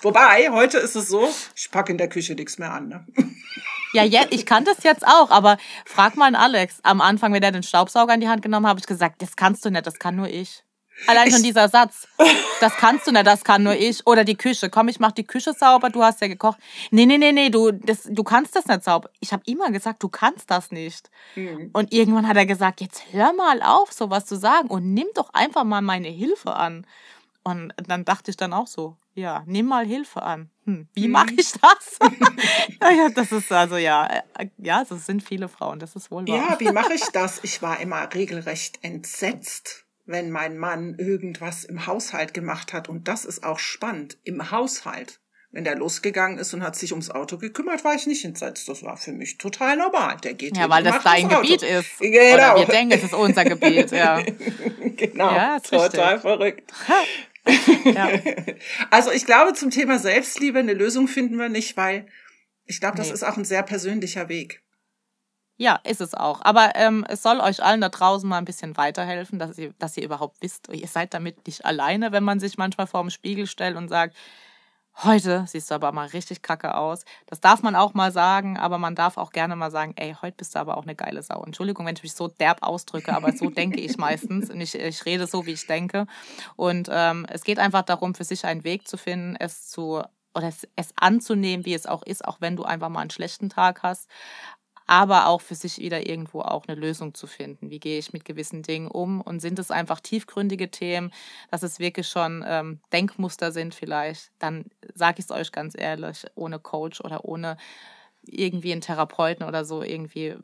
Wobei, 0.00 0.48
heute 0.50 0.78
ist 0.78 0.96
es 0.96 1.08
so, 1.08 1.28
ich 1.54 1.70
packe 1.70 1.92
in 1.92 1.98
der 1.98 2.08
Küche 2.08 2.34
nichts 2.34 2.58
mehr 2.58 2.72
an. 2.72 2.88
Ne? 2.88 3.06
Ja, 3.92 4.04
ja, 4.04 4.22
ich 4.30 4.46
kann 4.46 4.64
das 4.64 4.82
jetzt 4.82 5.06
auch, 5.06 5.30
aber 5.30 5.58
frag 5.84 6.16
mal 6.16 6.26
an 6.26 6.34
Alex. 6.34 6.80
Am 6.82 7.00
Anfang, 7.00 7.32
wenn 7.32 7.42
er 7.42 7.52
den 7.52 7.62
Staubsauger 7.62 8.14
in 8.14 8.20
die 8.20 8.28
Hand 8.28 8.42
genommen 8.42 8.66
hat, 8.66 8.70
habe 8.70 8.80
ich 8.80 8.86
gesagt, 8.86 9.22
das 9.22 9.36
kannst 9.36 9.64
du 9.64 9.70
nicht, 9.70 9.86
das 9.86 9.98
kann 9.98 10.16
nur 10.16 10.28
ich. 10.28 10.65
Allein 11.06 11.30
schon 11.30 11.42
dieser 11.42 11.68
Satz. 11.68 12.08
Das 12.60 12.74
kannst 12.76 13.06
du 13.06 13.12
nicht, 13.12 13.26
das 13.26 13.44
kann 13.44 13.62
nur 13.62 13.74
ich. 13.74 14.06
Oder 14.06 14.24
die 14.24 14.36
Küche. 14.36 14.70
Komm, 14.70 14.88
ich 14.88 14.98
mach 14.98 15.12
die 15.12 15.26
Küche 15.26 15.52
sauber, 15.52 15.90
du 15.90 16.02
hast 16.02 16.20
ja 16.20 16.28
gekocht. 16.28 16.58
Nee, 16.90 17.06
nee, 17.06 17.18
nee, 17.18 17.32
nee, 17.32 17.50
du, 17.50 17.70
das, 17.70 18.04
du 18.04 18.24
kannst 18.24 18.56
das 18.56 18.66
nicht 18.66 18.82
sauber. 18.82 19.10
Ich 19.20 19.32
habe 19.32 19.42
immer 19.46 19.70
gesagt, 19.70 20.02
du 20.02 20.08
kannst 20.08 20.50
das 20.50 20.70
nicht. 20.70 21.10
Mhm. 21.34 21.70
Und 21.72 21.92
irgendwann 21.92 22.26
hat 22.26 22.36
er 22.36 22.46
gesagt, 22.46 22.80
jetzt 22.80 23.02
hör 23.12 23.32
mal 23.34 23.62
auf, 23.62 23.92
sowas 23.92 24.26
zu 24.26 24.36
sagen 24.36 24.68
und 24.68 24.94
nimm 24.94 25.06
doch 25.14 25.32
einfach 25.34 25.64
mal 25.64 25.82
meine 25.82 26.08
Hilfe 26.08 26.54
an. 26.54 26.86
Und 27.44 27.72
dann 27.86 28.04
dachte 28.04 28.30
ich 28.30 28.36
dann 28.36 28.52
auch 28.52 28.66
so, 28.66 28.96
ja, 29.14 29.44
nimm 29.46 29.66
mal 29.66 29.86
Hilfe 29.86 30.22
an. 30.22 30.50
Hm, 30.64 30.88
wie 30.94 31.06
mhm. 31.06 31.12
mache 31.12 31.34
ich 31.36 31.52
das? 31.52 31.98
ja, 32.80 33.08
das 33.10 33.30
ist 33.30 33.52
also 33.52 33.76
ja, 33.76 34.06
äh, 34.36 34.48
ja, 34.58 34.82
es 34.82 34.88
sind 35.06 35.22
viele 35.22 35.48
Frauen, 35.48 35.78
das 35.78 35.94
ist 35.94 36.10
wohl 36.10 36.26
wahr. 36.26 36.36
Ja, 36.36 36.56
wie 36.58 36.72
mache 36.72 36.94
ich 36.94 37.04
das? 37.12 37.38
Ich 37.44 37.62
war 37.62 37.78
immer 37.78 38.12
regelrecht 38.12 38.80
entsetzt 38.82 39.85
wenn 40.06 40.30
mein 40.30 40.56
Mann 40.56 40.94
irgendwas 40.98 41.64
im 41.64 41.86
Haushalt 41.86 42.32
gemacht 42.32 42.72
hat. 42.72 42.88
Und 42.88 43.08
das 43.08 43.24
ist 43.24 43.44
auch 43.44 43.58
spannend, 43.58 44.18
im 44.22 44.50
Haushalt. 44.50 45.20
Wenn 45.50 45.64
der 45.64 45.76
losgegangen 45.76 46.38
ist 46.38 46.52
und 46.54 46.62
hat 46.62 46.76
sich 46.76 46.92
ums 46.92 47.10
Auto 47.10 47.38
gekümmert, 47.38 47.82
war 47.82 47.94
ich 47.94 48.06
nicht 48.06 48.24
entsetzt. 48.24 48.68
Das 48.68 48.82
war 48.82 48.96
für 48.96 49.12
mich 49.12 49.38
total 49.38 49.76
normal. 49.76 50.16
Der 50.22 50.34
geht 50.34 50.56
Ja, 50.56 50.68
weil 50.68 50.84
das 50.84 51.02
dein 51.02 51.28
Gebiet 51.28 51.62
ist. 51.62 51.98
Genau. 51.98 52.34
Oder 52.34 52.56
wir 52.56 52.66
denken, 52.66 52.92
es 52.92 53.04
ist 53.04 53.14
unser 53.14 53.44
Gebiet, 53.44 53.90
ja. 53.90 54.22
genau. 54.96 55.34
Ja, 55.34 55.58
total 55.60 56.14
richtig. 56.14 56.20
verrückt. 56.20 56.72
ja. 57.84 58.10
Also 58.90 59.12
ich 59.12 59.24
glaube, 59.24 59.54
zum 59.54 59.70
Thema 59.70 59.98
Selbstliebe 59.98 60.58
eine 60.58 60.74
Lösung 60.74 61.08
finden 61.08 61.38
wir 61.38 61.48
nicht, 61.48 61.76
weil 61.76 62.06
ich 62.64 62.80
glaube, 62.80 62.96
das 62.96 63.08
nee. 63.08 63.14
ist 63.14 63.22
auch 63.22 63.36
ein 63.36 63.44
sehr 63.44 63.62
persönlicher 63.62 64.28
Weg. 64.28 64.62
Ja, 65.58 65.80
ist 65.84 66.02
es 66.02 66.12
auch. 66.14 66.42
Aber 66.42 66.72
ähm, 66.74 67.04
es 67.08 67.22
soll 67.22 67.40
euch 67.40 67.62
allen 67.62 67.80
da 67.80 67.88
draußen 67.88 68.28
mal 68.28 68.38
ein 68.38 68.44
bisschen 68.44 68.76
weiterhelfen, 68.76 69.38
dass 69.38 69.56
ihr, 69.56 69.72
dass 69.78 69.96
ihr 69.96 70.04
überhaupt 70.04 70.42
wisst, 70.42 70.68
ihr 70.70 70.86
seid 70.86 71.14
damit 71.14 71.46
nicht 71.46 71.64
alleine, 71.64 72.12
wenn 72.12 72.24
man 72.24 72.40
sich 72.40 72.58
manchmal 72.58 72.86
vor 72.86 73.00
dem 73.00 73.10
Spiegel 73.10 73.46
stellt 73.46 73.76
und 73.76 73.88
sagt, 73.88 74.14
heute 75.02 75.44
siehst 75.46 75.70
du 75.70 75.74
aber 75.74 75.92
mal 75.92 76.08
richtig 76.08 76.42
kacke 76.42 76.74
aus. 76.74 77.04
Das 77.26 77.40
darf 77.40 77.62
man 77.62 77.74
auch 77.74 77.94
mal 77.94 78.12
sagen, 78.12 78.58
aber 78.58 78.76
man 78.76 78.94
darf 78.94 79.16
auch 79.16 79.30
gerne 79.30 79.56
mal 79.56 79.70
sagen, 79.70 79.94
ey, 79.96 80.14
heute 80.20 80.36
bist 80.36 80.54
du 80.54 80.58
aber 80.58 80.76
auch 80.76 80.82
eine 80.82 80.94
geile 80.94 81.22
Sau. 81.22 81.42
Entschuldigung, 81.42 81.86
wenn 81.86 81.96
ich 81.96 82.02
mich 82.02 82.14
so 82.14 82.28
derb 82.28 82.62
ausdrücke, 82.62 83.14
aber 83.14 83.32
so 83.32 83.48
denke 83.48 83.80
ich 83.80 83.96
meistens 83.96 84.50
und 84.50 84.60
ich, 84.60 84.74
ich 84.74 85.06
rede 85.06 85.26
so, 85.26 85.46
wie 85.46 85.52
ich 85.52 85.66
denke. 85.66 86.06
Und 86.56 86.88
ähm, 86.92 87.26
es 87.30 87.44
geht 87.44 87.58
einfach 87.58 87.82
darum, 87.82 88.14
für 88.14 88.24
sich 88.24 88.44
einen 88.44 88.64
Weg 88.64 88.86
zu 88.88 88.98
finden, 88.98 89.36
es 89.36 89.68
zu 89.68 90.02
oder 90.34 90.48
es, 90.48 90.68
es 90.76 90.90
anzunehmen, 90.96 91.64
wie 91.64 91.72
es 91.72 91.86
auch 91.86 92.02
ist, 92.02 92.22
auch 92.22 92.42
wenn 92.42 92.56
du 92.56 92.64
einfach 92.64 92.90
mal 92.90 93.00
einen 93.00 93.08
schlechten 93.10 93.48
Tag 93.48 93.82
hast 93.82 94.06
aber 94.86 95.26
auch 95.26 95.40
für 95.40 95.54
sich 95.54 95.78
wieder 95.78 96.08
irgendwo 96.08 96.40
auch 96.40 96.66
eine 96.66 96.78
Lösung 96.78 97.14
zu 97.14 97.26
finden. 97.26 97.70
Wie 97.70 97.80
gehe 97.80 97.98
ich 97.98 98.12
mit 98.12 98.24
gewissen 98.24 98.62
Dingen 98.62 98.88
um? 98.88 99.20
Und 99.20 99.40
sind 99.40 99.58
es 99.58 99.70
einfach 99.70 100.00
tiefgründige 100.00 100.70
Themen, 100.70 101.12
dass 101.50 101.62
es 101.62 101.78
wirklich 101.78 102.08
schon 102.08 102.44
ähm, 102.46 102.80
Denkmuster 102.92 103.52
sind 103.52 103.74
vielleicht? 103.74 104.30
Dann 104.38 104.66
sage 104.94 105.16
ich 105.18 105.24
es 105.26 105.30
euch 105.30 105.52
ganz 105.52 105.74
ehrlich, 105.76 106.24
ohne 106.34 106.58
Coach 106.58 107.00
oder 107.00 107.24
ohne 107.24 107.56
irgendwie 108.24 108.72
einen 108.72 108.80
Therapeuten 108.80 109.46
oder 109.46 109.64
so 109.64 109.82
irgendwie 109.82 110.36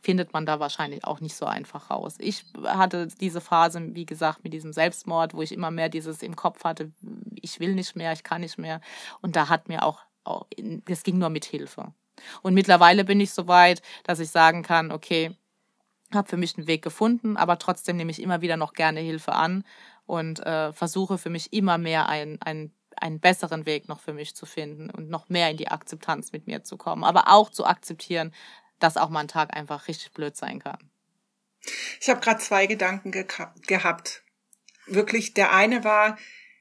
findet 0.00 0.32
man 0.32 0.46
da 0.46 0.60
wahrscheinlich 0.60 1.04
auch 1.04 1.20
nicht 1.20 1.34
so 1.34 1.44
einfach 1.44 1.90
raus. 1.90 2.14
Ich 2.18 2.44
hatte 2.64 3.08
diese 3.20 3.40
Phase, 3.40 3.94
wie 3.94 4.06
gesagt, 4.06 4.44
mit 4.44 4.52
diesem 4.52 4.72
Selbstmord, 4.72 5.34
wo 5.34 5.42
ich 5.42 5.52
immer 5.52 5.70
mehr 5.70 5.88
dieses 5.88 6.22
im 6.22 6.36
Kopf 6.36 6.64
hatte, 6.64 6.92
ich 7.34 7.60
will 7.60 7.74
nicht 7.74 7.96
mehr, 7.96 8.12
ich 8.12 8.22
kann 8.22 8.40
nicht 8.40 8.58
mehr. 8.58 8.80
Und 9.20 9.36
da 9.36 9.48
hat 9.48 9.68
mir 9.68 9.82
auch 9.82 10.00
das 10.84 11.02
ging 11.04 11.18
nur 11.18 11.30
mit 11.30 11.46
Hilfe. 11.46 11.92
Und 12.42 12.54
mittlerweile 12.54 13.04
bin 13.04 13.20
ich 13.20 13.32
so 13.32 13.48
weit, 13.48 13.82
dass 14.04 14.20
ich 14.20 14.30
sagen 14.30 14.62
kann, 14.62 14.92
okay, 14.92 15.36
habe 16.12 16.28
für 16.28 16.36
mich 16.36 16.56
einen 16.56 16.66
Weg 16.66 16.82
gefunden, 16.82 17.36
aber 17.36 17.58
trotzdem 17.58 17.96
nehme 17.96 18.10
ich 18.10 18.22
immer 18.22 18.40
wieder 18.40 18.56
noch 18.56 18.72
gerne 18.72 19.00
Hilfe 19.00 19.32
an 19.32 19.64
und 20.06 20.40
äh, 20.40 20.72
versuche 20.72 21.18
für 21.18 21.30
mich 21.30 21.52
immer 21.52 21.76
mehr 21.76 22.08
ein, 22.08 22.38
ein 22.40 22.72
einen 23.02 23.20
besseren 23.20 23.66
Weg 23.66 23.88
noch 23.88 24.00
für 24.00 24.12
mich 24.12 24.34
zu 24.34 24.46
finden 24.46 24.90
und 24.90 25.08
noch 25.08 25.28
mehr 25.28 25.50
in 25.50 25.56
die 25.56 25.68
Akzeptanz 25.68 26.32
mit 26.32 26.46
mir 26.46 26.64
zu 26.64 26.76
kommen. 26.76 27.04
Aber 27.04 27.28
auch 27.28 27.50
zu 27.50 27.64
akzeptieren, 27.64 28.34
dass 28.78 28.96
auch 28.96 29.08
mal 29.08 29.20
ein 29.20 29.28
Tag 29.28 29.56
einfach 29.56 29.88
richtig 29.88 30.12
blöd 30.12 30.36
sein 30.36 30.58
kann. 30.60 30.78
Ich 32.00 32.08
habe 32.08 32.20
gerade 32.20 32.40
zwei 32.40 32.66
Gedanken 32.66 33.10
ge 33.10 33.26
gehabt. 33.66 34.22
Wirklich, 34.86 35.34
der 35.34 35.52
eine 35.52 35.84
war, 35.84 36.18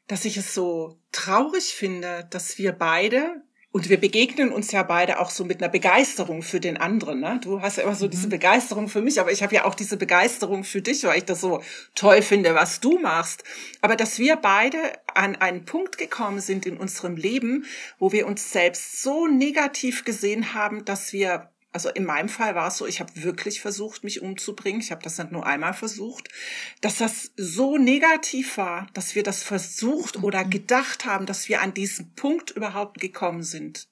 dass 0.07 0.25
ich 0.25 0.37
es 0.37 0.53
so 0.53 0.99
traurig 1.11 1.73
finde, 1.73 2.27
dass 2.29 2.57
wir 2.57 2.73
beide 2.73 3.41
und 3.78 3.89
wir 3.89 3.99
begegnen 3.99 4.51
uns 4.51 4.71
ja 4.71 4.82
beide 4.82 5.19
auch 5.19 5.30
so 5.30 5.45
mit 5.45 5.61
einer 5.61 5.69
Begeisterung 5.69 6.41
für 6.41 6.59
den 6.59 6.78
anderen. 6.78 7.19
Ne? 7.19 7.39
Du 7.43 7.61
hast 7.61 7.78
ja 7.78 7.84
immer 7.84 7.93
so 7.93 8.07
mhm. 8.07 8.09
diese 8.09 8.28
Begeisterung 8.28 8.88
für 8.88 9.03
mich, 9.03 9.19
aber 9.19 9.32
ich 9.32 9.43
habe 9.43 9.53
ja 9.53 9.65
auch 9.65 9.75
diese 9.75 9.97
Begeisterung 9.97 10.63
für 10.63 10.82
dich, 10.82 11.03
weil 11.03 11.19
ich 11.19 11.25
das 11.25 11.41
so 11.41 11.61
toll 11.93 12.23
finde, 12.23 12.55
was 12.55 12.80
du 12.80 12.97
machst. 12.97 13.43
Aber 13.82 13.95
dass 13.95 14.17
wir 14.17 14.36
beide 14.38 14.80
an 15.13 15.36
einen 15.36 15.63
Punkt 15.65 15.99
gekommen 15.99 16.39
sind 16.39 16.65
in 16.65 16.78
unserem 16.78 17.17
Leben, 17.17 17.65
wo 17.99 18.11
wir 18.11 18.25
uns 18.25 18.51
selbst 18.51 19.03
so 19.03 19.28
negativ 19.28 20.05
gesehen 20.05 20.55
haben, 20.55 20.84
dass 20.84 21.13
wir 21.13 21.51
also 21.72 21.89
in 21.89 22.05
meinem 22.05 22.30
Fall 22.30 22.55
war 22.55 22.70
es 22.70 22.78
so, 22.78 22.88
ich 22.88 22.99
habe 22.99 23.24
wirklich 23.24 23.61
versucht, 23.61 24.03
mich 24.03 24.22
umzubringen. 24.22 24.82
Ich 24.82 24.91
habe 24.91 25.03
das 25.03 25.18
nicht 25.18 25.32
nur 25.32 25.45
einmal 25.45 25.74
versucht, 25.74 26.30
dass 26.82 26.97
das 26.97 27.32
so 27.36 27.78
negativ 27.78 28.57
war, 28.57 28.88
dass 28.93 29.15
wir 29.15 29.24
das 29.24 29.43
versucht 29.43 30.24
oder 30.24 30.45
mhm. 30.45 30.49
gedacht 30.49 31.05
haben, 31.05 31.26
dass 31.26 31.49
wir 31.49 31.61
an 31.61 31.74
diesen 31.74 32.13
Punkt 32.13 32.51
überhaupt 32.51 32.99
gekommen 32.99 33.43
sind. 33.43 33.88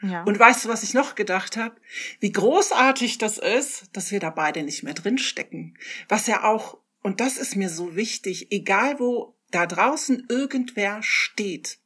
Ja. 0.00 0.22
Und 0.22 0.38
weißt 0.38 0.64
du, 0.64 0.68
was 0.68 0.84
ich 0.84 0.94
noch 0.94 1.16
gedacht 1.16 1.56
habe? 1.56 1.74
Wie 2.20 2.30
großartig 2.30 3.18
das 3.18 3.38
ist, 3.38 3.86
dass 3.92 4.12
wir 4.12 4.20
da 4.20 4.30
beide 4.30 4.62
nicht 4.62 4.84
mehr 4.84 4.94
drinstecken. 4.94 5.76
Was 6.08 6.28
ja 6.28 6.44
auch, 6.44 6.78
und 7.02 7.20
das 7.20 7.36
ist 7.36 7.56
mir 7.56 7.68
so 7.68 7.96
wichtig, 7.96 8.52
egal 8.52 9.00
wo 9.00 9.34
da 9.50 9.66
draußen 9.66 10.26
irgendwer 10.28 11.02
steht, 11.02 11.78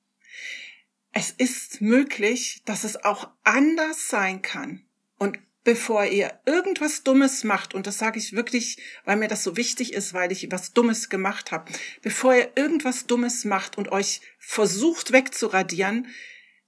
es 1.12 1.30
ist 1.30 1.80
möglich, 1.80 2.62
dass 2.64 2.85
es 2.85 3.03
auch 3.03 3.30
anders 3.45 4.09
sein 4.09 4.43
kann. 4.43 4.85
Und 5.22 5.38
bevor 5.62 6.04
ihr 6.04 6.40
irgendwas 6.46 7.04
Dummes 7.04 7.44
macht, 7.44 7.74
und 7.74 7.86
das 7.86 7.96
sage 7.96 8.18
ich 8.18 8.32
wirklich, 8.32 8.78
weil 9.04 9.16
mir 9.16 9.28
das 9.28 9.44
so 9.44 9.56
wichtig 9.56 9.92
ist, 9.92 10.14
weil 10.14 10.32
ich 10.32 10.50
was 10.50 10.72
Dummes 10.72 11.10
gemacht 11.10 11.52
habe, 11.52 11.70
bevor 12.02 12.34
ihr 12.34 12.50
irgendwas 12.56 13.06
Dummes 13.06 13.44
macht 13.44 13.78
und 13.78 13.92
euch 13.92 14.20
versucht 14.40 15.12
wegzuradieren, 15.12 16.08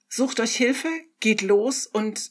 sucht 0.09 0.38
euch 0.38 0.55
Hilfe, 0.55 0.88
geht 1.18 1.42
los 1.42 1.88
und 1.88 2.30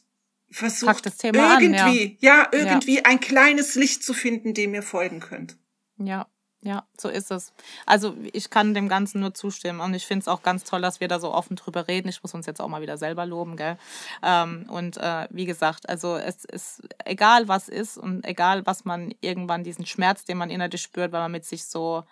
versucht 0.49 1.05
irgendwie, 1.23 1.75
an, 1.81 2.17
ja. 2.21 2.37
ja. 2.37 2.49
irgendwie 2.53 2.95
ja. 2.95 3.03
ein 3.03 3.19
kleines 3.19 3.75
Licht 3.75 4.01
zu 4.01 4.13
finden, 4.13 4.53
dem 4.53 4.73
ihr 4.73 4.83
folgen 4.83 5.19
könnt. 5.19 5.57
Ja, 5.97 6.29
ja, 6.63 6.85
so 6.97 7.09
ist 7.09 7.29
es. 7.29 7.51
Also 7.85 8.15
ich 8.31 8.49
kann 8.49 8.73
dem 8.73 8.87
Ganzen 8.87 9.19
nur 9.19 9.33
zustimmen 9.33 9.81
und 9.81 9.93
ich 9.93 10.07
finde 10.07 10.21
es 10.21 10.27
auch 10.29 10.43
ganz 10.43 10.63
toll, 10.63 10.81
dass 10.81 11.01
wir 11.01 11.09
da 11.09 11.19
so 11.19 11.33
offen 11.33 11.57
drüber 11.57 11.89
reden. 11.89 12.07
Ich 12.07 12.23
muss 12.23 12.33
uns 12.33 12.45
jetzt 12.45 12.61
auch 12.61 12.69
mal 12.69 12.81
wieder 12.81 12.97
selber 12.97 13.25
loben, 13.25 13.57
gell? 13.57 13.77
Ähm, 14.23 14.65
und 14.69 14.97
äh, 14.97 15.27
wie 15.29 15.45
gesagt, 15.45 15.89
also 15.89 16.15
es 16.15 16.45
ist 16.45 16.83
egal 17.03 17.49
was 17.49 17.67
ist 17.67 17.97
und 17.97 18.25
egal 18.25 18.65
was 18.65 18.85
man 18.85 19.13
irgendwann 19.19 19.65
diesen 19.65 19.85
Schmerz, 19.85 20.23
den 20.23 20.37
man 20.37 20.49
innerlich 20.49 20.81
spürt, 20.81 21.11
weil 21.11 21.21
man 21.21 21.33
mit 21.33 21.45
sich 21.45 21.65
so 21.65 22.05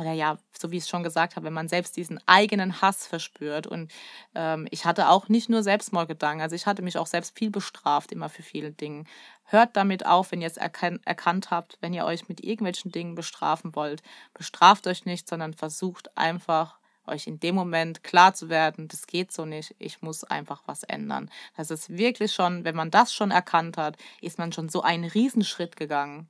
oder 0.00 0.12
ja, 0.12 0.38
so 0.58 0.70
wie 0.70 0.78
ich 0.78 0.84
es 0.84 0.88
schon 0.88 1.02
gesagt 1.02 1.36
habe, 1.36 1.46
wenn 1.46 1.52
man 1.52 1.68
selbst 1.68 1.96
diesen 1.96 2.20
eigenen 2.26 2.80
Hass 2.80 3.06
verspürt. 3.06 3.66
Und 3.66 3.92
ähm, 4.34 4.66
ich 4.70 4.86
hatte 4.86 5.08
auch 5.08 5.28
nicht 5.28 5.50
nur 5.50 5.62
Selbstmordgedanken, 5.62 6.40
also 6.40 6.56
ich 6.56 6.66
hatte 6.66 6.82
mich 6.82 6.96
auch 6.96 7.06
selbst 7.06 7.38
viel 7.38 7.50
bestraft, 7.50 8.10
immer 8.10 8.30
für 8.30 8.42
viele 8.42 8.72
Dinge. 8.72 9.04
Hört 9.44 9.76
damit 9.76 10.06
auf, 10.06 10.32
wenn 10.32 10.40
ihr 10.40 10.46
es 10.46 10.56
erkan 10.56 11.00
erkannt 11.04 11.50
habt, 11.50 11.76
wenn 11.80 11.92
ihr 11.92 12.06
euch 12.06 12.28
mit 12.28 12.42
irgendwelchen 12.42 12.90
Dingen 12.90 13.14
bestrafen 13.14 13.74
wollt. 13.74 14.02
Bestraft 14.32 14.86
euch 14.86 15.04
nicht, 15.04 15.28
sondern 15.28 15.54
versucht 15.54 16.16
einfach 16.16 16.78
euch 17.06 17.26
in 17.26 17.40
dem 17.40 17.54
Moment 17.54 18.04
klar 18.04 18.34
zu 18.34 18.48
werden, 18.48 18.86
das 18.86 19.06
geht 19.06 19.32
so 19.32 19.44
nicht, 19.44 19.74
ich 19.78 20.00
muss 20.00 20.22
einfach 20.22 20.62
was 20.66 20.84
ändern. 20.84 21.30
Das 21.56 21.70
ist 21.70 21.90
wirklich 21.90 22.32
schon, 22.32 22.64
wenn 22.64 22.76
man 22.76 22.90
das 22.90 23.12
schon 23.12 23.32
erkannt 23.32 23.76
hat, 23.76 23.96
ist 24.20 24.38
man 24.38 24.52
schon 24.52 24.68
so 24.68 24.82
einen 24.82 25.04
Riesenschritt 25.04 25.76
gegangen. 25.76 26.28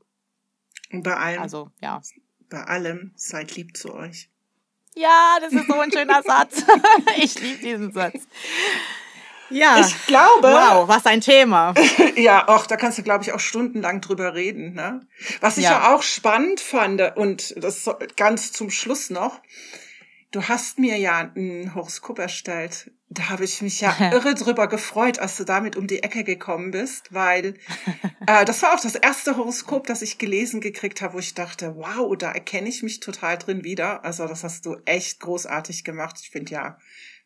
Und 0.91 1.03
bei 1.03 1.15
allem, 1.15 1.43
also, 1.43 1.71
ja 1.81 2.01
bei 2.51 2.65
allem 2.65 3.13
seid 3.17 3.57
lieb 3.57 3.77
zu 3.77 3.95
euch. 3.95 4.29
Ja, 4.95 5.39
das 5.41 5.53
ist 5.53 5.67
so 5.67 5.79
ein 5.79 5.93
schöner 5.93 6.23
Satz. 6.27 6.65
ich 7.17 7.41
liebe 7.41 7.63
diesen 7.63 7.93
Satz. 7.93 8.27
Ja. 9.49 9.81
Ich 9.81 10.07
glaube. 10.07 10.49
Wow, 10.49 10.89
was 10.89 11.07
ein 11.07 11.21
Thema. 11.21 11.75
ja, 12.17 12.49
auch 12.49 12.67
da 12.67 12.77
kannst 12.77 12.99
du, 12.99 13.03
glaube 13.03 13.25
ich, 13.25 13.33
auch 13.33 13.41
stundenlang 13.41 14.01
drüber 14.01 14.35
reden. 14.35 14.75
Ne? 14.75 15.01
Was 15.41 15.59
ich 15.59 15.65
ja. 15.65 15.73
ja 15.73 15.95
auch 15.95 16.03
spannend 16.03 16.61
fand, 16.61 17.17
und 17.17 17.55
das 17.57 17.89
ganz 18.17 18.53
zum 18.53 18.71
Schluss 18.71 19.11
noch, 19.11 19.41
du 20.31 20.43
hast 20.49 20.79
mir 20.79 20.97
ja 20.99 21.31
ein 21.35 21.75
Horoskop 21.75 22.19
erstellt. 22.19 22.91
Da 23.11 23.29
habe 23.29 23.45
ich 23.45 23.61
mich 23.61 23.81
ja 23.81 23.95
irre 24.13 24.35
drüber 24.35 24.69
gefreut, 24.69 25.19
als 25.19 25.37
du 25.37 25.45
damit 25.45 25.77
um 25.77 25.87
die 25.87 26.03
Ecke 26.03 26.25
gekommen 26.25 26.71
bist, 26.71 27.13
weil 27.13 27.55
äh, 28.27 28.45
das 28.45 28.63
war 28.63 28.75
auch 28.75 28.81
das 28.81 28.95
erste 28.95 29.37
Horoskop, 29.37 29.87
das 29.87 30.03
ich 30.03 30.19
gelesen 30.19 30.61
gekriegt 30.61 31.03
habe, 31.03 31.15
wo 31.15 31.19
ich 31.19 31.35
dachte, 31.35 31.75
wow, 31.77 32.17
da 32.17 32.33
erkenne 32.33 32.69
ich 32.69 32.83
mich 32.83 33.01
total 33.01 33.37
drin 33.37 33.65
wieder. 33.65 34.05
Also 34.05 34.27
das 34.27 34.45
hast 34.45 34.65
du 34.65 34.77
echt 34.85 35.21
großartig 35.21 35.85
gemacht. 35.85 36.17
Ich 36.23 36.31
finde 36.31 36.53
ja, 36.53 36.79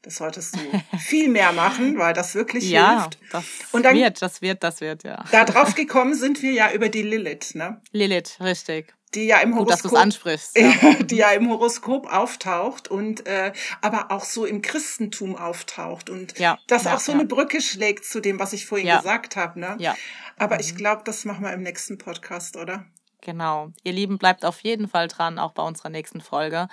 das 0.03 0.17
solltest 0.17 0.57
du 0.57 0.61
viel 0.99 1.29
mehr 1.29 1.53
machen, 1.53 1.99
weil 1.99 2.15
das 2.15 2.35
wirklich 2.35 2.69
ja, 2.69 3.03
hilft. 3.03 3.19
Das 3.31 3.45
Und 3.73 3.85
dann, 3.85 3.95
wird, 3.95 4.21
das 4.21 4.43
wird, 4.43 4.63
das 4.63 4.81
wird, 4.81 5.05
ja. 5.05 5.25
Da 5.31 5.45
drauf 5.45 5.75
gekommen 5.75 6.15
sind 6.15 6.43
wir 6.43 6.53
ja 6.53 6.73
über 6.73 6.89
die 6.89 7.03
Lilith, 7.03 7.55
ne? 7.55 7.81
Lilith, 7.93 8.39
richtig 8.41 8.95
die 9.15 9.27
ja 9.27 9.39
im 9.39 9.55
Horoskop, 9.57 9.93
Gut, 9.93 10.01
ansprichst, 10.01 10.59
ja. 10.59 10.73
die 11.03 11.17
ja 11.17 11.31
im 11.31 11.49
Horoskop 11.51 12.13
auftaucht 12.13 12.89
und 12.89 13.27
äh, 13.27 13.53
aber 13.81 14.11
auch 14.11 14.25
so 14.25 14.45
im 14.45 14.63
Christentum 14.63 15.37
auftaucht 15.37 16.11
und 16.11 16.39
ja, 16.39 16.59
das 16.67 16.85
ja, 16.85 16.95
auch 16.95 17.01
so 17.01 17.13
eine 17.13 17.25
Brücke 17.25 17.61
schlägt 17.61 18.05
zu 18.05 18.21
dem, 18.21 18.39
was 18.39 18.53
ich 18.53 18.67
vorhin 18.67 18.89
gesagt 18.89 19.37
habe. 19.37 19.61
Ne? 19.61 19.77
Ja. 19.79 19.95
Aber 20.39 20.57
mhm. 20.57 20.61
ich 20.61 20.77
glaube, 20.77 21.03
das 21.05 21.25
machen 21.25 21.45
wir 21.45 21.53
im 21.53 21.63
nächsten 21.63 21.99
Podcast, 21.99 22.57
oder? 22.57 22.85
Genau. 23.25 23.73
Ihr 23.83 23.93
Lieben, 23.93 24.19
bleibt 24.19 24.45
auf 24.45 24.61
jeden 24.61 24.87
Fall 24.87 25.09
dran, 25.09 25.39
auch 25.39 25.53
bei 25.53 25.63
unserer 25.63 25.89
nächsten 25.89 26.21
Folge. 26.21 26.69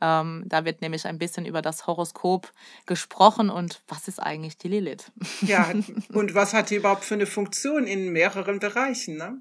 Ähm, 0.00 0.44
da 0.46 0.64
wird 0.64 0.82
nämlich 0.82 1.06
ein 1.06 1.18
bisschen 1.18 1.46
über 1.46 1.62
das 1.62 1.86
Horoskop 1.86 2.52
gesprochen 2.84 3.48
und 3.48 3.80
was 3.88 4.08
ist 4.08 4.18
eigentlich 4.18 4.58
die 4.58 4.68
Lilith? 4.68 5.10
Ja, 5.40 5.72
und 6.12 6.34
was 6.34 6.52
hat 6.52 6.70
die 6.70 6.76
überhaupt 6.76 7.04
für 7.04 7.14
eine 7.14 7.26
Funktion 7.26 7.86
in 7.86 8.12
mehreren 8.12 8.58
Bereichen, 8.58 9.16
ne? 9.16 9.38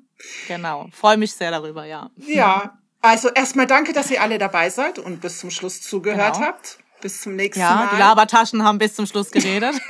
Genau. 0.47 0.87
Freue 0.91 1.17
mich 1.17 1.33
sehr 1.33 1.51
darüber, 1.51 1.85
ja. 1.85 2.09
Ja. 2.25 2.77
Also 3.01 3.29
erstmal 3.29 3.67
danke, 3.67 3.93
dass 3.93 4.09
ihr 4.09 4.21
alle 4.21 4.37
dabei 4.37 4.69
seid 4.69 4.97
und 4.97 5.21
bis 5.21 5.39
zum 5.39 5.51
Schluss 5.51 5.81
zugehört 5.81 6.35
genau. 6.35 6.47
habt. 6.47 6.79
Bis 7.01 7.21
zum 7.21 7.35
nächsten 7.35 7.59
ja, 7.59 7.75
Mal. 7.75 7.83
Ja, 7.83 7.89
die 7.91 7.97
Labertaschen 7.97 8.63
haben 8.63 8.79
bis 8.79 8.95
zum 8.95 9.05
Schluss 9.05 9.29
geredet. 9.29 9.75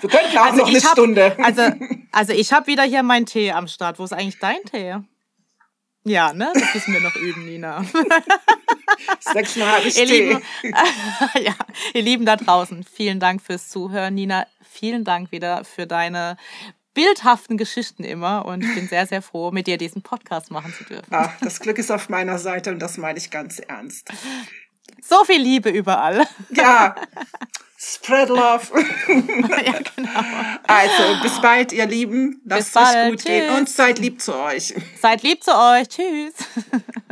Wir 0.00 0.08
könnten 0.08 0.38
auch 0.38 0.46
also 0.46 0.56
noch 0.58 0.68
eine 0.68 0.82
hab, 0.82 0.92
Stunde. 0.92 1.36
Also, 1.42 1.62
also 2.10 2.32
ich 2.32 2.52
habe 2.52 2.66
wieder 2.68 2.84
hier 2.84 3.02
meinen 3.02 3.26
Tee 3.26 3.52
am 3.52 3.68
Start. 3.68 3.98
Wo 3.98 4.04
ist 4.04 4.12
eigentlich 4.12 4.38
dein 4.38 4.62
Tee? 4.64 4.96
Ja, 6.04 6.32
ne? 6.32 6.50
Das 6.54 6.74
müssen 6.74 6.94
wir 6.94 7.00
noch 7.00 7.14
üben, 7.14 7.44
Nina. 7.44 7.84
Sechsmal 9.20 9.68
habe 9.68 9.88
ich 9.88 9.96
ihr. 9.98 10.06
Lieben, 10.06 10.42
ja, 11.40 11.54
ihr 11.94 12.02
Lieben 12.02 12.26
da 12.26 12.36
draußen, 12.36 12.84
vielen 12.84 13.20
Dank 13.20 13.40
fürs 13.40 13.68
Zuhören. 13.68 14.14
Nina, 14.14 14.46
vielen 14.68 15.04
Dank 15.04 15.30
wieder 15.30 15.64
für 15.64 15.86
deine 15.86 16.36
bildhaften 16.94 17.56
Geschichten 17.56 18.04
immer 18.04 18.44
und 18.44 18.62
ich 18.62 18.74
bin 18.74 18.88
sehr, 18.88 19.06
sehr 19.06 19.22
froh, 19.22 19.50
mit 19.50 19.66
dir 19.66 19.78
diesen 19.78 20.02
Podcast 20.02 20.50
machen 20.50 20.74
zu 20.74 20.84
dürfen. 20.84 21.06
Ach, 21.10 21.32
das 21.40 21.60
Glück 21.60 21.78
ist 21.78 21.90
auf 21.90 22.08
meiner 22.08 22.38
Seite 22.38 22.70
und 22.70 22.80
das 22.80 22.98
meine 22.98 23.18
ich 23.18 23.30
ganz 23.30 23.60
ernst. 23.60 24.10
So 25.00 25.24
viel 25.24 25.40
Liebe 25.40 25.70
überall. 25.70 26.26
Ja. 26.50 26.94
Spread 27.84 28.28
love. 28.28 28.70
ja, 29.08 29.80
genau. 29.96 30.20
Also, 30.68 31.20
bis 31.20 31.40
bald, 31.40 31.72
ihr 31.72 31.86
Lieben. 31.86 32.40
Lasst 32.44 32.76
es 32.76 33.08
gut 33.08 33.18
Tschüss. 33.18 33.24
gehen 33.24 33.56
und 33.56 33.68
seid 33.68 33.98
lieb 33.98 34.22
zu 34.22 34.36
euch. 34.36 34.72
Seid 35.00 35.24
lieb 35.24 35.42
zu 35.42 35.50
euch. 35.50 35.88
Tschüss. 35.88 36.32